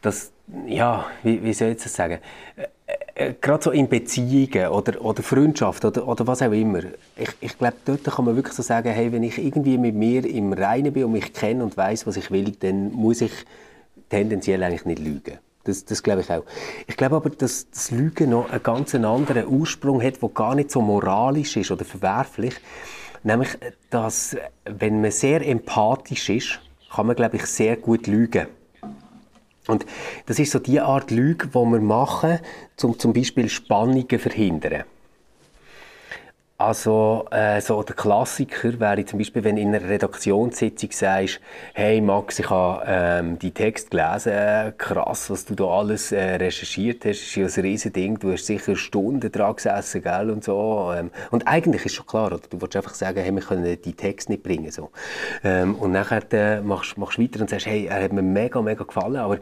dass, 0.01 0.31
ja, 0.65 1.05
wie, 1.23 1.43
wie 1.43 1.53
soll 1.53 1.69
ich 1.69 1.83
das 1.83 1.93
sagen, 1.93 2.19
äh, 3.19 3.33
gerade 3.39 3.63
so 3.63 3.71
in 3.71 3.89
Beziehungen 3.89 4.69
oder, 4.69 5.03
oder 5.03 5.21
Freundschaft 5.21 5.83
oder, 5.83 6.07
oder 6.07 6.25
was 6.25 6.41
auch 6.41 6.51
immer, 6.51 6.79
ich, 7.17 7.29
ich 7.41 7.57
glaube, 7.57 7.75
dort 7.83 8.03
kann 8.05 8.25
man 8.25 8.35
wirklich 8.35 8.55
so 8.55 8.63
sagen, 8.63 8.89
hey, 8.89 9.11
wenn 9.11 9.23
ich 9.23 9.37
irgendwie 9.37 9.77
mit 9.77 9.93
mir 9.93 10.25
im 10.25 10.53
Reinen 10.53 10.93
bin 10.93 11.03
und 11.03 11.11
mich 11.11 11.33
kenne 11.33 11.63
und 11.63 11.75
weiß, 11.75 12.07
was 12.07 12.15
ich 12.15 12.31
will, 12.31 12.51
dann 12.59 12.93
muss 12.93 13.21
ich 13.21 13.31
tendenziell 14.09 14.63
eigentlich 14.63 14.85
nicht 14.85 14.99
lügen. 14.99 15.37
Das, 15.65 15.83
das 15.83 16.01
glaube 16.01 16.21
ich 16.21 16.31
auch. 16.31 16.43
Ich 16.87 16.95
glaube 16.95 17.17
aber, 17.17 17.29
dass 17.29 17.69
das 17.69 17.91
Lügen 17.91 18.29
noch 18.29 18.49
einen 18.49 18.63
ganz 18.63 18.95
anderen 18.95 19.47
Ursprung 19.47 20.01
hat, 20.01 20.21
der 20.21 20.29
gar 20.29 20.55
nicht 20.55 20.71
so 20.71 20.81
moralisch 20.81 21.57
ist 21.57 21.71
oder 21.71 21.83
verwerflich. 21.83 22.55
Nämlich, 23.23 23.49
dass, 23.89 24.37
wenn 24.63 25.01
man 25.01 25.11
sehr 25.11 25.45
empathisch 25.45 26.29
ist, 26.29 26.59
kann 26.95 27.07
man, 27.07 27.17
glaube 27.17 27.35
ich, 27.35 27.45
sehr 27.45 27.75
gut 27.75 28.07
lügen. 28.07 28.47
Und 29.69 29.85
das 30.25 30.39
ist 30.39 30.51
so 30.51 30.59
die 30.59 30.79
Art 30.79 31.11
Lüge, 31.11 31.47
die 31.47 31.53
wir 31.53 31.79
machen, 31.79 32.39
um 32.81 32.97
zum 32.97 33.13
Beispiel 33.13 33.49
Spannungen 33.49 34.09
zu 34.09 34.17
verhindern. 34.17 34.83
Also, 36.61 37.25
äh, 37.31 37.61
so 37.61 37.81
der 37.83 37.95
Klassiker 37.95 38.77
wäre 38.81 39.05
zum 39.05 39.17
Beispiel, 39.17 39.45
wenn 39.45 39.55
in 39.55 39.73
einer 39.73 39.87
Redaktionssitzung 39.87 40.91
sagst, 40.91 41.39
hey 41.73 42.01
Max, 42.01 42.37
ich 42.37 42.49
habe 42.49 42.83
ähm, 42.85 43.39
die 43.39 43.51
Text 43.51 43.91
gelesen, 43.91 44.73
krass, 44.77 45.29
was 45.29 45.45
du 45.45 45.55
da 45.55 45.63
alles 45.63 46.11
äh, 46.11 46.35
recherchiert 46.35 47.05
hast, 47.05 47.21
ist 47.21 47.35
ja 47.37 47.45
ein 47.45 47.61
riesen 47.61 47.93
Ding, 47.93 48.19
du 48.19 48.33
hast 48.33 48.45
sicher 48.45 48.75
Stunden 48.75 49.31
dran 49.31 49.55
gesessen, 49.55 50.03
gell, 50.03 50.29
und 50.29 50.43
so. 50.43 50.91
Ähm, 50.93 51.11
und 51.31 51.47
eigentlich 51.47 51.85
ist 51.85 51.95
schon 51.95 52.05
klar, 52.05 52.27
oder? 52.33 52.41
du 52.49 52.59
willst 52.59 52.75
einfach 52.75 52.93
sagen, 52.93 53.21
hey, 53.21 53.31
wir 53.33 53.41
können 53.41 53.77
die 53.81 53.93
Text 53.93 54.27
nicht 54.27 54.43
bringen, 54.43 54.69
so. 54.69 54.91
Ähm, 55.45 55.75
und 55.75 55.93
nachher 55.93 56.23
äh, 56.33 56.59
machst 56.59 56.97
du 56.97 57.01
weiter 57.01 57.39
und 57.39 57.49
sagst, 57.49 57.67
hey, 57.67 57.85
er 57.85 58.03
hat 58.03 58.11
mir 58.11 58.21
mega, 58.21 58.61
mega 58.61 58.83
gefallen, 58.83 59.15
aber 59.15 59.35
äh, 59.35 59.39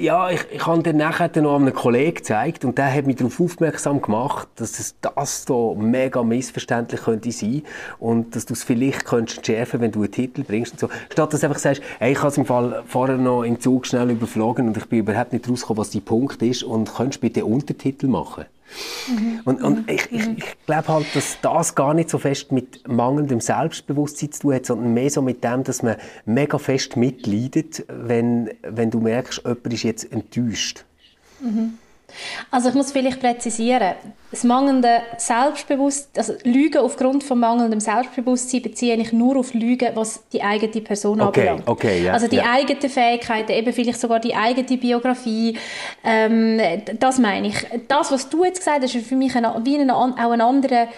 ja, 0.00 0.30
ich, 0.30 0.46
ich 0.52 0.64
habe 0.64 0.84
dann 0.84 0.98
nachher 0.98 1.32
noch 1.42 1.56
einem 1.56 1.74
Kollegen 1.74 2.14
gezeigt 2.14 2.64
und 2.64 2.78
der 2.78 2.94
hat 2.94 3.06
mich 3.06 3.16
darauf 3.16 3.40
aufmerksam 3.40 4.00
gemacht, 4.00 4.46
dass 4.54 4.78
es 4.78 4.94
das 5.00 5.44
da 5.46 5.74
mega 5.96 6.22
missverständlich 6.22 7.02
könnte 7.02 7.32
sein 7.32 7.62
und 7.98 8.36
dass 8.36 8.46
du 8.46 8.54
es 8.54 8.62
vielleicht 8.62 9.04
könntest 9.04 9.46
schärfen, 9.46 9.80
wenn 9.80 9.92
du 9.92 10.02
einen 10.02 10.12
Titel 10.12 10.44
bringst 10.44 10.72
und 10.72 10.80
so. 10.80 10.88
Statt 11.10 11.32
dass 11.32 11.40
du 11.40 11.46
einfach 11.46 11.60
sagst, 11.60 11.82
hey, 11.98 12.12
ich 12.12 12.18
habe 12.18 12.28
es 12.28 12.38
im 12.38 12.46
Fall 12.46 12.82
vorher 12.86 13.16
noch 13.16 13.42
im 13.42 13.60
Zug 13.60 13.86
schnell 13.86 14.10
überflogen 14.10 14.68
und 14.68 14.76
ich 14.76 14.86
bin 14.86 15.00
überhaupt 15.00 15.32
nicht 15.32 15.48
rausgekommen, 15.48 15.80
was 15.80 15.90
die 15.90 16.00
Punkt 16.00 16.42
ist 16.42 16.62
und 16.62 16.94
könntest 16.94 17.20
bitte 17.20 17.44
Untertitel 17.44 18.08
machen. 18.08 18.44
Mhm. 19.08 19.40
Und, 19.44 19.62
und 19.62 19.86
mhm. 19.86 19.94
ich, 19.94 20.12
ich, 20.12 20.28
ich 20.38 20.56
glaube 20.66 20.88
halt, 20.88 21.06
dass 21.14 21.38
das 21.40 21.74
gar 21.74 21.94
nicht 21.94 22.10
so 22.10 22.18
fest 22.18 22.52
mit 22.52 22.86
mangelndem 22.88 23.40
Selbstbewusstsein 23.40 24.32
zu 24.32 24.40
tun 24.42 24.54
hat, 24.54 24.66
sondern 24.66 24.92
mehr 24.92 25.10
so 25.10 25.22
mit 25.22 25.44
dem, 25.44 25.64
dass 25.64 25.82
man 25.82 25.96
mega 26.24 26.58
fest 26.58 26.96
mitleidet, 26.96 27.84
wenn, 27.88 28.50
wenn 28.62 28.90
du 28.90 29.00
merkst, 29.00 29.42
jemand 29.44 29.72
ist 29.72 29.82
jetzt 29.84 30.12
enttäuscht. 30.12 30.84
Mhm. 31.40 31.78
Also 32.50 32.68
ich 32.68 32.74
muss 32.74 32.92
vielleicht 32.92 33.20
präzisieren, 33.20 33.94
das 34.30 34.44
mangelnde 34.44 35.02
Selbstbewusstsein, 35.18 36.10
also 36.16 36.34
Lügen 36.44 36.78
aufgrund 36.78 37.24
von 37.24 37.38
mangelndem 37.38 37.80
Selbstbewusstsein 37.80 38.62
beziehe 38.62 38.96
ich 38.96 39.12
nur 39.12 39.36
auf 39.36 39.54
Lügen, 39.54 39.94
was 39.94 40.24
die 40.32 40.42
eigene 40.42 40.82
Person 40.82 41.20
okay, 41.20 41.48
anbelangt. 41.48 41.68
Okay, 41.68 42.02
yeah, 42.02 42.12
also 42.12 42.28
die 42.28 42.36
yeah. 42.36 42.52
eigenen 42.52 42.90
Fähigkeiten, 42.90 43.52
eben 43.52 43.72
vielleicht 43.72 44.00
sogar 44.00 44.20
die 44.20 44.34
eigene 44.34 44.76
Biografie, 44.76 45.56
ähm, 46.04 46.60
das 46.98 47.18
meine 47.18 47.48
ich. 47.48 47.66
Das, 47.88 48.10
was 48.10 48.28
du 48.28 48.44
jetzt 48.44 48.58
gesagt 48.58 48.82
hast, 48.82 48.94
ist 48.94 49.06
für 49.06 49.16
mich 49.16 49.34
ein, 49.36 49.46
wie 49.64 49.78
ein, 49.78 49.90
auch 49.90 50.16
ein 50.16 50.40
anderer 50.40 50.88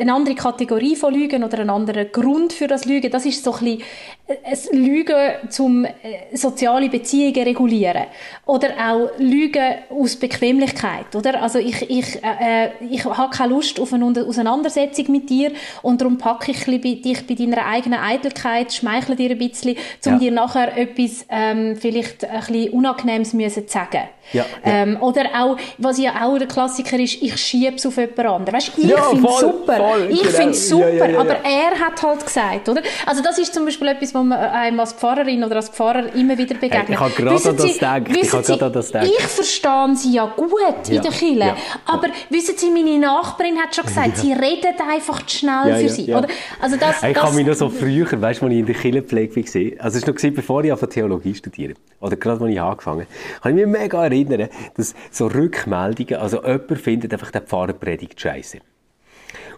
eine 0.00 0.14
andere 0.14 0.34
Kategorie 0.34 0.96
von 0.96 1.12
Lügen 1.12 1.44
oder 1.44 1.58
ein 1.58 1.70
anderer 1.70 2.06
Grund 2.06 2.52
für 2.52 2.66
das 2.66 2.86
Lügen. 2.86 3.10
Das 3.10 3.26
ist 3.26 3.44
so 3.44 3.52
ein 3.52 3.58
bisschen 3.58 3.82
ein 4.28 4.78
Lügen 4.78 5.32
zum 5.48 5.84
äh, 5.84 6.36
soziale 6.36 6.88
Beziehungen 6.88 7.42
regulieren 7.42 8.04
oder 8.46 8.68
auch 8.78 9.10
Lügen 9.18 9.74
aus 9.90 10.16
Bequemlichkeit, 10.16 11.14
oder? 11.14 11.42
Also 11.42 11.58
ich, 11.58 11.82
ich, 11.90 12.22
äh, 12.22 12.66
äh 12.66 12.70
ich 12.88 13.04
habe 13.04 13.36
keine 13.36 13.54
Lust 13.54 13.80
auf 13.80 13.92
eine 13.92 14.06
Auseinandersetzung 14.06 15.10
mit 15.10 15.28
dir 15.28 15.52
und 15.82 16.00
darum 16.00 16.18
packe 16.18 16.52
ich 16.52 16.64
dich 16.64 17.26
bei 17.26 17.34
deiner 17.34 17.66
eigenen 17.66 17.98
Eitelkeit, 17.98 18.72
schmeichle 18.72 19.16
dir 19.16 19.30
ein 19.30 19.38
bisschen, 19.38 19.76
um 20.06 20.12
ja. 20.12 20.18
dir 20.18 20.30
nachher 20.30 20.76
etwas 20.76 21.26
ähm, 21.28 21.76
vielleicht 21.76 22.24
ein 22.24 22.40
bisschen 22.40 22.70
Unangenehmes 22.70 23.32
müssen 23.32 23.66
zu 23.66 23.72
sagen. 23.72 24.02
Ja, 24.32 24.44
ja. 24.64 24.72
Ähm, 24.82 24.96
oder 25.00 25.24
auch, 25.34 25.56
was 25.78 25.98
ja 25.98 26.24
auch 26.24 26.38
der 26.38 26.46
Klassiker 26.46 26.98
ist, 26.98 27.20
ich 27.20 27.36
schiebe 27.36 27.76
es 27.76 27.86
auf 27.86 27.96
jemand 27.96 28.18
anderen. 28.20 28.54
Weißt, 28.54 28.72
ich 28.76 28.84
ja, 28.84 29.02
finde 29.02 29.28
es 29.28 29.40
super, 29.40 29.76
voll, 29.76 30.08
ich 30.10 30.22
genau. 30.22 30.34
finde 30.34 30.54
super, 30.54 31.18
aber 31.18 31.36
er 31.44 31.78
hat 31.78 32.02
halt 32.02 32.24
gesagt, 32.24 32.68
oder? 32.68 32.82
Also 33.06 33.22
das 33.22 33.38
ist 33.38 33.52
zum 33.52 33.64
Beispiel 33.64 33.88
etwas, 33.88 34.09
wo 34.14 34.22
man 34.22 34.38
einem 34.38 34.80
als 34.80 34.92
Pfarrerin 34.92 35.44
oder 35.44 35.56
als 35.56 35.68
Pfarrer 35.68 36.14
immer 36.14 36.38
wieder 36.38 36.54
begegnet. 36.54 36.88
Hey, 36.88 36.94
ich 36.94 37.00
habe 37.00 37.12
gerade 37.12 37.48
an 37.48 37.56
das 37.56 37.74
gedacht. 37.74 38.02
Ich, 38.08 38.32
habe 38.32 38.64
an 38.64 38.72
das 38.72 38.90
ich 38.90 39.26
verstehe 39.26 39.96
sie 39.96 40.14
ja 40.14 40.32
gut 40.36 40.88
in 40.88 41.02
der 41.02 41.12
Kirche, 41.12 41.54
aber 41.86 42.08
wissen 42.28 42.54
Sie, 42.56 42.70
meine 42.70 42.98
Nachbarin 42.98 43.58
hat 43.58 43.74
schon 43.74 43.84
gesagt, 43.84 44.16
sie 44.18 44.32
reden 44.32 44.74
einfach 44.88 45.24
zu 45.26 45.38
schnell 45.38 45.80
für 45.80 45.88
sie. 45.88 46.12
Oder? 46.12 46.28
Also 46.60 46.76
das, 46.76 47.02
ich 47.02 47.12
das, 47.14 47.22
kann 47.22 47.34
mich 47.34 47.46
noch 47.46 47.54
so 47.54 47.68
früher, 47.68 48.06
weißt 48.10 48.40
du, 48.40 48.46
als 48.46 48.52
ich 48.52 48.60
in 48.60 48.66
der 48.66 48.74
Kirchenpflege 48.74 49.36
war, 49.36 49.84
also 49.84 49.98
es 49.98 50.06
war 50.06 50.14
noch 50.14 50.34
bevor 50.34 50.64
ich 50.64 50.74
Theologie 50.90 51.34
studiere, 51.34 51.74
oder 52.00 52.16
gerade 52.16 52.44
als 52.44 52.52
ich 52.52 52.60
angefangen 52.60 53.06
habe, 53.06 53.40
kann 53.42 53.58
ich 53.58 53.66
mich 53.66 53.80
mega 53.80 54.04
erinnern, 54.04 54.30
erinnern, 54.30 54.48
dass 54.76 54.94
so 55.10 55.26
Rückmeldungen, 55.26 56.16
also 56.16 56.42
jemand 56.42 56.80
findet 56.80 57.12
einfach, 57.12 57.30
der 57.30 57.42
Pfarrer 57.42 57.72
predigt 57.72 58.20
scheiße. 58.20 58.58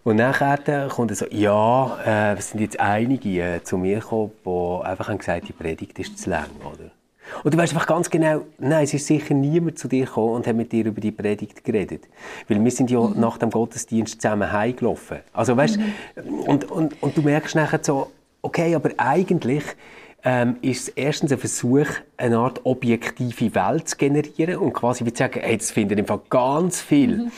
Und 0.05 0.17
nachher 0.17 0.89
kommt 0.89 1.13
er 1.13 1.17
so, 1.17 1.27
ja, 1.31 1.99
äh, 2.05 2.37
es 2.37 2.51
sind 2.51 2.61
jetzt 2.61 2.81
einige 2.81 3.29
äh, 3.41 3.63
zu 3.63 3.79
mir 3.79 4.01
gekommen, 4.01 4.33
die 4.45 4.85
einfach 4.85 5.09
haben 5.09 5.19
gesagt, 5.19 5.49
die 5.49 5.53
Predigt 5.53 5.99
ist 5.99 6.19
zu 6.19 6.31
lang, 6.31 6.51
oder? 6.61 6.91
Und 7.45 7.55
du 7.55 7.59
weißt 7.59 7.73
einfach 7.73 7.87
ganz 7.87 8.11
genau, 8.11 8.43
nein, 8.59 8.85
es 8.85 8.95
ist 8.95 9.07
sicher 9.07 9.33
niemand 9.33 9.79
zu 9.79 9.89
dir 9.89 10.07
gekommen 10.07 10.35
und 10.35 10.47
hat 10.47 10.57
mit 10.57 10.73
dir 10.73 10.87
über 10.87 11.01
die 11.01 11.13
Predigt 11.13 11.65
geredet. 11.65 12.09
Weil 12.49 12.63
wir 12.63 12.71
sind 12.71 12.91
ja 12.91 13.01
mhm. 13.01 13.19
nach 13.21 13.39
dem 13.39 13.51
Gottesdienst 13.51 14.21
zusammen 14.21 14.51
heimgelaufen. 14.53 15.19
Also 15.33 15.57
weißt, 15.57 15.79
mhm. 15.79 16.41
und, 16.41 16.71
und, 16.71 17.03
und 17.03 17.17
du 17.17 17.23
merkst 17.23 17.55
nachher 17.55 17.81
so, 17.83 18.11
okay, 18.43 18.75
aber 18.75 18.91
eigentlich 18.97 19.65
ähm, 20.25 20.57
ist 20.63 20.89
es 20.89 20.95
erstens 20.95 21.33
ein 21.33 21.39
Versuch, 21.39 21.87
eine 22.17 22.39
Art 22.39 22.61
objektive 22.65 23.55
Welt 23.55 23.89
zu 23.89 23.97
generieren 23.97 24.57
und 24.57 24.73
quasi 24.73 25.05
wie 25.05 25.13
zu 25.13 25.19
sagen, 25.19 25.41
hey, 25.43 25.57
das 25.57 25.71
finden 25.71 25.99
im 25.99 26.07
Fall 26.07 26.21
ganz 26.29 26.81
viel. 26.81 27.25
Mhm. 27.25 27.33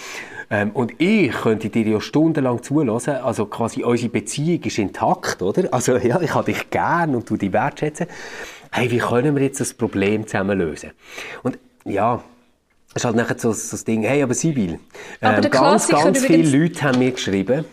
Ähm, 0.51 0.71
und 0.71 1.01
ich 1.01 1.33
könnte 1.33 1.69
dir 1.69 1.87
ja 1.87 2.01
stundenlang 2.01 2.63
zulassen, 2.63 3.17
also 3.17 3.47
quasi 3.47 3.83
unsere 3.83 4.11
Beziehung 4.11 4.63
ist 4.63 4.79
intakt, 4.79 5.43
oder? 5.43 5.73
Also 5.73 5.97
ja, 5.99 6.21
ich 6.21 6.35
habe 6.35 6.53
dich 6.53 6.71
gern 6.71 7.15
und 7.15 7.29
du 7.29 7.37
dich 7.37 7.53
wertschätzen. 7.53 8.07
Hey, 8.71 8.91
wie 8.91 8.99
können 8.99 9.35
wir 9.37 9.43
jetzt 9.43 9.61
das 9.61 9.75
Problem 9.75 10.27
zusammen 10.27 10.59
lösen? 10.59 10.91
Und 11.43 11.59
ja, 11.85 12.23
es 12.91 12.97
ist 12.97 13.05
halt 13.05 13.17
nachher 13.17 13.39
so, 13.39 13.53
so 13.53 13.71
das 13.73 13.85
Ding, 13.85 14.03
hey, 14.03 14.23
aber 14.23 14.35
Sibyl, 14.35 14.79
ähm, 15.21 15.51
ganz, 15.51 15.89
ganz 15.89 16.25
viele 16.25 16.59
Leute 16.59 16.83
haben 16.83 16.99
mir 16.99 17.13
geschrieben, 17.13 17.65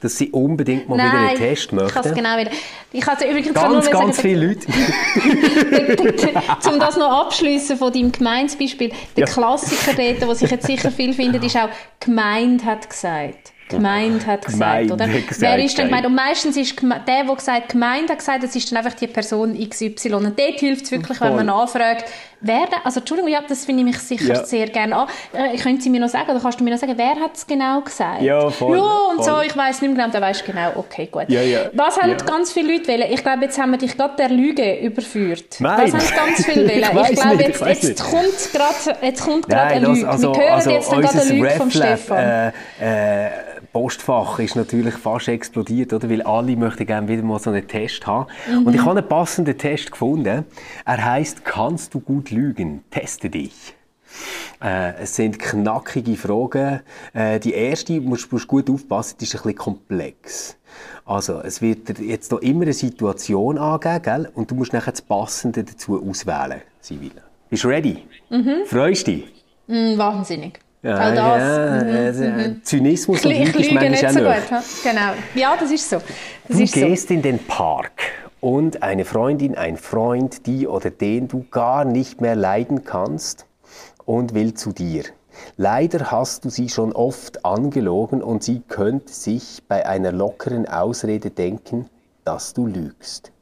dass 0.00 0.16
sie 0.16 0.30
unbedingt 0.30 0.88
mal 0.88 0.96
Nein, 0.96 1.06
wieder 1.06 1.28
einen 1.28 1.38
Test 1.38 1.72
möchten. 1.72 1.88
ich 1.88 1.94
kann 1.94 2.04
es 2.04 2.14
genau 2.14 2.38
wieder. 2.38 2.50
Ich 2.92 3.06
hatte 3.06 3.24
übrigens 3.26 3.54
ganz, 3.54 3.90
ganz 3.90 4.16
sagen, 4.16 4.28
viele 4.28 4.46
Leute. 4.46 4.66
um 6.70 6.78
das 6.78 6.96
noch 6.96 7.26
abschließen 7.26 7.76
von 7.76 7.92
deinem 7.92 8.12
Gemeindebeispiel. 8.12 8.92
Der 9.16 9.26
ja. 9.26 9.32
Klassiker 9.32 9.94
dort, 9.94 10.28
was 10.28 10.42
ich 10.42 10.50
jetzt 10.50 10.66
sicher 10.66 10.90
viel 10.90 11.12
finde, 11.12 11.44
ist 11.44 11.56
auch, 11.56 11.68
Gemeinde 12.00 12.64
hat 12.64 12.88
gesagt 12.88 13.54
gemeint 13.68 14.26
hat 14.26 14.46
gesagt, 14.46 14.90
oder? 14.90 15.06
Gesagt, 15.06 15.40
Wer 15.40 15.64
ist 15.64 15.78
denn 15.78 15.86
gemeint? 15.86 16.06
Und 16.06 16.14
meistens 16.14 16.56
ist 16.56 16.80
der, 16.82 17.24
der 17.24 17.34
gesagt, 17.34 17.70
gemeint 17.70 18.10
hat 18.10 18.18
gesagt, 18.18 18.42
das 18.42 18.54
ist 18.54 18.70
dann 18.70 18.78
einfach 18.78 18.94
die 18.94 19.06
Person 19.06 19.56
XY. 19.56 20.14
Und 20.14 20.38
dort 20.38 20.60
hilft 20.60 20.84
es 20.84 20.90
wirklich, 20.90 21.18
Voll. 21.18 21.28
wenn 21.28 21.36
man 21.36 21.46
nachfragt, 21.46 22.04
wer 22.44 22.68
also 22.84 23.00
Entschuldigung, 23.00 23.30
ja, 23.30 23.40
das 23.46 23.64
finde 23.64 23.80
ich 23.82 23.86
mich 23.86 23.98
sicher 23.98 24.34
ja. 24.34 24.44
sehr 24.44 24.66
gerne 24.68 24.96
an. 24.96 25.08
Äh, 25.32 25.56
können 25.58 25.80
Sie 25.80 25.90
mir 25.90 26.00
noch 26.00 26.08
sagen, 26.08 26.30
oder 26.30 26.40
kannst 26.40 26.60
du 26.60 26.64
mir 26.64 26.70
noch 26.70 26.78
sagen, 26.78 26.94
wer 26.96 27.16
hat 27.16 27.34
es 27.34 27.46
genau 27.46 27.80
gesagt? 27.80 28.22
Ja, 28.22 28.50
voll. 28.50 28.76
Ja, 28.76 28.98
und 29.10 29.16
voll. 29.16 29.24
so, 29.24 29.40
ich 29.42 29.56
weiß 29.56 29.82
nicht 29.82 29.94
mehr 29.94 30.04
genau, 30.04 30.12
dann 30.12 30.22
weißt 30.22 30.46
du 30.46 30.52
genau, 30.52 30.72
okay, 30.76 31.08
gut. 31.10 31.24
Ja, 31.28 31.40
ja. 31.40 31.70
Was 31.72 32.00
haben 32.00 32.16
ganz 32.18 32.52
viele 32.52 32.72
Leute 32.74 32.88
wollen? 32.88 33.12
Ich 33.12 33.22
glaube, 33.22 33.44
jetzt 33.44 33.58
haben 33.58 33.70
wir 33.72 33.78
dich 33.78 33.96
gerade 33.96 34.16
der 34.16 34.28
Lüge 34.28 34.78
überführt. 34.80 35.56
Nein. 35.58 35.92
Was 35.92 36.12
haben 36.12 36.26
ganz 36.26 36.44
viele 36.44 36.68
wollen? 36.68 37.04
ich, 37.04 37.10
ich 37.10 37.20
glaube, 37.20 37.42
jetzt, 37.42 37.60
jetzt, 37.60 37.82
jetzt, 37.84 38.04
kommt 38.04 38.52
gerade, 38.52 38.98
jetzt 39.06 39.24
kommt 39.24 39.48
gerade 39.48 39.74
eine 39.74 39.86
Lüge. 39.88 40.08
Also, 40.08 40.34
wir 40.34 40.40
hören 40.40 40.52
also 40.52 40.70
jetzt 40.70 40.90
gerade 40.90 41.08
eine 41.08 41.30
Lüge 41.30 41.50
vom 41.50 41.70
Stefan. 41.70 42.52
Äh, 42.80 43.26
äh, 43.26 43.30
Postfach 43.74 44.38
ist 44.38 44.54
natürlich 44.54 44.94
fast 44.94 45.26
explodiert, 45.26 45.92
oder? 45.92 46.08
Weil 46.08 46.22
alle 46.22 46.54
möchten 46.54 46.86
gerne 46.86 47.08
wieder 47.08 47.24
mal 47.24 47.40
so 47.40 47.50
einen 47.50 47.66
Test 47.66 48.06
haben. 48.06 48.28
Mhm. 48.48 48.68
Und 48.68 48.74
ich 48.74 48.80
habe 48.80 48.98
einen 48.98 49.08
passenden 49.08 49.58
Test 49.58 49.90
gefunden. 49.90 50.44
Er 50.84 51.04
heißt 51.04 51.44
Kannst 51.44 51.92
du 51.92 51.98
gut 51.98 52.30
lügen? 52.34 52.84
Teste 52.90 53.30
dich. 53.30 53.74
Äh, 54.62 54.94
es 55.02 55.16
sind 55.16 55.38
knackige 55.38 56.16
Fragen. 56.16 56.80
Äh, 57.12 57.40
die 57.40 57.52
erste, 57.52 58.00
musst 58.00 58.30
du 58.30 58.38
gut 58.46 58.70
aufpassen, 58.70 59.16
die 59.20 59.24
ist 59.24 59.34
ein 59.34 59.42
bisschen 59.42 59.56
komplex. 59.56 60.56
Also, 61.04 61.40
es 61.40 61.60
wird 61.60 61.98
jetzt 61.98 62.32
noch 62.32 62.40
immer 62.40 62.62
eine 62.62 62.72
Situation 62.72 63.58
angeben, 63.58 64.02
gell? 64.02 64.30
Und 64.34 64.50
du 64.50 64.54
musst 64.54 64.72
nachher 64.72 64.92
das 64.92 65.02
Passende 65.02 65.64
dazu 65.64 66.02
auswählen, 66.02 66.62
Sibylle. 66.80 67.22
Bist 67.50 67.64
du 67.64 67.68
ready? 67.68 67.98
Mhm. 68.30 68.64
Freust 68.66 69.06
du 69.06 69.12
dich? 69.12 69.44
Mm, 69.66 69.98
wahnsinnig. 69.98 70.60
Ja, 70.82 70.96
All 70.96 71.14
das. 71.14 71.42
Ja, 71.42 71.84
mhm. 71.84 71.96
Also, 71.96 72.24
mhm. 72.24 72.64
Zynismus 72.64 73.24
und 73.24 73.32
Lüge 73.32 73.58
ist 73.58 73.72
manchmal 73.72 73.90
nicht 73.90 74.10
so 74.10 74.20
gut. 74.20 74.62
Genau. 74.82 75.12
Ja, 75.34 75.56
das 75.58 75.70
ist 75.70 75.88
so. 75.88 76.00
Das 76.48 76.58
du 76.58 76.64
gehst 76.64 77.08
so. 77.08 77.14
in 77.14 77.22
den 77.22 77.38
Park 77.38 78.02
und 78.44 78.82
eine 78.82 79.06
Freundin, 79.06 79.54
ein 79.54 79.78
Freund, 79.78 80.46
die 80.46 80.68
oder 80.68 80.90
den 80.90 81.28
du 81.28 81.46
gar 81.50 81.86
nicht 81.86 82.20
mehr 82.20 82.36
leiden 82.36 82.84
kannst 82.84 83.46
und 84.04 84.34
will 84.34 84.52
zu 84.52 84.72
dir. 84.72 85.04
Leider 85.56 86.10
hast 86.10 86.44
du 86.44 86.50
sie 86.50 86.68
schon 86.68 86.92
oft 86.92 87.46
angelogen 87.46 88.22
und 88.22 88.42
sie 88.42 88.60
könnte 88.60 89.10
sich 89.10 89.62
bei 89.66 89.86
einer 89.86 90.12
lockeren 90.12 90.68
Ausrede 90.68 91.30
denken, 91.30 91.88
dass 92.26 92.52
du 92.52 92.66
lügst. 92.66 93.32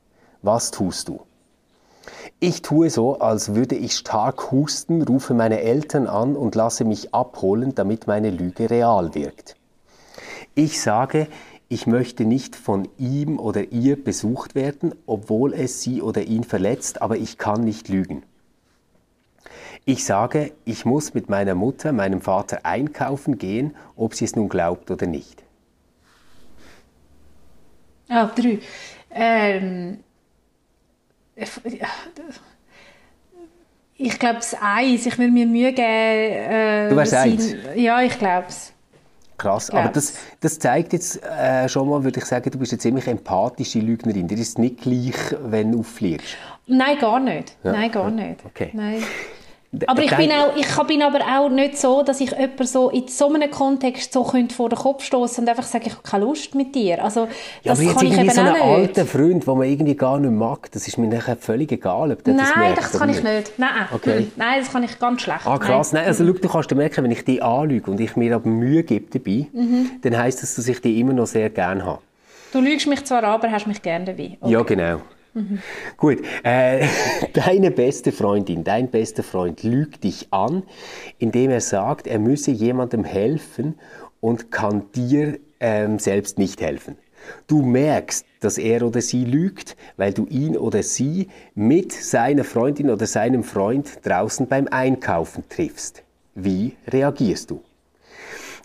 Was 0.40 0.70
tust 0.70 1.08
du? 1.08 1.18
Ich 2.38 2.62
tue 2.62 2.88
so, 2.88 3.18
als 3.18 3.56
würde 3.56 3.74
ich 3.74 3.96
stark 3.96 4.52
husten, 4.52 5.02
rufe 5.02 5.34
meine 5.34 5.62
Eltern 5.62 6.06
an 6.06 6.36
und 6.36 6.54
lasse 6.54 6.84
mich 6.84 7.12
abholen, 7.12 7.74
damit 7.74 8.06
meine 8.06 8.30
Lüge 8.30 8.70
real 8.70 9.16
wirkt. 9.16 9.56
Ich 10.54 10.80
sage, 10.80 11.26
ich 11.72 11.86
möchte 11.86 12.26
nicht 12.26 12.54
von 12.54 12.86
ihm 12.98 13.38
oder 13.38 13.72
ihr 13.72 13.96
besucht 13.96 14.54
werden, 14.54 14.94
obwohl 15.06 15.54
es 15.54 15.80
sie 15.80 16.02
oder 16.02 16.20
ihn 16.20 16.44
verletzt, 16.44 17.00
aber 17.00 17.16
ich 17.16 17.38
kann 17.38 17.64
nicht 17.64 17.88
lügen. 17.88 18.24
Ich 19.86 20.04
sage, 20.04 20.52
ich 20.66 20.84
muss 20.84 21.14
mit 21.14 21.30
meiner 21.30 21.54
Mutter, 21.54 21.92
meinem 21.92 22.20
Vater 22.20 22.66
einkaufen 22.66 23.38
gehen, 23.38 23.74
ob 23.96 24.14
sie 24.14 24.26
es 24.26 24.36
nun 24.36 24.50
glaubt 24.50 24.90
oder 24.90 25.06
nicht. 25.06 25.42
Ah, 28.08 28.26
drei. 28.26 28.58
Ähm, 29.10 30.00
ich 33.96 34.18
glaube, 34.18 34.40
es 34.40 34.54
eins. 34.60 35.06
Ich 35.06 35.16
will 35.16 35.30
mir 35.30 35.46
Mühe 35.46 35.72
geben. 35.72 35.86
Äh, 35.86 36.90
du 36.90 36.96
wärst 36.96 37.14
eins? 37.14 37.54
Ja, 37.74 38.02
ich 38.02 38.18
glaube 38.18 38.48
es. 38.48 38.74
Krass, 39.42 39.70
aber 39.70 39.88
das, 39.88 40.14
das 40.38 40.56
zeigt 40.60 40.92
jetzt 40.92 41.20
äh, 41.24 41.68
schon 41.68 41.88
mal, 41.88 42.04
würde 42.04 42.20
ich 42.20 42.26
sagen, 42.26 42.48
du 42.48 42.58
bist 42.58 42.70
eine 42.72 42.78
ziemlich 42.78 43.08
empathische 43.08 43.80
Lügnerin. 43.80 44.28
Dir 44.28 44.38
ist 44.38 44.56
nicht 44.56 44.82
gleich, 44.82 45.16
wenn 45.42 45.72
du 45.72 45.80
auffliegst. 45.80 46.36
Nein, 46.68 46.96
gar 47.00 47.18
nicht. 47.18 47.56
Ja. 47.64 47.72
Nein, 47.72 47.90
gar 47.90 48.08
nicht. 48.08 48.44
Okay. 48.44 48.70
Nein. 48.72 49.02
Aber 49.86 50.02
ich 50.02 50.14
bin, 50.14 50.30
auch, 50.30 50.54
ich 50.54 50.86
bin 50.86 51.00
aber 51.02 51.20
auch 51.20 51.48
nicht 51.48 51.78
so, 51.78 52.02
dass 52.02 52.20
ich 52.20 52.30
jemanden 52.30 52.66
so 52.66 52.90
in 52.90 53.08
so 53.08 53.32
einem 53.32 53.50
Kontext 53.50 54.12
so 54.12 54.22
vor 54.22 54.68
den 54.68 54.78
Kopf 54.78 55.02
stoßen 55.02 55.42
und 55.44 55.48
einfach 55.48 55.62
sagen, 55.62 55.84
ich 55.86 55.92
habe 55.94 56.02
keine 56.02 56.24
Lust 56.26 56.54
mit 56.54 56.74
dir. 56.74 57.02
Also, 57.02 57.20
ja, 57.20 57.72
das 57.72 57.78
aber 57.78 57.88
jetzt 57.88 57.96
kann 57.96 58.06
ich 58.06 58.12
irgendwie 58.12 58.26
eben 58.26 58.34
so 58.34 58.40
einen 58.42 58.62
alten 58.62 59.06
Freund, 59.06 59.46
den 59.46 59.58
man 59.58 59.66
irgendwie 59.66 59.94
gar 59.96 60.18
nicht 60.18 60.30
mag, 60.30 60.70
das 60.72 60.86
ist 60.88 60.98
mir 60.98 61.06
nachher 61.08 61.36
völlig 61.36 61.72
egal, 61.72 62.12
ob 62.12 62.22
der 62.22 62.34
das 62.34 62.50
Nein, 62.50 62.58
merkt 62.58 62.78
das 62.78 62.92
kann 62.92 63.08
ich 63.08 63.22
nicht. 63.22 63.52
Nein, 63.58 63.70
Okay. 63.94 64.20
Mhm. 64.20 64.32
Nein, 64.36 64.60
das 64.60 64.70
kann 64.70 64.82
ich 64.82 64.98
ganz 64.98 65.22
schlecht. 65.22 65.46
Ah, 65.46 65.56
krass. 65.58 65.92
Nein, 65.94 66.06
also 66.06 66.26
schau, 66.26 66.32
du 66.32 66.48
kannst 66.48 66.74
merken, 66.74 67.04
wenn 67.04 67.10
ich 67.10 67.24
dich 67.24 67.42
anlüge 67.42 67.90
und 67.90 67.98
ich 67.98 68.14
mir 68.14 68.34
aber 68.34 68.48
Mühe 68.48 68.82
gebe 68.82 69.06
dabei, 69.18 69.46
Mhm. 69.52 69.90
dann 70.02 70.18
heisst 70.18 70.42
das, 70.42 70.54
dass 70.54 70.68
ich 70.68 70.82
dich 70.82 70.98
immer 70.98 71.14
noch 71.14 71.26
sehr 71.26 71.48
gerne 71.48 71.84
habe. 71.86 72.00
Du 72.52 72.60
lügst 72.60 72.86
mich 72.86 73.04
zwar 73.06 73.24
an, 73.24 73.30
aber 73.30 73.50
hast 73.50 73.66
mich 73.66 73.80
gerne 73.80 74.04
dabei. 74.04 74.36
Okay. 74.38 74.52
Ja, 74.52 74.62
genau. 74.62 75.00
Gut, 75.96 76.18
äh, 76.42 76.86
deine 77.32 77.70
beste 77.70 78.12
Freundin, 78.12 78.64
dein 78.64 78.90
bester 78.90 79.22
Freund 79.22 79.62
lügt 79.62 80.04
dich 80.04 80.28
an, 80.30 80.62
indem 81.18 81.50
er 81.50 81.60
sagt, 81.60 82.06
er 82.06 82.18
müsse 82.18 82.50
jemandem 82.50 83.04
helfen 83.04 83.78
und 84.20 84.50
kann 84.50 84.90
dir 84.94 85.38
ähm, 85.60 85.98
selbst 85.98 86.38
nicht 86.38 86.60
helfen. 86.60 86.96
Du 87.46 87.62
merkst, 87.62 88.26
dass 88.40 88.58
er 88.58 88.82
oder 88.82 89.00
sie 89.00 89.24
lügt, 89.24 89.76
weil 89.96 90.12
du 90.12 90.26
ihn 90.26 90.56
oder 90.56 90.82
sie 90.82 91.28
mit 91.54 91.92
seiner 91.92 92.44
Freundin 92.44 92.90
oder 92.90 93.06
seinem 93.06 93.44
Freund 93.44 94.00
draußen 94.02 94.48
beim 94.48 94.66
Einkaufen 94.68 95.44
triffst. 95.48 96.02
Wie 96.34 96.76
reagierst 96.88 97.50
du? 97.50 97.62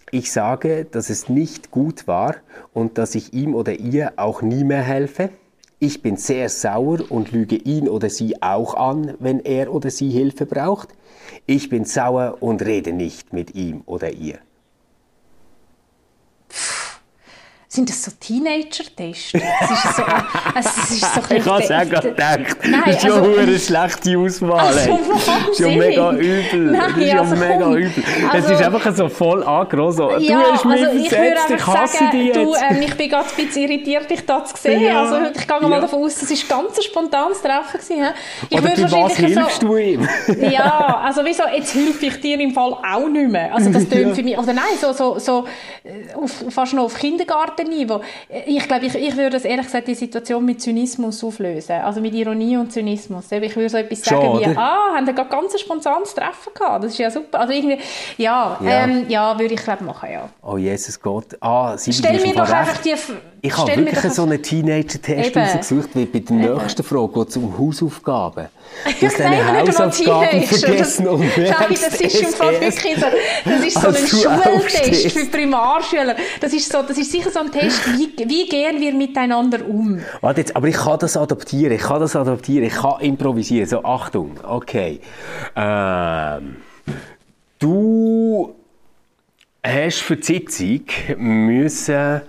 Ich 0.10 0.32
sage, 0.32 0.86
dass 0.86 1.10
es 1.10 1.30
nicht 1.30 1.70
gut 1.70 2.08
war 2.08 2.38
und 2.74 2.98
dass 2.98 3.14
ich 3.14 3.34
ihm 3.34 3.56
oder 3.56 3.74
ihr 3.74 4.14
auch 4.16 4.42
nie 4.42 4.64
mehr 4.64 4.82
helfe. 4.82 5.30
Ich 5.80 6.02
bin 6.02 6.18
sehr 6.18 6.50
sauer 6.50 7.12
und 7.12 7.32
lüge 7.32 7.56
ihn 7.56 7.88
oder 7.88 8.10
sie 8.10 8.42
auch 8.42 8.74
an, 8.74 9.14
wenn 9.20 9.40
er 9.42 9.72
oder 9.72 9.92
sie 9.92 10.10
Hilfe 10.10 10.48
braucht. 10.48 10.90
Ich 11.46 11.70
bin 11.70 11.86
sauer 11.86 12.38
und 12.40 12.64
rede 12.64 12.94
nicht 12.94 13.32
mit 13.32 13.54
ihm 13.54 13.84
oder 13.86 14.12
ihr. 14.12 14.40
Sind 17.70 17.90
das 17.90 18.02
so 18.02 18.12
Teenager-Tests? 18.18 19.34
Das 19.34 19.72
ist 19.72 19.96
so, 19.98 20.04
also 20.04 20.30
das 20.56 20.90
ist 20.90 21.02
so 21.02 21.22
Ich 21.36 21.46
habe 21.46 21.62
es 21.64 21.70
auch 21.72 21.90
gerade 21.90 22.10
gedacht. 22.12 22.58
Nein, 22.64 22.82
das 22.86 22.96
ist 22.96 23.04
ja 23.04 23.14
also- 23.14 23.38
eine 23.38 23.60
schlechte 23.60 24.18
Auswahl. 24.18 24.60
Also, 24.68 25.00
das 25.14 25.50
ist 25.52 25.60
ja 25.60 25.68
mega 25.68 26.12
übel. 26.14 26.72
Nein, 26.72 26.82
das 26.96 26.98
ist 26.98 27.12
ja 27.12 27.20
also 27.20 27.36
mega 27.36 27.64
komm. 27.66 27.76
übel. 27.76 28.04
es 28.08 28.34
Also- 28.34 28.54
ist 28.54 28.62
einfach 28.64 28.96
so 28.96 29.10
voll 29.10 29.44
angerossen. 29.44 29.98
So, 29.98 30.12
Ja, 30.18 30.40
du 30.44 30.52
hast 30.54 30.66
mich 30.66 30.86
also 30.88 31.00
versetzt, 31.10 31.50
ich 31.50 31.68
hasse 31.68 31.98
sagen, 31.98 32.12
dich 32.12 32.32
du, 32.32 32.40
jetzt. 32.54 32.64
ähm, 32.70 32.82
ich 32.84 32.94
bin 32.96 33.10
gerade 33.10 33.26
ein 33.38 33.46
bisschen 33.46 33.62
irritiert, 33.64 34.10
dich 34.10 34.26
da 34.26 34.46
zu 34.46 34.56
sehen. 34.56 34.82
Ja, 34.82 35.02
Also 35.02 35.16
ich 35.38 35.48
gehe 35.48 35.62
ja. 35.62 35.68
mal 35.68 35.82
davon 35.82 36.04
aus, 36.06 36.16
das 36.20 36.30
war 36.50 36.62
ganz 36.64 36.78
ein 36.78 36.84
spontanes 36.84 37.42
Treffen. 37.42 37.80
Gewesen, 37.82 38.06
ich 38.50 38.58
Oder 38.58 38.76
bei 38.76 38.92
was 39.04 39.18
hilfst 39.18 39.62
du 39.62 39.76
ihm? 39.76 40.08
ja, 40.52 41.02
also 41.04 41.22
wieso, 41.26 41.44
jetzt 41.54 41.76
helfe 41.76 42.06
ich 42.06 42.22
dir 42.22 42.40
im 42.40 42.54
Fall 42.54 42.72
auch 42.74 43.08
nicht 43.10 43.30
mehr. 43.30 43.54
Also 43.54 43.70
das 43.72 43.90
tönt 43.90 44.16
für 44.16 44.24
mich, 44.24 44.38
oder 44.38 44.54
nein, 44.54 44.64
so, 44.80 44.94
so, 44.94 45.20
so 45.20 45.46
äh, 45.84 46.14
auf, 46.16 46.32
fast 46.50 46.74
noch 46.74 46.84
auf 46.86 46.98
Kindergartenniveau. 47.58 48.02
Ich 48.46 48.68
glaube, 48.68 48.86
ich, 48.86 48.96
ich 48.96 49.16
würde 49.16 49.32
das 49.32 49.46
ehrlich 49.46 49.66
gesagt 49.66 49.88
die 49.88 49.96
Situation 49.96 50.46
mit 50.46 50.62
Zynismus 50.62 51.24
auflösen. 51.24 51.74
Also 51.74 52.02
mit 52.02 52.14
Ironie 52.14 52.58
und 52.58 52.72
Zynismus. 52.72 53.32
Ich 53.32 53.56
würde 53.56 53.70
so 53.70 53.78
etwas 53.78 54.02
sagen 54.02 54.40
wie, 54.40 54.46
oder? 54.46 54.58
ah, 54.58 54.96
haben 54.96 55.06
wir 55.06 55.14
gerade 55.14 55.30
ganz 55.30 55.54
ein 55.54 55.60
spontanes 55.60 56.14
Treffen 56.14 56.54
gehabt. 56.54 56.84
Das 56.84 56.92
ist 56.92 56.98
ja 56.98 57.12
super. 57.12 57.40
Also 57.40 57.54
irgendwie, 57.54 57.80
ja, 58.18 58.58
Ja. 58.62 58.84
Ähm, 58.84 59.06
ja 59.08 59.38
würde 59.38 59.54
ich 59.54 59.64
glaube 59.64 59.84
machen, 59.84 60.10
ja. 60.12 60.30
Oh 60.42 60.58
Jesus 60.58 61.00
Gott. 61.00 61.38
Ah, 61.40 61.78
sie 61.78 61.94
Stell 61.94 62.20
mir 62.22 62.34
doch 62.34 62.50
einfach 62.50 62.82
die... 62.82 62.94
Ich 63.42 63.56
habe 63.56 63.76
wirklich 63.76 64.14
so 64.14 64.24
einen 64.24 64.42
Teenager-Test 64.42 65.38
rausgesucht, 65.38 65.90
weil 65.94 66.08
bei 66.08 66.20
der 66.20 66.36
nächsten 66.36 66.84
Frage 66.84 67.14
geht 67.14 67.30
es 67.30 67.38
um 67.38 67.58
Hausaufgaben. 67.58 68.48
Du 69.00 69.06
hast 69.06 69.20
Nein, 69.20 69.32
deine 69.32 69.64
nicht 69.64 69.80
einmal 69.80 69.88
Hausaufgaben 69.88 70.44
vergessen 70.44 71.06
das, 71.06 71.14
und 71.14 71.38
Nein, 71.38 71.50
merkst 71.50 71.86
das 71.88 72.02
ist 72.02 72.22
im 72.22 72.30
Fall 72.30 72.62
wirklich 72.62 72.96
so, 72.96 73.06
das 73.46 73.66
ist 73.66 73.82
so 73.82 73.88
ein 73.88 74.42
Schultest 74.42 75.12
für 75.12 75.26
Primarschüler. 75.26 76.16
Das 76.40 76.54
ist, 76.54 76.72
so, 76.72 76.82
das 76.82 76.98
ist 76.98 77.12
sicher 77.12 77.30
so 77.32 77.40
ein 77.40 77.52
Test, 77.52 77.80
wie, 77.98 78.14
wie 78.28 78.48
gehen 78.48 78.80
wir 78.80 78.94
miteinander 78.94 79.68
um? 79.68 80.00
Warte 80.22 80.42
jetzt, 80.42 80.56
aber 80.56 80.68
ich 80.68 80.76
kann 80.76 81.00
das 81.00 81.18
adaptieren, 81.18 81.74
ich 81.74 81.82
kann 81.82 82.00
das 82.00 82.16
adaptieren, 82.16 82.66
ich 82.66 82.74
kann 82.76 83.00
improvisieren. 83.02 83.68
So, 83.68 83.84
Achtung, 83.84 84.40
okay. 84.44 85.00
Ähm, 85.56 86.58
du 87.60 88.56
hast 89.64 90.00
für 90.00 90.16
die 90.16 90.24
Sitzung 90.24 90.82
müssen 91.18 92.22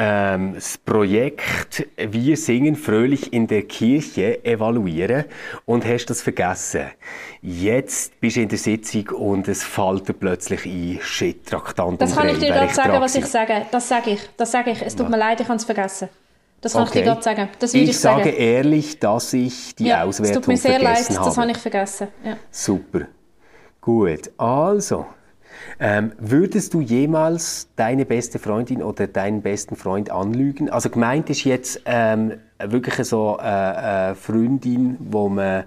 ähm, 0.00 0.54
das 0.54 0.78
Projekt 0.78 1.86
Wir 1.98 2.36
singen 2.38 2.74
fröhlich 2.74 3.32
in 3.34 3.46
der 3.46 3.62
Kirche 3.64 4.42
evaluieren 4.44 5.26
und 5.66 5.84
hast 5.84 6.06
das 6.06 6.22
vergessen. 6.22 6.86
Jetzt 7.42 8.18
bist 8.18 8.36
du 8.36 8.40
in 8.40 8.48
der 8.48 8.56
Sitzung 8.58 9.08
und 9.08 9.46
es 9.48 9.62
fällt 9.62 10.08
dir 10.08 10.14
plötzlich 10.14 10.64
ein, 10.64 10.98
shit, 11.02 11.44
Traktantum 11.46 11.98
Das 11.98 12.16
kann 12.16 12.28
ich 12.30 12.38
dir 12.38 12.48
gerade 12.48 12.72
sagen, 12.72 12.98
was 13.00 13.14
ich 13.14 13.26
sage. 13.26 13.66
Das 13.70 13.88
sage 13.88 14.10
ich. 14.12 14.20
Das 14.38 14.50
sage 14.50 14.70
ich. 14.70 14.80
Es 14.80 14.96
tut 14.96 15.10
mir 15.10 15.18
leid, 15.18 15.40
ich 15.40 15.48
habe 15.48 15.56
es 15.56 15.64
vergessen. 15.64 16.08
Das 16.62 16.72
kann 16.72 16.84
ich 16.84 16.90
dir 16.90 16.98
Okay. 17.00 17.08
gerade 17.08 17.22
sagen. 17.22 17.48
Das 17.58 17.74
ich, 17.74 17.90
ich 17.90 17.98
sage 17.98 18.24
sagen. 18.24 18.36
ehrlich, 18.36 18.98
dass 18.98 19.32
ich 19.34 19.74
die 19.74 19.84
ja, 19.86 20.02
es 20.02 20.08
Auswertung 20.20 20.42
tut 20.42 20.48
mir 20.48 20.56
sehr 20.56 20.78
leid, 20.78 20.96
vergessen 20.98 21.14
das 21.14 21.26
habe. 21.26 21.40
habe 21.42 21.50
ich 21.50 21.58
vergessen. 21.58 22.08
Ja. 22.24 22.36
Super. 22.50 23.00
Gut. 23.80 24.30
Also, 24.38 25.06
ähm, 25.78 26.12
würdest 26.18 26.74
du 26.74 26.80
jemals 26.80 27.68
deine 27.76 28.04
beste 28.04 28.38
Freundin 28.38 28.82
oder 28.82 29.06
deinen 29.06 29.42
besten 29.42 29.76
Freund 29.76 30.10
anlügen? 30.10 30.70
Also 30.70 30.90
gemeint 30.90 31.30
ist 31.30 31.44
jetzt 31.44 31.82
ähm, 31.84 32.34
wirklich 32.58 33.06
so 33.06 33.36
äh, 33.38 33.42
eine 33.42 34.14
Freundin, 34.14 34.96
wo 34.98 35.28
man 35.28 35.64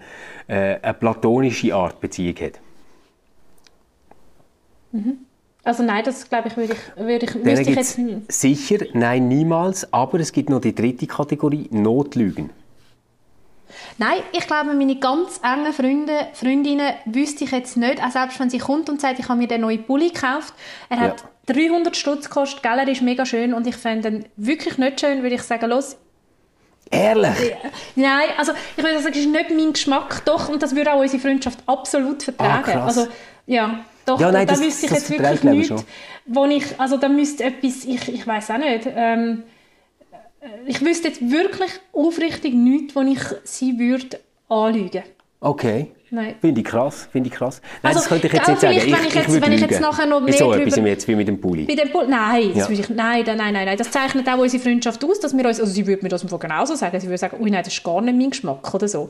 äh, 0.48 0.78
eine 0.82 0.94
platonische 0.94 1.74
Art 1.74 2.00
Beziehung 2.00 2.36
hat. 2.38 2.60
Also 5.64 5.84
nein, 5.84 6.04
das 6.04 6.30
glaube 6.30 6.50
ich, 6.50 6.58
würde 6.58 6.74
ich, 6.74 6.96
würde 6.98 7.26
ich, 7.26 7.36
müsste 7.36 7.70
ich 7.72 7.76
jetzt... 7.76 8.00
sicher, 8.28 8.86
nein, 8.94 9.28
niemals, 9.28 9.92
aber 9.94 10.20
es 10.20 10.32
gibt 10.32 10.50
noch 10.50 10.62
die 10.62 10.76
dritte 10.76 11.08
Kategorie, 11.08 11.70
Notlügen. 11.72 12.50
Nein, 13.98 14.20
ich 14.32 14.48
glaube, 14.48 14.74
meine 14.74 14.96
ganz 14.98 15.40
engen 15.44 15.74
Freunde, 15.74 16.28
Freundinnen 16.34 16.94
wüsste 17.06 17.44
ich 17.44 17.52
jetzt 17.52 17.78
nicht, 17.78 18.04
auch 18.04 18.12
selbst 18.12 18.40
wenn 18.40 18.50
sie 18.50 18.60
kommt 18.60 18.90
und 18.90 19.00
sagt, 19.02 19.20
ich 19.20 19.28
habe 19.30 19.38
mir 19.40 19.48
den 19.48 19.62
neuen 19.62 19.84
Pulli 19.84 20.10
gekauft, 20.10 20.54
er 20.90 21.00
hat 21.00 21.24
300 21.48 21.96
Stutz 21.96 22.30
gekostet, 22.30 22.64
gell, 22.64 22.80
er 22.80 22.88
ist 22.88 23.02
mega 23.02 23.26
schön. 23.26 23.54
Und 23.54 23.68
ich 23.68 23.76
fände 23.76 24.08
ihn 24.10 24.26
wirklich 24.38 24.78
nicht 24.78 25.00
schön, 25.02 25.22
würde 25.24 25.36
ich 25.36 25.44
sagen, 25.44 25.70
los, 25.70 25.98
Ehrlich? 26.92 27.56
Nein, 27.96 28.30
also 28.38 28.52
ich 28.78 28.84
würde 28.84 29.00
sagen, 29.00 29.14
es 29.16 29.20
ist 29.26 29.30
nicht 29.32 29.50
mein 29.50 29.74
Geschmack, 29.74 30.24
doch, 30.26 30.50
und 30.50 30.62
das 30.62 30.76
würde 30.76 30.94
auch 30.94 31.00
unsere 31.00 31.20
Freundschaft 31.22 31.60
absolut 31.66 32.22
vertragen. 32.22 32.72
Ah, 32.78 32.86
also, 32.86 33.08
ja, 33.48 33.80
doch, 34.06 34.20
Ja, 34.20 34.32
nein, 34.32 34.46
da 34.46 34.54
das- 34.54 34.62
wüsste 34.62 34.86
ich 34.86 34.92
jetzt 34.92 35.10
wirklich 35.10 35.44
nichts, 35.44 35.86
wo 36.26 36.46
ich, 36.46 36.66
also 36.80 36.98
da 36.98 37.10
müsste 37.10 37.46
etwas, 37.46 37.86
ich, 37.86 38.10
ich 38.14 38.28
weiß 38.28 38.52
auch 38.52 38.58
nicht, 38.58 38.88
ähm, 38.96 39.44
ich 40.66 40.82
wüsste 40.82 41.08
jetzt 41.10 41.22
wirklich 41.32 41.72
aufrichtig 41.94 42.54
nichts, 42.54 42.96
wo 42.96 43.02
ich 43.02 43.20
sie 43.44 43.78
würde 43.80 44.20
anlügen. 44.50 45.04
Okay. 45.40 45.92
Nein. 46.10 46.36
Finde 46.42 46.62
ich 46.62 46.68
krass, 46.68 47.10
finde 47.12 47.28
ich 47.30 47.34
krass. 47.36 47.60
Nein, 47.82 47.90
Also, 47.96 48.02
das 48.02 48.08
könnte 48.08 48.28
ich 48.28 48.34
jetzt 48.34 48.48
nicht 48.48 48.62
sagen. 48.62 48.80
vielleicht, 48.80 49.00
wenn 49.02 49.08
ich 49.08 49.16
jetzt- 49.16 49.30
würde 49.30 49.46
wenn 49.48 49.52
ich 49.54 49.62
jetzt 49.62 49.82
nachher 49.82 50.06
noch 50.06 50.20
Mit 50.20 50.30
mehr 50.30 50.38
so 50.38 50.52
drüber- 50.52 50.62
etwas 50.68 50.78
jetzt 50.86 51.08
wie 51.08 51.16
mit 51.16 51.28
dem 51.28 51.42
Pulli. 51.42 51.64
Bei 51.66 51.74
dem 51.74 51.90
Pol 51.92 52.08
nein, 52.08 52.52
das 52.54 52.70
Ja. 52.70 52.74
ich, 52.80 52.88
nein, 52.90 53.24
nein, 53.26 53.38
nein, 53.38 53.54
nein, 53.66 53.76
das 53.78 53.90
zeichnet 53.90 54.30
auch 54.30 54.38
unsere 54.38 54.62
Freundschaft 54.62 55.04
aus, 55.04 55.20
dass 55.20 55.36
wir 55.36 55.44
uns, 55.44 55.60
also 55.60 55.72
sie 55.74 55.88
würde 55.88 56.04
mir 56.04 56.10
das 56.10 56.24
genauso 56.40 56.76
sagen, 56.76 57.00
sie 57.00 57.08
würde 57.08 57.18
sagen, 57.18 57.38
ui, 57.42 57.50
nein, 57.50 57.64
das 57.64 57.74
ist 57.74 57.84
gar 57.84 58.00
nicht 58.02 58.16
mein 58.16 58.30
Geschmack 58.30 58.72
oder 58.76 58.88
so. 58.88 59.10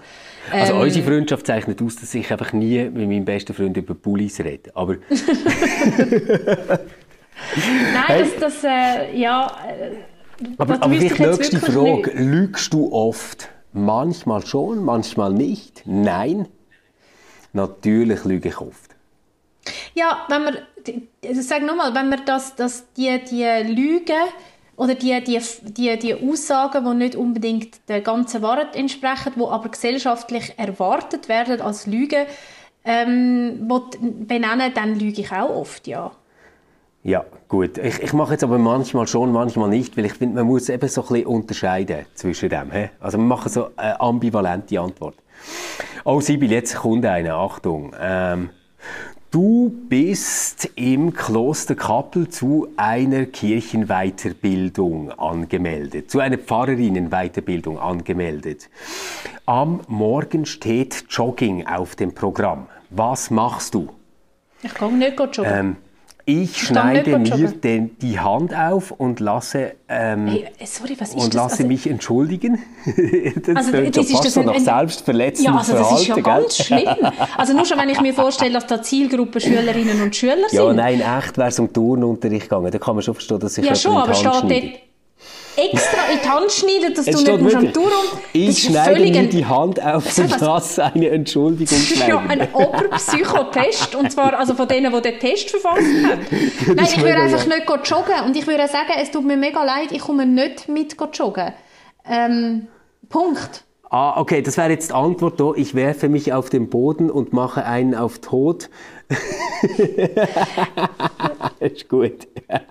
Also 0.50 0.74
Ähm, 0.76 0.80
unsere 0.80 1.06
Freundschaft 1.06 1.46
zeichnet 1.46 1.82
aus, 1.82 1.98
dass 1.98 2.16
ich 2.16 2.32
einfach 2.32 2.54
nie 2.54 2.86
mit 2.86 2.96
meinem 3.10 3.26
besten 3.26 3.54
Freund 3.54 3.76
über 3.76 3.94
Pullis 3.96 4.40
rede. 4.40 4.72
Aber 4.74 4.96
Nein, 7.94 8.08
Hey. 8.08 8.24
das, 8.40 8.40
das 8.40 8.64
äh, 8.64 9.16
ja, 9.20 9.48
äh, 9.68 9.96
Aber, 10.58 10.76
aber 10.76 10.90
vielleicht 10.90 11.20
nächste 11.20 11.60
Frage. 11.60 12.12
Lügst 12.16 12.74
du 12.74 12.92
oft? 12.92 13.50
Manchmal 13.74 14.46
schon, 14.46 14.84
manchmal 14.84 15.34
nicht? 15.34 15.84
Nein? 15.86 16.48
Natürlich 17.54 18.24
lüge 18.24 18.50
ich 18.50 18.58
oft. 18.60 18.96
Ja, 19.94 20.26
wenn 20.28 20.44
man, 20.44 20.58
also 21.26 21.42
sage 21.42 21.66
nochmal, 21.66 21.94
wenn 21.96 22.10
man 22.10 22.26
das, 22.26 22.56
das, 22.56 22.86
die, 22.98 23.20
die 23.30 23.74
Lügen 23.74 24.24
oder 24.76 24.96
die, 24.96 25.24
die, 25.24 25.40
die, 25.64 25.98
die 25.98 26.16
Aussagen, 26.16 26.84
die 26.86 26.96
nicht 26.96 27.16
unbedingt 27.16 27.88
der 27.88 28.02
ganzen 28.02 28.42
Wahrheit 28.42 28.76
entsprechen, 28.76 29.34
die 29.36 29.42
aber 29.42 29.70
gesellschaftlich 29.70 30.54
erwartet 30.58 31.30
werden 31.30 31.62
als 31.62 31.88
Lügen, 31.88 32.26
ähm, 32.86 33.68
benennen, 34.28 34.74
dann 34.74 35.00
lüge 35.00 35.22
ich 35.22 35.32
auch 35.32 35.56
oft, 35.56 35.88
ja. 35.88 36.12
Ja, 37.04 37.26
gut. 37.50 37.78
Ich, 37.78 38.00
ich 38.02 38.14
mache 38.14 38.32
jetzt 38.32 38.46
aber 38.46 38.58
manchmal 38.58 39.08
schon, 39.08 39.34
manchmal 39.34 39.70
nicht, 39.70 39.98
weil 39.98 40.06
ich 40.06 40.14
finde, 40.14 40.36
man 40.36 40.48
muss 40.48 40.70
eben 40.70 40.88
so 40.88 41.02
ein 41.02 41.08
bisschen 41.08 41.26
unterscheiden 41.26 42.06
zwischen 42.16 42.48
dem. 42.48 42.72
He? 42.72 42.90
Also 43.02 43.18
wir 43.18 43.26
machen 43.26 43.50
so 43.52 43.68
eine 43.76 44.00
ambivalente 44.00 44.80
Antwort. 44.80 45.16
Oh, 46.06 46.22
Sibyl, 46.22 46.50
jetzt 46.50 46.76
kommt 46.76 47.06
eine. 47.06 47.34
Achtung. 47.34 47.94
Ähm, 48.00 48.52
du 49.32 49.74
bist 49.90 50.70
im 50.76 51.14
Kloster 51.14 51.76
Kappel 51.76 52.30
zu 52.30 52.70
einer 52.78 53.26
Kirchenweiterbildung 53.26 55.12
angemeldet, 55.12 56.10
zu 56.10 56.22
einer 56.22 56.38
Pfarrerinnenweiterbildung 56.38 57.80
angemeldet. 57.80 58.70
Am 59.46 59.82
Morgen 59.88 60.46
steht 60.46 61.04
Jogging 61.10 61.68
auf 61.68 61.98
dem 61.98 62.16
Programm. 62.16 62.68
Was 62.92 63.30
machst 63.30 63.74
du? 63.74 63.90
Ich 64.62 64.74
kann 64.74 64.98
nicht 64.98 65.20
joggen. 65.20 65.46
Ähm, 65.46 65.76
ich 66.26 66.58
schneide 66.58 67.20
mir 67.20 67.48
den, 67.52 67.98
die 68.00 68.20
Hand 68.20 68.56
auf 68.56 68.92
und 68.92 69.20
lasse, 69.20 69.74
ähm, 69.90 70.28
hey, 70.28 70.46
sorry, 70.66 70.96
was 71.00 71.10
ist 71.10 71.16
und 71.24 71.34
lasse 71.34 71.56
Also- 71.58 71.68
mich 71.68 71.86
entschuldigen. 71.90 72.60
das 73.46 73.56
Also, 73.58 73.72
klingt 73.72 73.98
das 73.98 74.06
schon 74.06 74.06
ist 74.06 74.12
fast 74.12 74.26
das 74.26 74.34
so 74.36 74.40
ein- 74.40 74.46
nach 74.46 74.60
selbstverletzendem 74.60 75.54
Ja, 75.54 75.60
also 75.60 75.74
das 75.74 75.92
ist 76.02 76.08
ja 76.08 76.16
Verhalten, 76.16 76.44
ganz 76.46 76.58
gell? 76.58 76.66
schlimm. 76.80 77.12
Also 77.38 77.54
nur 77.54 77.66
schon, 77.66 77.78
wenn 77.78 77.90
ich 77.90 78.00
mir 78.02 78.14
vorstelle, 78.14 78.54
dass 78.54 78.68
da 78.68 78.82
Zielgruppe 78.82 79.42
Schülerinnen 79.42 80.02
und 80.02 80.16
Schüler 80.16 80.36
sind. 80.50 80.60
Ja, 80.60 80.72
nein, 80.74 81.02
echt 81.02 81.38
wäre 81.38 81.50
es 81.50 81.60
um 81.60 81.72
Turnunterricht 81.74 82.44
gegangen. 82.50 82.72
Da 82.72 82.78
kann 82.80 82.96
man 82.96 83.02
schon 83.04 83.16
verstehen, 83.16 83.40
dass 83.40 83.56
sich 83.56 83.66
Ja, 83.66 83.76
schon, 83.76 83.98
aber 83.98 84.14
steht 84.14 84.26
dort 84.34 84.50
extra 85.56 86.12
in 86.12 86.20
die 86.24 86.30
Hand 86.30 86.52
schneiden, 86.52 86.94
dass 86.94 87.06
du 87.06 87.18
nicht 87.18 87.42
musst 87.42 87.56
am 87.56 87.74
Turm... 87.74 87.92
Ich 88.34 88.64
schneide 88.64 89.00
mir 89.00 89.30
die 89.30 89.46
Hand 89.46 89.82
auf 89.82 90.18
und 90.18 90.40
lasse 90.40 90.84
eine 90.84 91.10
Entschuldigung 91.10 91.78
Das 91.80 91.92
ist 91.92 92.08
ja 92.08 92.20
ein 92.20 92.48
Oberpsychotest, 92.54 93.96
und 93.96 94.12
zwar 94.12 94.38
also 94.38 94.54
von 94.56 94.68
denen, 94.68 94.94
die 94.94 95.02
den 95.02 95.20
Test 95.20 95.50
verfasst 95.50 95.82
haben. 95.82 96.26
Nein, 96.76 96.86
ich 96.86 96.98
würde 96.98 97.16
einfach 97.16 97.48
geil. 97.48 97.64
nicht 97.68 97.90
joggen 97.90 98.26
und 98.26 98.36
ich 98.36 98.48
würde 98.48 98.68
sagen, 98.68 98.94
es 99.02 99.12
tut 99.12 99.26
mir 99.26 99.38
mega 99.38 99.64
leid, 99.64 99.92
ich 99.92 100.02
komme 100.02 100.26
nicht 100.26 100.68
mit 100.68 100.96
joggen. 101.14 101.54
Ähm, 102.10 102.68
Punkt. 103.10 103.64
Ah, 103.94 104.20
okay, 104.20 104.42
das 104.42 104.58
wäre 104.58 104.72
jetzt 104.72 104.90
die 104.90 104.94
Antwort 104.96 105.40
da. 105.40 105.52
Ich 105.56 105.76
werfe 105.76 106.10
mich 106.10 106.34
auf 106.34 106.50
den 106.50 106.68
Boden 106.68 107.12
und 107.12 107.32
mache 107.32 107.64
einen 107.64 107.94
auf 107.94 108.18
Tod. 108.18 108.72
ist 111.60 111.88
gut. 111.90 112.28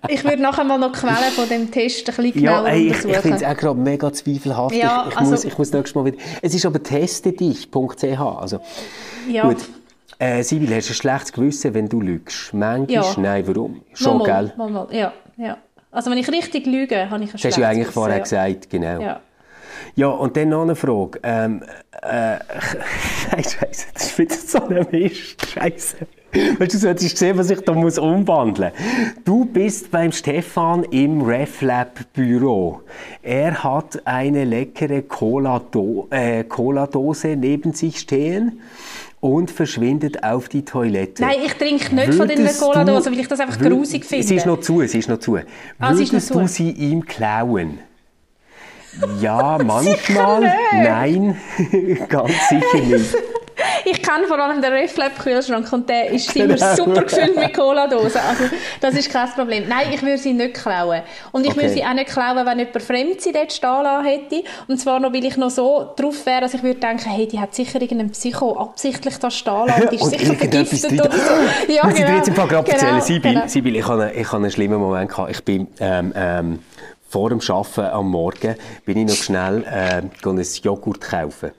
Ich 0.09 0.25
würde 0.25 0.43
nachher 0.43 0.65
mal 0.65 0.79
noch 0.79 0.91
die 0.91 0.99
Quellen 0.99 1.33
von 1.37 1.49
dem 1.49 1.71
Test 1.71 2.09
ein 2.11 2.17
bisschen 2.17 2.43
Ja, 2.43 2.57
genauer 2.57 2.69
ey, 2.71 2.81
ich, 2.81 2.87
ich 2.89 3.05
untersuchen. 3.05 3.23
finde 3.23 3.37
es 3.37 3.45
auch 3.45 3.57
gerade 3.57 3.79
mega 3.79 4.13
zweifelhaft. 4.13 4.75
Ja, 4.75 5.05
ich, 5.07 5.13
ich, 5.13 5.19
also- 5.19 5.31
muss, 5.31 5.45
ich 5.45 5.57
muss 5.59 5.73
nächstes 5.73 5.95
Mal 5.95 6.05
wieder... 6.07 6.17
Es 6.43 6.55
ist 6.57 6.67
aber 6.67 6.83
testedich.ch. 6.83 8.19
Also, 8.21 8.59
ja. 9.31 9.45
gut. 9.47 9.59
Äh, 10.19 10.43
Sibyl, 10.43 10.75
hast 10.75 10.89
du 10.89 10.93
ein 10.93 10.97
schlechtes 10.97 11.33
Gewissen, 11.33 11.73
wenn 11.73 11.89
du 11.89 12.01
lügst? 12.01 12.53
Manchmal? 12.53 12.89
Ja. 12.89 13.05
Nein, 13.17 13.47
warum? 13.47 13.83
Schon, 13.95 14.19
mal, 14.19 14.25
gell? 14.25 14.53
Mal, 14.57 14.71
mal. 14.71 14.89
Ja, 14.91 15.13
ja. 15.37 15.57
Also 15.93 16.11
wenn 16.11 16.19
ich 16.19 16.29
richtig 16.33 16.67
lüge, 16.67 17.09
habe 17.11 17.23
ich 17.23 17.31
ein 17.31 17.33
Das 17.37 17.45
hast 17.45 17.57
du 17.59 17.61
ja 17.61 17.69
eigentlich 17.69 17.93
schlechtes 17.93 17.95
vorher 17.95 18.19
Gewissen, 18.19 18.37
gesagt, 18.37 18.71
genau. 18.71 19.01
Ja. 19.01 19.21
Ja, 19.95 20.09
und 20.09 20.37
dann 20.37 20.49
noch 20.51 20.63
eine 20.63 20.75
Frage. 20.77 21.19
Ähm, 21.23 21.63
äh, 22.03 22.37
Scheiße, 23.31 23.87
das 23.95 24.03
ist 24.07 24.19
wieder 24.19 24.35
so 24.35 24.67
ein 24.67 24.87
Mist. 24.91 25.47
Scheiße. 25.53 25.97
Weißt 26.59 26.75
du, 26.75 26.79
du 26.79 26.89
hättest 26.89 27.11
gesehen, 27.13 27.37
was 27.37 27.51
ich 27.51 27.61
da 27.61 27.75
muss 27.75 27.99
umwandeln 27.99 28.73
muss. 28.75 29.25
Du 29.25 29.45
bist 29.45 29.91
beim 29.91 30.13
Stefan 30.13 30.83
im 30.85 31.21
RefLab-Büro. 31.21 32.81
Er 33.23 33.63
hat 33.63 34.01
eine 34.07 34.45
leckere 34.45 35.03
äh, 36.11 36.45
Cola-Dose 36.45 37.37
neben 37.37 37.73
sich 37.75 37.99
stehen 37.99 38.61
und 39.21 39.51
verschwindet 39.51 40.25
auf 40.25 40.49
die 40.49 40.65
Toilette. 40.65 41.23
Nein, 41.23 41.37
ich 41.45 41.53
trinke 41.53 41.95
nicht 41.95 42.15
von 42.15 42.29
Würdest 42.29 42.61
Cola-Dosen, 42.61 43.05
du- 43.13 43.17
weil 43.17 43.21
ich 43.21 43.29
das 43.29 43.41
einfach 43.41 43.59
grusig 43.61 44.05
finde. 44.07 44.27
Sie 44.27 44.37
ist 44.37 44.47
noch 44.47 44.61
zu, 44.61 44.85
sie 44.87 44.99
ist 45.01 45.09
noch 45.11 45.19
zu. 45.19 45.37
Ah, 45.37 45.41
ist 46.01 46.13
noch 46.15 46.21
Würdest 46.21 46.29
zu. 46.29 46.41
du 46.41 46.49
sie 46.49 46.71
ihm 46.71 47.05
klauen? 47.05 47.79
Ja, 49.21 49.59
manchmal. 49.65 50.53
Nein, 50.73 51.37
ganz 52.09 52.33
sicher 52.49 52.79
nicht. 52.85 53.15
Ich 53.85 54.03
kenne 54.03 54.27
vor 54.27 54.39
allem 54.39 54.61
den 54.63 54.73
Reflab-Kühlschrank 54.73 55.73
und 55.73 55.89
der 55.89 56.11
ist 56.11 56.35
immer 56.37 56.55
Genau. 56.55 56.75
super 56.75 57.03
gefüllt 57.03 57.37
mit 57.37 57.55
Cola-Dosen. 57.55 58.21
Also, 58.29 58.45
das 58.81 58.95
ist 58.95 59.11
kein 59.11 59.29
Problem. 59.31 59.65
Nein, 59.69 59.87
ich 59.93 60.03
würde 60.03 60.19
sie 60.19 60.33
nicht 60.33 60.55
klauen. 60.55 61.03
Und 61.33 61.45
ich 61.45 61.51
Okay. 61.53 61.61
würde 61.63 61.69
sie 61.75 61.85
auch 61.85 61.93
nicht 61.93 62.09
klauen, 62.09 62.45
wenn 62.47 62.59
jemand 62.59 62.83
fremd 62.83 63.21
sie 63.21 63.31
dort 63.33 63.53
stehen 63.53 63.83
lassen 63.83 64.05
hätte. 64.07 64.43
Und 64.69 64.79
zwar 64.79 64.99
noch, 65.01 65.13
weil 65.13 65.25
ich 65.25 65.37
noch 65.37 65.51
so 65.51 65.91
drauf 65.97 66.25
wäre, 66.27 66.41
dass 66.43 66.55
ich 66.55 66.63
würde 66.63 66.81
denken, 66.81 67.09
hey, 67.11 67.27
die 67.29 67.39
hat 67.39 67.55
sicher 67.55 67.81
irgendeinen 67.81 68.11
Psycho 68.11 68.57
absichtlich 68.59 69.17
da 69.19 69.31
stehen 69.31 69.67
lassen. 69.67 69.89
Die 69.91 69.97
ist 69.97 70.03
Und 70.03 70.11
sicher 70.19 70.35
vergiftet 70.35 70.93
oder 70.93 71.11
so. 71.13 71.19
Ja, 71.73 71.89
ich 71.89 71.95
dir 71.95 72.17
jetzt 72.17 72.29
im 72.29 72.35
Fall 72.35 72.49
gerade 72.49 72.65
Genau, 72.71 72.77
erzählen, 72.83 73.01
Sibyl, 73.01 73.33
genau. 73.35 73.47
Sibyl, 73.49 73.77
ich 73.77 73.87
habe 73.87 74.03
einen, 74.05 74.19
ich 74.19 74.27
habe 74.27 74.37
einen 74.37 74.51
schlimmen 74.51 74.81
Moment 74.81 75.11
gehabt. 75.11 75.31
Ich 75.31 75.45
bin 75.45 75.69
ähm, 75.81 76.13
ähm, 76.17 76.59
vor 77.13 77.29
dem 77.29 77.41
Arbeiten 77.47 77.81
am 77.93 78.11
Morgen 78.11 78.57
bin 78.87 78.97
ich 78.97 79.07
noch 79.07 79.23
schnell 79.23 79.65
äh, 79.65 80.01
ein 80.01 80.47
Joghurt 80.63 81.03
kaufen. 81.03 81.51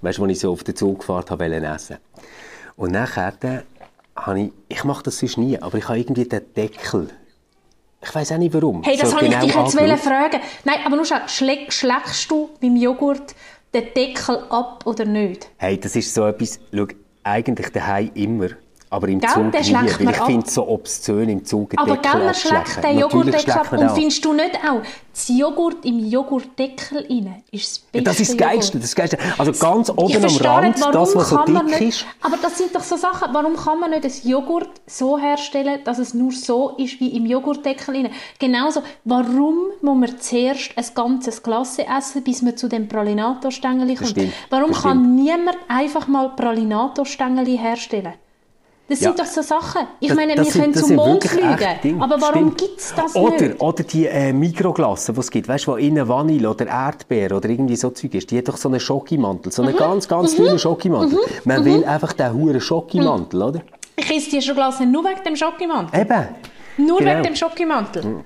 Weißt 0.00 0.18
du, 0.18 0.22
als 0.22 0.32
ich 0.32 0.38
so 0.38 0.52
auf 0.52 0.62
den 0.62 0.76
Zug 0.76 1.00
gefahren 1.00 1.24
habe, 1.28 1.50
wollte 1.50 1.66
essen. 1.66 1.96
Und 2.76 2.92
nachher 2.92 3.64
habe 4.14 4.40
ich, 4.40 4.52
ich 4.68 4.84
mache 4.84 5.02
das 5.02 5.18
sonst 5.18 5.36
nie, 5.36 5.60
aber 5.60 5.78
ich 5.78 5.88
habe 5.88 5.98
irgendwie 5.98 6.26
den 6.26 6.42
Deckel. 6.54 7.08
Ich 8.02 8.14
weiß 8.14 8.32
auch 8.32 8.38
nicht 8.38 8.54
warum. 8.54 8.84
Hey, 8.84 8.96
das 8.96 9.10
so 9.10 9.16
habe 9.16 9.26
ich 9.26 9.34
dich 9.34 9.54
jetzt 9.54 9.76
wollen 9.76 9.98
fragen. 9.98 10.40
Nein, 10.62 10.78
aber 10.84 10.94
nur 10.94 11.06
schläg, 11.26 11.72
schlägst 11.72 12.30
du 12.30 12.50
beim 12.60 12.76
Joghurt 12.76 13.34
den 13.72 13.92
Deckel 13.96 14.44
ab 14.50 14.86
oder 14.86 15.04
nicht? 15.04 15.48
Hey, 15.56 15.80
das 15.80 15.96
ist 15.96 16.14
so 16.14 16.26
etwas, 16.26 16.60
schau, 16.72 16.86
eigentlich 17.24 17.70
daheim 17.70 18.12
immer, 18.14 18.50
aber 18.94 19.08
im 19.08 19.18
Gell, 19.18 19.28
Zug 19.30 19.52
den 19.52 19.62
nie, 19.62 20.06
weil 20.06 20.10
ich 20.10 20.22
finde 20.22 20.46
es 20.46 20.54
so 20.54 20.68
obszön 20.68 21.28
im 21.28 21.44
Zug 21.44 21.72
einen 21.76 21.90
Aber 21.90 22.00
Deckel 22.00 22.28
abschlecken. 22.28 22.66
schlägt 22.66 22.84
den 22.84 22.98
Joghurtdeckel 23.00 23.52
ab. 23.52 23.72
Und 23.72 23.90
findest 23.90 24.24
du 24.24 24.32
nicht 24.32 24.56
auch, 24.56 24.82
das 25.12 25.28
Joghurt 25.28 25.84
im 25.84 25.98
Joghurtdeckel 25.98 27.06
rein 27.08 27.42
ist 27.50 27.70
das 27.70 27.78
Beste 27.78 28.04
Das 28.04 28.20
ist 28.20 28.30
das 28.30 28.36
Geilste, 28.36 28.78
das 28.78 28.94
Geilste. 28.94 29.18
Also 29.38 29.52
ganz 29.52 29.88
Ich 29.88 29.96
oben 29.96 30.24
am 30.24 30.36
Rand, 30.36 30.76
nicht, 30.76 30.94
das, 30.94 31.16
was 31.16 31.28
so 31.28 31.44
dick 31.44 31.64
nicht, 31.64 31.80
ist. 31.80 32.06
Aber 32.20 32.36
das 32.36 32.58
sind 32.58 32.74
doch 32.74 32.82
so 32.82 32.96
Sachen, 32.96 33.32
warum 33.32 33.56
kann 33.56 33.80
man 33.80 33.90
nicht 33.90 34.04
das 34.04 34.24
Joghurt 34.24 34.70
so 34.86 35.18
herstellen, 35.18 35.80
dass 35.84 35.98
es 35.98 36.14
nur 36.14 36.32
so 36.32 36.70
ist 36.78 37.00
wie 37.00 37.16
im 37.16 37.26
Joghurtdeckel 37.26 37.94
rein? 37.96 38.10
Genauso, 38.38 38.82
warum 39.04 39.56
muss 39.82 39.96
man 39.96 40.20
zuerst 40.20 40.76
ein 40.76 40.86
ganzes 40.94 41.42
Glas 41.42 41.78
essen, 41.78 42.22
bis 42.22 42.42
man 42.42 42.56
zu 42.56 42.68
dem 42.68 42.88
Pralinato-Stängeli 42.88 43.96
kommt? 43.96 44.16
warum 44.50 44.70
das 44.70 44.82
kann 44.82 45.14
niemand 45.14 45.56
einfach 45.68 46.06
mal 46.06 46.30
Pralinato-Stängeli 46.30 47.56
herstellen? 47.56 48.14
Das 48.86 49.00
Ja. 49.00 49.08
sind 49.08 49.18
doch 49.18 49.24
so 49.24 49.40
Sachen. 49.40 49.86
Ich 49.98 50.08
Das- 50.08 50.16
meine, 50.16 50.36
wir 50.36 50.44
sind- 50.44 50.60
können 50.60 50.74
zum 50.74 50.96
Mond 50.96 51.24
fliegen, 51.24 52.02
aber 52.02 52.20
warum 52.20 52.54
gibt 52.54 52.78
es 52.80 52.92
das 52.94 53.16
Oder, 53.16 53.40
nicht? 53.40 53.60
oder 53.62 53.82
die 53.82 54.06
äh, 54.06 54.30
Mikroglasse, 54.32 55.14
die 55.14 55.20
es 55.20 55.30
gibt, 55.30 55.48
weißt 55.48 55.66
du, 55.66 55.72
wo 55.72 55.76
innen 55.76 56.06
Vanille 56.06 56.50
oder 56.50 56.66
Erdbeer 56.66 57.32
oder 57.34 57.48
irgendwie 57.48 57.76
so 57.76 57.88
Zeug 57.90 58.14
ist, 58.14 58.30
die 58.30 58.36
hat 58.36 58.48
doch 58.48 58.58
so 58.58 58.68
einen 58.68 58.80
Schokimantel, 58.80 59.50
so 59.52 59.62
Mhm. 59.62 59.68
einen 59.68 59.76
ganz, 59.78 60.06
ganz 60.06 60.36
dünnen 60.36 60.58
Schokimantel. 60.58 61.18
Man 61.44 61.64
will 61.64 61.82
einfach 61.84 62.12
den 62.12 62.34
huren 62.34 62.60
Schokimantel, 62.60 63.42
oder? 63.42 63.60
Ich 63.96 64.10
esse 64.14 64.28
die 64.30 64.42
Schokolade 64.42 64.84
nur 64.84 65.02
wegen 65.04 65.22
dem 65.24 65.36
Schokimantel. 65.36 66.00
Eben. 66.00 66.28
Nur 66.76 66.98
genau. 66.98 67.10
wegen 67.12 67.22
dem 67.22 67.36
Schokimantel. 67.36 68.24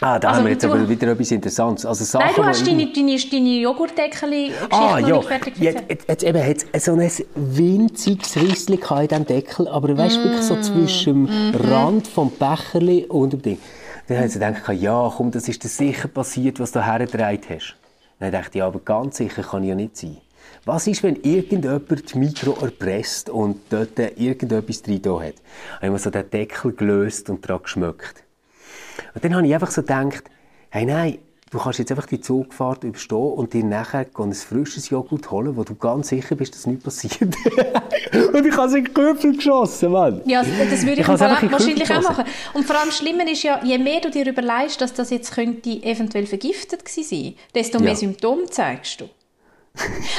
Ah, 0.00 0.18
da 0.18 0.28
Also 0.28 0.38
haben 0.40 0.44
wir 0.46 0.52
jetzt 0.52 0.64
du- 0.64 0.68
aber 0.72 0.88
wieder 0.88 1.08
etwas 1.12 1.30
Interessantes. 1.30 1.86
Also 1.86 2.04
Sachen, 2.04 2.26
Nein, 2.26 2.34
du 2.36 2.44
hast 2.44 2.66
in- 2.68 2.78
deine, 2.78 2.92
deine, 2.92 3.16
deine 3.18 3.58
Joghurtdeckel-Geschichte 3.60 4.66
Ah, 4.70 4.98
ja. 4.98 5.20
fertig 5.22 5.54
Jetzt, 5.58 5.84
jetzt, 5.88 6.08
jetzt 6.08 6.22
eben 6.24 6.46
hat 6.46 6.56
es 6.72 6.84
so 6.84 6.92
ein 6.92 7.10
winziges 7.34 8.36
Rissli 8.36 8.76
in 9.00 9.08
diesem 9.08 9.26
Deckel, 9.26 9.68
aber 9.68 9.96
weißt 9.96 10.16
du, 10.18 10.24
wirklich 10.24 10.42
so 10.42 10.60
zwischen 10.60 11.26
dem 11.26 11.54
Rand 11.70 12.06
vom 12.08 12.30
Becherli 12.38 13.06
und 13.06 13.32
dem 13.32 13.42
Ding. 13.42 13.58
Dann 14.08 14.18
haben 14.18 14.28
sie 14.28 14.38
gedacht, 14.38 14.62
ja, 14.74 15.12
komm, 15.16 15.30
das 15.30 15.48
ist 15.48 15.64
dir 15.64 15.68
sicher 15.68 16.08
passiert, 16.08 16.60
was 16.60 16.72
du 16.72 16.84
hergedreht 16.84 17.48
hast. 17.48 17.74
Dann 18.20 18.32
dachte 18.32 18.50
ich, 18.50 18.54
ja, 18.56 18.66
aber 18.66 18.80
ganz 18.80 19.16
sicher 19.16 19.42
kann 19.42 19.62
ich 19.62 19.70
ja 19.70 19.74
nicht 19.74 19.96
sein. 19.96 20.18
Was 20.64 20.86
ist, 20.86 21.02
wenn 21.02 21.16
irgendjemand 21.22 22.12
die 22.12 22.18
Mikro 22.18 22.56
erpresst 22.60 23.30
und 23.30 23.60
dort 23.70 23.98
irgendetwas 23.98 24.82
drin 24.82 25.00
da 25.02 25.20
hat? 25.20 25.34
Dann 25.80 25.88
haben 25.88 25.94
wir 25.94 25.98
so 25.98 26.10
den 26.10 26.28
Deckel 26.30 26.72
gelöst 26.72 27.30
und 27.30 27.48
daran 27.48 27.62
geschmückt. 27.62 28.22
Und 29.14 29.24
dann 29.24 29.34
habe 29.34 29.46
ich 29.46 29.54
einfach 29.54 29.70
so 29.70 29.82
gedacht, 29.82 30.24
hey, 30.70 30.84
nein, 30.84 31.18
du 31.50 31.58
kannst 31.58 31.78
jetzt 31.78 31.90
einfach 31.90 32.06
die 32.06 32.20
Zugfahrt 32.20 32.84
überstehen 32.84 33.32
und 33.32 33.52
dir 33.52 33.64
nachher 33.64 34.06
ein 34.18 34.32
frisches 34.32 34.90
Joghurt 34.90 35.30
holen, 35.30 35.56
wo 35.56 35.64
du 35.64 35.74
ganz 35.74 36.08
sicher 36.08 36.34
bist, 36.34 36.54
dass 36.54 36.66
nichts 36.66 36.84
passiert. 36.84 37.22
und 38.32 38.46
ich 38.46 38.56
habe 38.56 38.68
es 38.68 38.74
in 38.74 38.84
den 38.84 38.94
Köpfel 38.94 39.36
geschossen, 39.36 39.92
Mann. 39.92 40.22
Ja, 40.26 40.42
das 40.42 40.84
würde 40.84 41.00
ich, 41.00 41.08
Ich 41.08 41.08
wahrscheinlich 41.08 41.90
auch 41.90 42.02
machen. 42.02 42.24
Und 42.54 42.64
vor 42.64 42.78
allem 42.78 42.90
Schlimmer 42.90 43.30
ist 43.30 43.42
ja, 43.42 43.60
je 43.64 43.78
mehr 43.78 44.00
du 44.00 44.10
dir 44.10 44.26
überlegst, 44.26 44.80
dass 44.80 44.92
das 44.92 45.10
jetzt 45.10 45.32
könnte 45.32 45.70
eventuell 45.82 46.26
vergiftet 46.26 46.84
gewesen 46.84 47.04
sein, 47.08 47.34
desto 47.54 47.78
mehr 47.78 47.90
Ja. 47.90 47.96
Symptome 47.96 48.46
zeigst 48.46 49.00
du. 49.00 49.08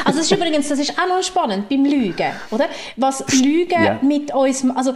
Also 0.06 0.20
das 0.20 0.32
ist 0.32 0.32
übrigens, 0.32 0.70
das 0.70 0.80
ist 0.80 0.98
auch 1.00 1.08
noch 1.08 1.24
spannend 1.24 1.68
beim 1.70 1.84
Lügen, 1.86 2.32
oder? 2.52 2.70
Was 2.96 3.24
Lügen 3.42 3.84
Ja. 3.84 4.00
mit 4.02 4.34
uns, 4.34 4.64
also 4.76 4.94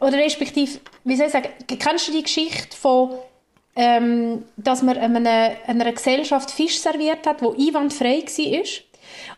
oder 0.00 0.18
respektive, 0.18 0.78
wie 1.04 1.16
soll 1.16 1.26
ich 1.26 1.32
sagen, 1.32 1.48
kennst 1.66 2.08
du 2.08 2.12
die 2.12 2.22
Geschichte 2.22 2.76
von 2.76 3.10
ähm, 3.80 4.44
dass 4.56 4.82
man 4.82 4.98
einer, 4.98 5.52
einer 5.66 5.92
Gesellschaft 5.92 6.50
Fisch 6.50 6.80
serviert 6.80 7.24
hat, 7.28 7.40
wo 7.42 7.52
einwandfrei 7.52 8.24
war 8.26 8.64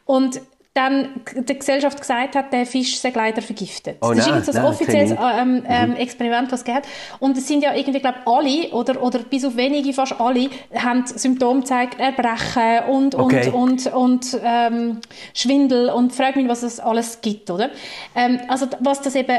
und 0.06 0.40
dann 0.72 1.08
der 1.34 1.56
Gesellschaft 1.56 2.00
gesagt 2.00 2.36
hat, 2.36 2.52
der 2.52 2.64
Fisch 2.64 2.98
sei 3.00 3.10
leider 3.12 3.42
vergiftet. 3.42 3.96
Oh, 4.00 4.10
das 4.10 4.20
ist 4.20 4.26
nein, 4.28 4.36
jetzt 4.38 4.48
ein 4.50 4.54
nein, 4.62 4.64
offizielles 4.72 5.16
kenn 5.16 5.56
ich. 5.58 5.66
ähm, 5.68 5.90
ähm, 5.90 5.96
Experiment, 5.96 6.52
was 6.52 6.60
es 6.60 6.64
gibt. 6.64 6.82
Und 7.18 7.36
es 7.36 7.48
sind 7.48 7.64
ja 7.64 7.74
irgendwie, 7.74 7.98
glaube 7.98 8.18
alle 8.26 8.68
oder, 8.70 9.02
oder 9.02 9.18
bis 9.18 9.44
auf 9.44 9.56
wenige, 9.56 9.92
fast 9.92 10.20
alle, 10.20 10.48
haben 10.74 11.04
Symptome 11.06 11.60
gezeigt, 11.60 11.98
Erbrechen 11.98 12.88
und, 12.88 13.14
Okay. 13.16 13.50
und, 13.50 13.86
und, 13.86 13.92
und 13.92 14.40
ähm, 14.44 15.00
Schwindel 15.34 15.90
und 15.90 16.14
frag 16.14 16.36
mich, 16.36 16.46
was 16.46 16.62
es 16.62 16.78
alles 16.78 17.20
gibt, 17.20 17.50
oder? 17.50 17.70
Ähm, 18.14 18.38
also 18.46 18.66
was 18.78 19.02
das 19.02 19.16
eben 19.16 19.38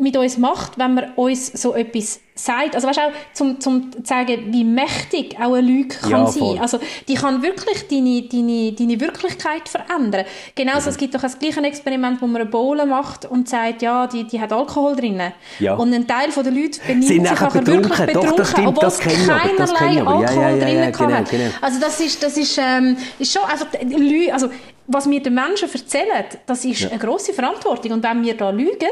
mit 0.00 0.16
uns 0.16 0.38
macht, 0.38 0.78
wenn 0.78 0.94
man 0.94 1.12
uns 1.16 1.48
so 1.60 1.74
etwas 1.74 2.20
sagt. 2.36 2.76
Also 2.76 2.86
weißt 2.86 2.98
du 2.98 3.02
auch, 3.02 3.12
zum, 3.32 3.60
zum 3.60 3.90
zu 3.90 3.98
sagen, 4.04 4.52
wie 4.52 4.62
mächtig 4.62 5.34
auch 5.40 5.54
eine 5.54 5.60
Lüge 5.60 5.88
kann 5.96 6.10
Ja, 6.12 6.26
sein. 6.28 6.38
voll. 6.38 6.58
Also 6.60 6.78
die 7.08 7.14
kann 7.14 7.42
wirklich 7.42 7.88
deine, 7.88 8.22
deine, 8.22 8.72
deine 8.74 9.00
Wirklichkeit 9.00 9.68
verändern. 9.68 10.24
Genauso, 10.54 10.82
Mhm. 10.82 10.88
es 10.90 10.96
gibt 10.98 11.14
doch 11.16 11.20
das 11.20 11.36
gleiche 11.36 11.60
Experiment, 11.64 12.22
wo 12.22 12.28
man 12.28 12.42
eine 12.42 12.48
Bowle 12.50 12.86
macht 12.86 13.24
und 13.24 13.48
sagt, 13.48 13.82
ja, 13.82 14.06
die, 14.06 14.22
die 14.22 14.40
hat 14.40 14.52
Alkohol 14.52 14.94
drin. 14.94 15.20
Ja. 15.58 15.74
Und 15.74 15.92
ein 15.92 16.06
Teil 16.06 16.28
der 16.30 16.44
Leute 16.52 16.78
benimmt 16.86 17.04
sich 17.04 17.20
nachher 17.20 17.46
nachher 17.46 17.66
wirklich 17.66 17.88
betrunken. 17.98 18.14
Doch, 18.14 18.22
betrunken, 18.22 18.36
das 18.36 18.50
stimmt, 18.52 18.68
obwohl 18.68 18.80
das 18.84 18.98
das 19.00 19.74
keinerlei. 19.74 19.94
Ja, 19.94 20.06
Alkohol 20.06 20.22
ja, 20.22 20.50
ja, 20.50 20.64
drin 20.64 20.78
ja, 20.78 20.90
gehabt 20.90 21.12
hat. 21.12 21.30
genau, 21.30 21.42
genau. 21.44 21.54
Also 21.60 21.80
das 21.80 21.98
ist, 22.00 22.22
das 22.22 22.36
ist, 22.36 22.56
ähm, 22.62 22.96
ist 23.18 23.32
schon 23.32 23.42
einfach, 23.42 23.66
Lü 23.82 24.30
also 24.30 24.48
was 24.86 25.10
wir 25.10 25.20
den 25.22 25.34
Menschen 25.34 25.68
erzählen, 25.72 26.24
das 26.46 26.64
ist 26.64 26.88
eine 26.88 26.98
grosse 27.00 27.32
Verantwortung. 27.32 27.92
Und 27.92 28.02
wenn 28.04 28.22
wir 28.22 28.36
da 28.36 28.50
lügen, 28.50 28.86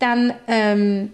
dann 0.00 0.34
ähm, 0.48 1.12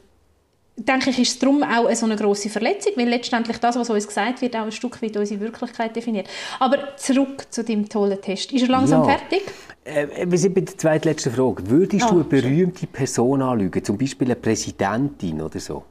denke 0.76 1.11
ich, 1.11 1.18
ist 1.18 1.28
es 1.32 1.39
darum 1.39 1.62
auch 1.62 1.87
eine 1.87 1.97
so 1.97 2.07
eine 2.07 2.16
grosse 2.16 2.49
Verletzung, 2.49 2.93
weil 2.97 3.09
letztendlich 3.09 3.59
das, 3.59 3.76
was 3.76 3.91
uns 3.91 4.07
gesagt 4.07 4.41
wird, 4.41 4.57
auch 4.57 4.62
ein 4.62 4.72
Stück 4.72 5.03
weit 5.03 5.16
unsere 5.16 5.41
Wirklichkeit 5.41 5.95
definiert. 5.95 6.28
Aber 6.59 6.97
zurück 6.97 7.47
zu 7.51 7.62
deinem 7.64 7.89
tollen 7.89 8.20
Test. 8.20 8.53
Ist 8.53 8.62
er 8.62 8.68
langsam 8.68 9.03
Ja. 9.07 9.16
fertig? 9.18 9.43
Äh, 9.84 10.26
wir 10.26 10.39
sind 10.39 10.55
bei 10.55 10.62
der 10.62 10.76
zweitletzten 10.76 11.32
Frage. 11.32 11.68
Würdest 11.68 12.07
Ah, 12.07 12.09
du 12.11 12.14
eine 12.16 12.24
berühmte 12.24 12.87
Person 12.87 13.43
anlügen, 13.43 13.84
zum 13.84 13.99
Beispiel 13.99 14.28
eine 14.28 14.37
Präsidentin 14.37 15.41
oder 15.43 15.61
so? 15.61 15.84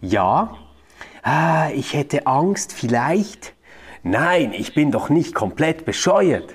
Ja. 0.00 0.56
Ah, 1.22 1.70
ich 1.74 1.94
hätte 1.94 2.26
Angst, 2.26 2.72
vielleicht. 2.72 3.52
Nein, 4.02 4.52
ich 4.54 4.74
bin 4.74 4.90
doch 4.90 5.10
nicht 5.10 5.34
komplett 5.34 5.84
bescheuert. 5.84 6.54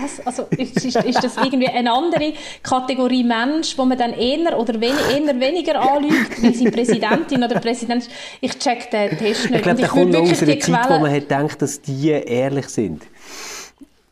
Was? 0.00 0.24
Also 0.26 0.46
ist, 0.56 0.76
ist, 0.84 0.96
ist 0.96 1.24
das 1.24 1.36
irgendwie 1.36 1.68
eine 1.68 1.92
andere 1.92 2.32
Kategorie 2.62 3.24
Mensch, 3.24 3.76
wo 3.76 3.84
man 3.84 3.98
dann 3.98 4.12
eher 4.12 4.58
oder 4.58 4.80
wen, 4.80 4.94
eher 5.10 5.40
weniger 5.40 5.80
anlügt, 5.80 6.42
weil 6.42 6.54
sie 6.54 6.70
Präsidentin 6.70 7.42
oder 7.42 7.58
Präsident 7.60 8.02
ist? 8.04 8.10
Ich 8.40 8.58
check 8.58 8.90
den 8.90 9.10
Test 9.18 9.44
nicht. 9.50 9.56
Ich 9.56 9.62
glaube, 9.62 9.80
der 9.80 9.88
kommt 9.88 10.12
noch 10.12 10.20
aus 10.22 10.42
einer 10.42 10.58
Zeit, 10.60 10.68
wo 10.68 10.72
Quellen- 10.72 11.02
man 11.02 11.10
hat 11.12 11.20
gedacht, 11.28 11.62
dass 11.62 11.80
die 11.80 12.10
ehrlich 12.10 12.68
sind. 12.68 13.02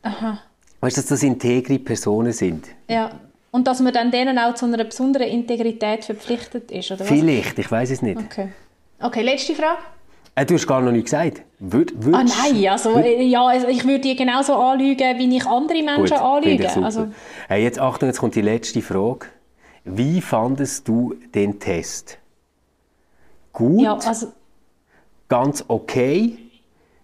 Aha. 0.03 0.39
Weißt 0.79 0.97
du, 0.97 1.01
dass 1.01 1.09
das 1.09 1.23
integre 1.23 1.77
Personen 1.79 2.31
sind? 2.33 2.65
Ja. 2.89 3.11
Und 3.51 3.67
dass 3.67 3.79
man 3.81 3.93
dann 3.93 4.11
denen 4.11 4.39
auch 4.39 4.55
zu 4.55 4.65
einer 4.65 4.83
besonderen 4.83 5.27
Integrität 5.27 6.05
verpflichtet 6.05 6.71
ist, 6.71 6.89
oder 6.91 7.01
was? 7.01 7.07
Vielleicht, 7.07 7.59
ich 7.59 7.69
weiß 7.69 7.91
es 7.91 8.01
nicht. 8.01 8.17
Okay. 8.17 8.49
Okay, 8.99 9.21
letzte 9.23 9.53
Frage. 9.55 9.79
Äh, 10.35 10.45
du 10.45 10.53
hast 10.55 10.65
gar 10.67 10.81
noch 10.81 10.91
nichts 10.91 11.11
gesagt. 11.11 11.43
Würd, 11.59 11.93
Ah 12.13 12.23
nein, 12.23 12.67
also, 12.69 12.97
äh, 12.97 13.21
ja, 13.23 13.53
ich 13.69 13.83
würde 13.85 13.99
die 13.99 14.15
genauso 14.15 14.55
anlügen, 14.55 15.17
wie 15.19 15.37
ich 15.37 15.45
andere 15.45 15.83
Menschen 15.83 16.17
Gut, 16.17 16.19
anlüge. 16.19 16.69
Also, 16.83 17.07
Hey, 17.47 17.63
jetzt 17.63 17.79
Achtung, 17.79 18.07
jetzt 18.07 18.19
kommt 18.19 18.35
die 18.35 18.41
letzte 18.41 18.81
Frage. 18.81 19.27
Wie 19.83 20.21
fandest 20.21 20.87
du 20.87 21.15
den 21.35 21.59
Test? 21.59 22.17
Gut, 23.53 23.81
ja, 23.81 23.95
also, 23.97 24.31
ganz 25.27 25.65
okay, 25.67 26.37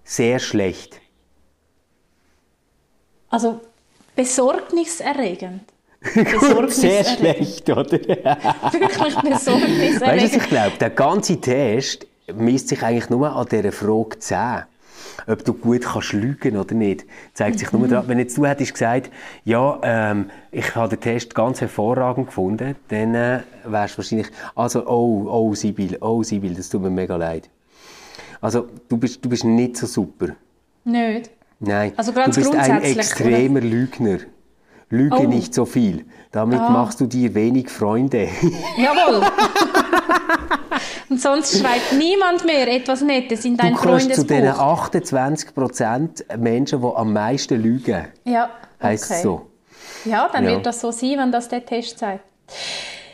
sehr 0.04 0.40
schlecht. 0.40 1.02
also 3.30 3.60
besorgniserregend. 4.16 5.62
Sehr 6.14 6.24
Besorgniserregend. 6.24 7.18
schlecht, 7.20 7.70
oder? 7.70 7.92
Wirklich 7.92 9.16
besorgniserregend. 9.16 10.02
Weißt 10.02 10.34
du, 10.34 10.38
was 10.38 10.44
ich 10.44 10.50
glaube? 10.50 10.78
Der 10.80 10.90
ganze 10.92 11.42
Test 11.42 12.07
misst 12.36 12.70
sich 12.70 12.84
eigentlich 12.84 13.10
nur 13.10 13.36
an 13.36 13.46
dieser 13.50 13.72
Frage 13.72 14.20
10. 14.20 14.64
Ob 15.28 15.44
du 15.46 15.54
gut 15.54 15.82
kannst 15.84 16.14
lügen 16.14 16.58
oder 16.58 16.74
nicht, 16.76 17.06
zeigt 17.34 17.60
sich 17.60 17.72
Mhm. 17.72 17.80
nur 17.80 17.88
daran. 17.88 18.08
Wenn 18.08 18.20
jetzt 18.20 18.38
du 18.38 18.46
hättest 18.46 18.74
gesagt, 18.74 19.10
ja, 19.46 19.80
ähm, 19.84 20.30
ich 20.52 20.76
habe 20.76 20.90
den 20.90 21.02
Test 21.02 21.34
ganz 21.36 21.62
hervorragend 21.62 22.28
gefunden, 22.28 22.76
dann 22.90 23.16
äh, 23.16 23.40
wärst 23.66 23.94
du 23.96 23.98
wahrscheinlich, 24.00 24.28
also, 24.56 24.86
oh, 24.88 25.28
oh, 25.30 25.54
Sibyl, 25.56 25.98
oh, 26.02 26.24
Sibyl, 26.24 26.54
das 26.56 26.70
tut 26.70 26.82
mir 26.82 26.90
mega 26.90 27.16
leid. 27.16 27.50
Also, 28.42 28.68
du 28.90 28.98
bist, 28.98 29.24
du 29.24 29.30
bist 29.30 29.44
nicht 29.44 29.78
so 29.78 29.88
super. 29.88 30.28
Nicht. 30.84 31.32
Nein, 31.60 31.94
Also 31.98 32.12
du 32.12 32.24
bist 32.26 32.54
ein 32.56 32.84
extremer 32.84 33.62
Lügner. 33.62 34.20
Lüge 34.90 35.16
Oh. 35.18 35.24
nicht 35.24 35.54
so 35.54 35.66
viel. 35.66 36.06
Damit 36.32 36.60
machst 36.60 37.02
du 37.02 37.08
dir 37.08 37.34
wenig 37.36 37.70
Freunde. 37.70 38.30
Jawohl. 38.78 39.22
Und 41.10 41.22
sonst 41.22 41.60
schreibt 41.60 41.94
niemand 41.94 42.44
mehr 42.46 42.68
etwas 42.68 43.02
Nettes 43.02 43.46
in 43.46 43.56
Du 43.56 43.64
dein 43.64 43.76
gehörst 43.76 44.14
zu 44.14 44.26
den 44.26 44.54
Freundesbuch. 44.54 44.90
28% 44.92 46.38
Menschen, 46.38 46.82
die 46.82 46.88
am 46.96 47.14
meisten 47.14 47.62
lügen. 47.62 48.08
Ja, 48.26 48.50
okay. 48.80 48.94
es 48.96 49.22
so? 49.22 49.48
Ja, 50.06 50.30
dann 50.32 50.44
Ja. 50.44 50.52
wird 50.52 50.66
das 50.66 50.82
so 50.82 50.92
sein, 50.92 51.18
wenn 51.18 51.32
das 51.32 51.48
der 51.48 51.66
Test 51.66 52.00
sagt. 52.00 52.22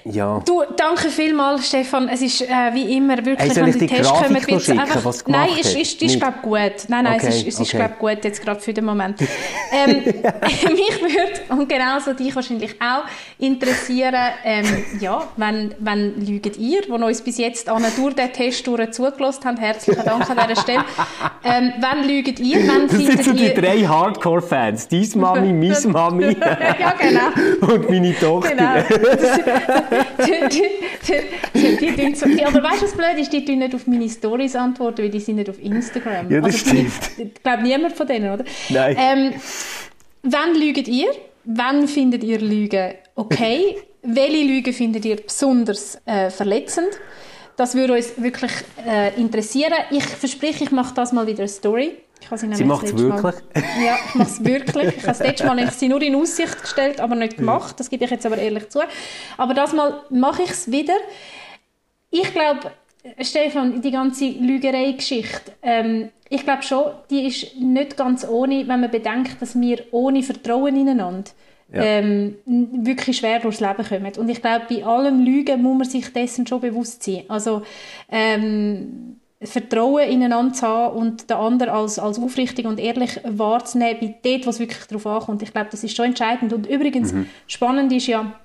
Ja. 0.06 0.42
Du, 0.46 0.64
danke 0.76 1.10
vielmals, 1.10 1.68
Stefan. 1.68 2.10
Es 2.10 2.22
ist 2.22 2.42
äh, 2.42 2.48
wie 2.74 2.98
immer 2.98 3.18
wirklich, 3.26 3.56
Hey, 3.56 3.56
wenn 3.56 3.72
die 3.72 3.88
Tests 3.88 4.10
Grafik 4.12 4.48
kommen, 4.48 4.60
schicken, 4.60 4.80
einfach... 4.80 5.06
was 5.06 5.26
Nein, 5.26 5.48
gemacht 5.48 5.60
ist, 5.62 5.76
ist, 5.78 6.02
ist 6.02 6.20
glaube 6.20 6.38
gut. 6.42 6.90
Nein, 6.90 7.04
nein, 7.06 7.16
Okay, 7.16 7.28
es 7.28 7.36
ist, 7.38 7.48
es 7.48 7.60
ist 7.60 7.70
okay. 7.70 7.78
glaube 7.78 7.96
gut 8.00 8.24
jetzt 8.26 8.42
gerade 8.42 8.60
für 8.60 8.74
den 8.74 8.86
Moment. 8.86 9.22
ähm, 9.72 9.90
mich 10.04 11.02
würde, 11.02 11.40
und 11.50 11.70
genauso 11.70 12.14
dich 12.14 12.36
wahrscheinlich 12.36 12.76
auch, 12.82 13.04
interessieren, 13.40 14.32
ähm, 14.44 14.66
ja, 15.00 15.24
wenn, 15.38 15.74
wenn 15.80 16.26
lügt 16.26 16.58
ihr, 16.58 16.82
die 16.82 16.92
uns 16.92 17.22
bis 17.22 17.38
jetzt 17.38 17.70
an 17.70 17.86
durch 17.96 18.14
den 18.14 18.34
Test 18.34 18.68
durch 18.68 18.92
zugelassen 18.92 19.46
haben, 19.46 19.58
herzlichen 19.58 20.04
Dank 20.04 20.30
an 20.30 20.38
dieser 20.48 20.62
Stelle. 20.62 20.86
Ähm, 21.46 21.74
wenn 21.80 22.08
lügt 22.08 22.40
ihr, 22.40 22.58
wenn 22.58 22.88
Das 22.88 22.98
sind 22.98 23.24
so 23.24 23.34
die 23.34 23.54
drei 23.54 23.80
Hardcore-Fans. 23.80 24.88
Dies 24.88 25.16
Mami, 25.16 25.54
mis 25.54 25.86
Mami 25.86 26.36
ja, 26.80 26.94
genau. 27.00 27.74
und 27.74 27.90
meine 27.90 28.14
Tochter. 28.20 28.50
Genau. 28.50 29.93
Die, 30.20 30.50
die, 30.50 31.60
die, 31.60 31.78
die, 31.78 31.96
tun 31.96 32.16
so, 32.16 32.26
die, 32.28 32.44
aber 32.46 32.64
weißt 32.64 32.82
du, 32.82 32.86
was 32.86 32.94
blöd 32.94 33.18
ist? 33.20 33.32
Die 33.34 33.44
tun 33.46 33.60
nicht 33.60 33.76
auf 33.76 33.88
meine 33.88 34.10
Stories 34.10 34.56
antworten, 34.56 35.04
weil 35.04 35.10
die 35.10 35.20
sind 35.20 35.36
nicht 35.38 35.50
auf 35.50 35.62
Instagram. 35.62 36.30
Ja, 36.32 36.42
das 36.42 36.64
die- 36.64 36.70
stimmt. 36.70 36.92
Ich 37.18 37.44
glaube, 37.44 37.64
niemand 37.64 37.94
von 37.96 38.08
denen, 38.08 38.34
oder? 38.34 38.44
Nein. 38.70 38.98
Ähm, 39.00 39.34
wann 40.24 40.56
lügt 40.56 40.88
ihr? 40.88 41.12
Wann 41.46 41.88
findet 41.88 42.24
ihr 42.24 42.40
Lügen 42.40 42.94
okay? 43.16 43.78
Welche 44.02 44.44
Lügen 44.46 44.74
findet 44.74 45.06
ihr 45.06 45.18
besonders 45.18 45.98
äh, 46.06 46.30
verletzend? 46.30 46.90
Das 47.56 47.76
würde 47.76 47.94
uns 47.94 48.14
wirklich 48.18 48.52
äh, 48.88 49.14
interessieren. 49.20 49.74
Ich 49.92 50.04
verspreche, 50.06 50.64
ich 50.64 50.72
mache 50.72 50.94
das 50.96 51.12
mal 51.14 51.28
wieder 51.28 51.40
eine 51.40 51.48
Story. 51.48 51.98
Sie 52.54 52.64
macht 52.64 52.84
es 52.86 52.92
letzte 52.92 53.08
Mal- 53.08 53.24
wirklich? 53.24 53.44
ja, 53.86 53.96
ich 54.08 54.16
mache 54.16 54.30
es 54.30 54.44
wirklich. 54.46 54.88
Ich 54.88 54.98
habe 54.98 55.08
das 55.08 55.20
letzte 55.20 55.46
Mal 55.46 55.72
sie 55.72 55.88
nur 55.90 56.02
in 56.02 56.16
Aussicht 56.16 56.62
gestellt, 56.62 57.00
aber 57.00 57.16
nicht 57.16 57.38
gemacht. 57.38 57.80
Das 57.80 57.90
gebe 57.90 58.06
ich 58.06 58.12
jetzt 58.12 58.26
aber 58.26 58.38
ehrlich 58.38 58.70
zu. 58.70 58.80
Aber 59.38 59.54
das 59.54 59.74
Mal 59.74 60.02
mache 60.10 60.44
ich 60.44 60.52
es 60.52 60.72
wieder. 60.72 60.96
Ich 62.10 62.32
glaube, 62.32 62.72
Stefan, 63.22 63.82
die 63.82 63.92
ganze 63.92 64.26
Lügerei-Geschichte, 64.30 65.52
ähm, 65.62 66.10
ich 66.30 66.44
glaube 66.44 66.64
schon, 66.64 66.86
die 67.10 67.28
ist 67.28 67.56
nicht 67.60 67.98
ganz 67.98 68.26
ohne, 68.28 68.68
wenn 68.68 68.80
man 68.82 68.90
bedenkt, 68.92 69.42
dass 69.42 69.60
wir 69.60 69.84
ohne 69.92 70.24
Vertrauen 70.24 70.76
ineinander 70.80 71.30
Ja. 71.74 71.82
ähm, 71.84 72.36
wirklich 72.46 73.18
schwer 73.18 73.40
durchs 73.40 73.60
Leben 73.60 73.84
kommen. 73.84 74.12
Und 74.18 74.30
ich 74.30 74.42
glaube, 74.42 74.66
bei 74.70 74.86
allem 74.86 75.24
Lügen 75.26 75.62
muss 75.62 75.78
man 75.78 75.90
sich 75.90 76.12
dessen 76.14 76.46
schon 76.48 76.62
bewusst 76.62 77.04
sein. 77.04 77.24
Also 77.28 77.64
ähm, 78.12 79.20
Vertrauen 79.46 80.10
ineinander 80.10 80.54
zu 80.54 80.68
haben 80.68 80.98
und 80.98 81.30
den 81.30 81.38
anderen 81.38 81.74
als, 81.74 82.00
als 82.00 82.20
aufrichtig 82.20 82.66
und 82.66 82.80
ehrlich 82.80 83.20
wahrzunehmen, 83.24 84.00
bei 84.00 84.16
dort, 84.24 84.48
was 84.48 84.60
wirklich 84.60 84.86
darauf 84.86 85.06
ankommt. 85.06 85.42
Ich 85.42 85.52
glaube, 85.52 85.70
das 85.72 85.84
ist 85.84 85.96
schon 85.96 86.08
entscheidend. 86.08 86.54
Und 86.54 86.68
übrigens, 86.68 87.14
spannend 87.48 87.92
ist 87.92 88.08
ja, 88.08 88.40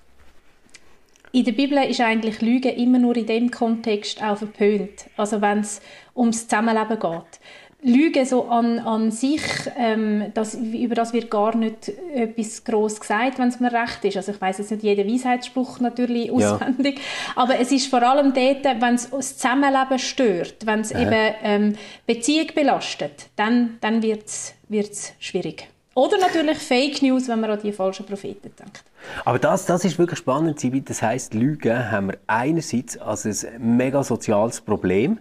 in 1.32 1.44
der 1.44 1.53
Bibel 1.53 1.78
ist 1.78 2.01
eigentlich 2.01 2.40
Lügen 2.40 2.74
immer 2.74 2.99
nur 2.99 3.16
in 3.16 3.26
dem 3.26 3.51
Kontext 3.51 4.22
auch 4.22 4.38
verpönt. 4.38 5.07
Also 5.16 5.40
wenn 5.40 5.61
es 5.61 5.80
ums 6.16 6.49
Zusammenleben 6.49 6.99
geht. 6.99 7.40
Lügen 7.81 8.24
so 8.26 8.49
an, 8.49 8.81
an 8.81 9.12
sich, 9.12 9.41
ähm, 9.76 10.33
das, 10.35 10.55
über 10.55 10.97
das 10.97 11.12
wird 11.12 11.31
gar 11.31 11.57
nicht 11.57 11.93
etwas 12.12 12.64
gross 12.64 12.99
gesagt, 12.99 13.39
wenn 13.39 13.49
es 13.49 13.61
mir 13.61 13.72
recht 13.72 14.05
ist. 14.05 14.16
Also 14.16 14.33
ich 14.33 14.41
weiß 14.41 14.59
jetzt 14.59 14.72
nicht 14.72 14.83
jeden 14.83 15.09
Weisheitsspruch 15.09 15.79
natürlich 15.79 16.26
Ja. 16.26 16.55
auswendig, 16.57 17.01
aber 17.37 17.61
es 17.61 17.70
ist 17.70 17.87
vor 17.87 18.03
allem 18.03 18.35
dort, 18.35 18.64
wenn 18.64 18.95
es 18.97 19.11
das 19.11 19.37
Zusammenleben 19.37 19.99
stört, 20.01 20.66
wenn 20.66 20.81
es 20.81 20.91
eben 20.91 21.35
ähm, 21.45 21.74
Beziehung 22.05 22.49
belastet, 22.53 23.29
dann, 23.37 23.79
dann 23.81 24.03
wird 24.03 24.24
es 24.26 25.12
schwierig. 25.20 25.68
Oder 25.95 26.18
natürlich 26.18 26.59
Fake 26.59 27.03
News, 27.03 27.29
wenn 27.29 27.41
man 27.41 27.51
an 27.51 27.61
die 27.62 27.72
falschen 27.72 28.07
Propheten 28.07 28.53
denkt. 28.59 28.85
Aber 29.24 29.39
das, 29.39 29.66
das 29.66 29.85
ist 29.85 29.99
wirklich 29.99 30.18
spannend, 30.18 30.59
Sibyl. 30.61 30.81
Das 30.83 31.03
heisst, 31.03 31.35
Lügen 31.35 31.91
haben 31.91 32.09
wir 32.09 32.18
einerseits 32.26 32.99
als 32.99 33.24
ein 33.24 33.76
mega 33.76 34.03
soziales 34.05 34.61
Problem. 34.61 35.18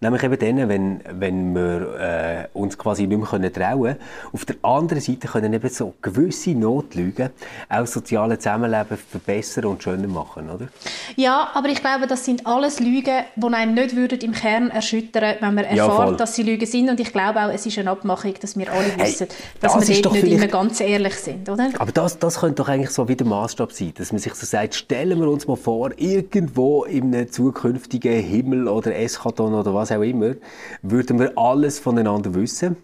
Nämlich 0.00 0.22
eben 0.22 0.38
dann, 0.38 0.68
wenn, 0.68 1.00
wenn 1.12 1.54
wir 1.54 1.98
äh, 1.98 2.58
uns 2.58 2.78
quasi 2.78 3.06
nicht 3.06 3.18
mehr 3.18 3.26
können 3.26 3.52
trauen 3.52 3.82
können. 3.82 3.96
Auf 4.32 4.44
der 4.44 4.56
anderen 4.62 5.02
Seite 5.02 5.26
können 5.26 5.52
eben 5.52 5.68
so 5.68 5.94
gewisse 6.00 6.50
Notlügen 6.50 7.30
auch 7.68 7.80
das 7.80 7.92
soziale 7.92 8.38
Zusammenleben 8.38 8.96
verbessern 8.96 9.64
und 9.64 9.82
schöner 9.82 10.06
machen, 10.06 10.50
oder? 10.50 10.68
Ja, 11.16 11.50
aber 11.54 11.68
ich 11.68 11.80
glaube, 11.80 12.06
das 12.06 12.24
sind 12.24 12.46
alles 12.46 12.78
Lügen, 12.78 13.24
die 13.34 13.46
einem 13.46 13.74
nicht 13.74 13.96
würden 13.96 14.20
im 14.20 14.32
Kern 14.32 14.70
erschüttern 14.70 15.36
wenn 15.40 15.54
man 15.54 15.64
erfährt, 15.64 16.10
ja, 16.10 16.12
dass 16.12 16.34
sie 16.34 16.42
Lügen 16.42 16.66
sind. 16.66 16.88
Und 16.88 17.00
ich 17.00 17.12
glaube 17.12 17.40
auch, 17.40 17.50
es 17.50 17.66
ist 17.66 17.78
eine 17.78 17.90
Abmachung, 17.90 18.34
dass 18.40 18.56
wir 18.56 18.72
alle 18.72 18.96
wissen, 18.98 19.26
hey, 19.28 19.36
dass 19.60 19.88
wir 19.88 20.02
dort 20.02 20.14
nicht 20.14 20.32
immer 20.32 20.46
ganz 20.46 20.80
ehrlich 20.80 21.14
sind, 21.14 21.48
oder? 21.48 21.70
Aber 21.78 21.92
das, 21.92 22.18
das 22.18 22.40
könnte 22.40 22.56
doch 22.56 22.68
eigentlich 22.68 22.90
so 22.90 23.08
wie 23.08 23.16
der 23.16 23.26
Maßstab 23.26 23.72
sein, 23.72 23.92
dass 23.96 24.12
man 24.12 24.20
sich 24.20 24.34
so 24.34 24.46
sagt, 24.46 24.74
stellen 24.74 25.18
wir 25.18 25.28
uns 25.28 25.46
mal 25.46 25.56
vor, 25.56 25.90
irgendwo 25.96 26.84
in 26.84 27.14
einem 27.14 27.30
zukünftigen 27.30 28.22
Himmel 28.22 28.68
oder 28.68 28.94
Eskaton 28.94 29.54
oder 29.54 29.74
was 29.74 29.87
auch 29.92 30.02
immer, 30.02 30.34
würden 30.82 31.18
wir 31.18 31.36
alles 31.36 31.78
voneinander 31.78 32.34
wissen. 32.34 32.76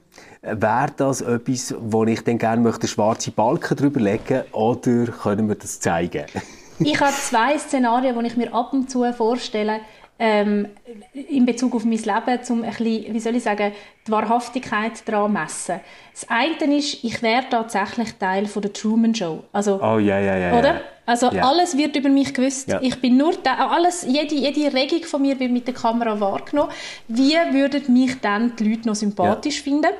Wäre 0.42 0.92
das 0.96 1.22
etwas, 1.22 1.74
wo 1.78 2.04
ich 2.04 2.22
dann 2.22 2.38
gerne 2.38 2.60
möchte, 2.60 2.86
schwarze 2.86 3.30
Balken 3.30 3.76
drüber 3.76 4.00
legen 4.00 4.42
oder 4.52 5.06
können 5.06 5.48
wir 5.48 5.54
das 5.54 5.80
zeigen? 5.80 6.26
ich 6.78 7.00
habe 7.00 7.12
zwei 7.12 7.58
Szenarien, 7.58 8.18
die 8.18 8.26
ich 8.26 8.36
mir 8.36 8.52
ab 8.52 8.72
und 8.72 8.90
zu 8.90 9.10
vorstelle, 9.12 9.80
ähm, 10.18 10.68
in 11.12 11.44
Bezug 11.44 11.74
auf 11.74 11.84
mein 11.84 11.98
Leben, 11.98 12.38
um 12.50 12.62
ein 12.62 12.70
bisschen, 12.70 13.14
wie 13.14 13.20
soll 13.20 13.34
ich 13.34 13.42
sagen, 13.42 13.72
die 14.06 14.12
Wahrhaftigkeit 14.12 15.06
daran 15.06 15.32
messen. 15.32 15.80
Das 16.12 16.28
eine 16.28 16.76
ist, 16.76 17.02
ich 17.02 17.20
wäre 17.22 17.44
tatsächlich 17.50 18.14
Teil 18.14 18.46
von 18.46 18.62
der 18.62 18.72
Truman 18.72 19.14
Show. 19.14 19.44
Also, 19.52 19.80
oh, 19.82 19.98
ja, 19.98 20.18
ja, 20.20 20.36
ja. 20.36 20.58
Oder? 20.58 20.82
Also 21.06 21.30
ja. 21.30 21.48
alles 21.48 21.76
wird 21.76 21.96
über 21.96 22.08
mich 22.08 22.32
gewusst. 22.32 22.68
Ja. 22.68 22.80
Ich 22.82 23.00
bin 23.00 23.16
nur 23.16 23.34
da, 23.42 23.68
alles, 23.68 24.06
jede, 24.08 24.34
jede 24.34 24.72
Regung 24.72 25.02
von 25.04 25.22
mir 25.22 25.38
wird 25.38 25.50
mit 25.50 25.66
der 25.66 25.74
Kamera 25.74 26.18
wahrgenommen. 26.18 26.70
Wie 27.08 27.34
würden 27.52 27.92
mich 27.92 28.20
dann 28.20 28.56
die 28.56 28.70
Leute 28.70 28.88
noch 28.88 28.94
sympathisch 28.94 29.58
ja. 29.58 29.64
finden? 29.64 29.90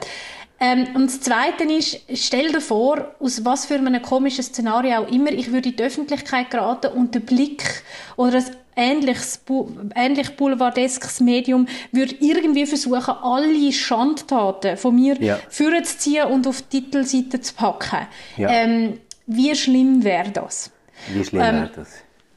Ähm, 0.60 0.86
und 0.94 1.06
das 1.06 1.20
Zweite 1.20 1.64
ist, 1.64 2.00
stell 2.14 2.52
dir 2.52 2.60
vor, 2.60 3.14
aus 3.20 3.44
was 3.44 3.66
für 3.66 3.74
einem 3.74 4.00
komischen 4.00 4.44
Szenario 4.44 5.02
auch 5.02 5.08
immer, 5.08 5.32
ich 5.32 5.52
würde 5.52 5.70
in 5.70 5.76
die 5.76 5.82
Öffentlichkeit 5.82 6.50
geraten 6.50 6.92
und 6.92 7.14
der 7.14 7.20
Blick 7.20 7.82
oder 8.16 8.38
ein 8.38 8.44
ähnliches, 8.76 9.40
ähnlich 9.94 10.36
boulevardeskes 10.36 11.20
Medium 11.20 11.66
würde 11.92 12.14
irgendwie 12.20 12.66
versuchen, 12.66 13.14
alle 13.22 13.72
Schandtaten 13.72 14.76
von 14.76 14.94
mir 14.94 15.20
ja. 15.20 15.38
vorzuziehen 15.48 16.28
und 16.28 16.46
auf 16.46 16.62
die 16.62 16.80
Titelseite 16.80 17.40
zu 17.40 17.54
packen. 17.54 18.06
Ja. 18.36 18.48
Ähm, 18.50 19.00
wie 19.26 19.54
schlimm 19.54 20.04
wäre 20.04 20.30
das? 20.30 20.70
Wie 21.12 21.24
schlimm 21.24 21.42
ähm, 21.42 21.54
wäre 21.54 21.70
das? 21.74 21.88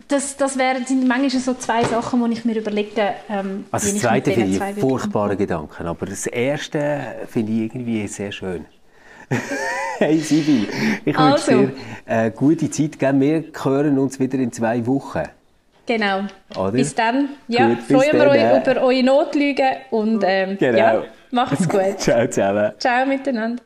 Das, 0.07 0.37
das 0.37 0.57
wären, 0.57 0.85
sind 0.85 1.05
manchmal 1.05 1.29
so 1.41 1.53
zwei 1.55 1.83
Sachen, 1.83 2.23
die 2.25 2.37
ich 2.37 2.45
mir 2.45 2.57
überlege. 2.57 3.13
Ähm, 3.29 3.65
also 3.71 3.91
das 3.91 3.99
zweite 4.01 4.31
finde 4.31 4.57
ich 4.73 4.79
furchtbare 4.79 5.35
Gedanken, 5.35 5.85
aber 5.85 6.05
das 6.05 6.27
erste 6.27 7.15
finde 7.27 7.51
ich 7.51 7.59
irgendwie 7.59 8.07
sehr 8.07 8.31
schön. 8.31 8.65
hey 9.97 10.17
Sibi, 10.19 10.67
ich 11.03 11.17
also. 11.17 11.51
wünsche 11.51 11.67
dir 11.67 11.81
eine 12.05 12.31
gute 12.31 12.69
Zeit. 12.69 13.01
Wir 13.01 13.43
hören 13.61 13.99
uns 13.99 14.19
wieder 14.19 14.37
in 14.37 14.51
zwei 14.53 14.85
Wochen. 14.85 15.23
Genau. 15.85 16.23
Oder? 16.55 16.71
Bis 16.71 16.95
dann. 16.95 17.29
Ja, 17.47 17.69
gut, 17.69 17.79
freuen 17.83 18.13
wir 18.13 18.29
uns 18.29 18.67
äh. 18.67 18.71
über 18.71 18.81
eure 18.81 19.03
Notlügen 19.03 19.69
und 19.89 20.23
ähm, 20.25 20.57
genau. 20.57 20.77
ja, 20.77 21.03
macht's 21.31 21.67
gut. 21.69 21.99
Ciao 21.99 22.27
zusammen. 22.27 22.73
Ciao 22.77 23.05
miteinander. 23.05 23.63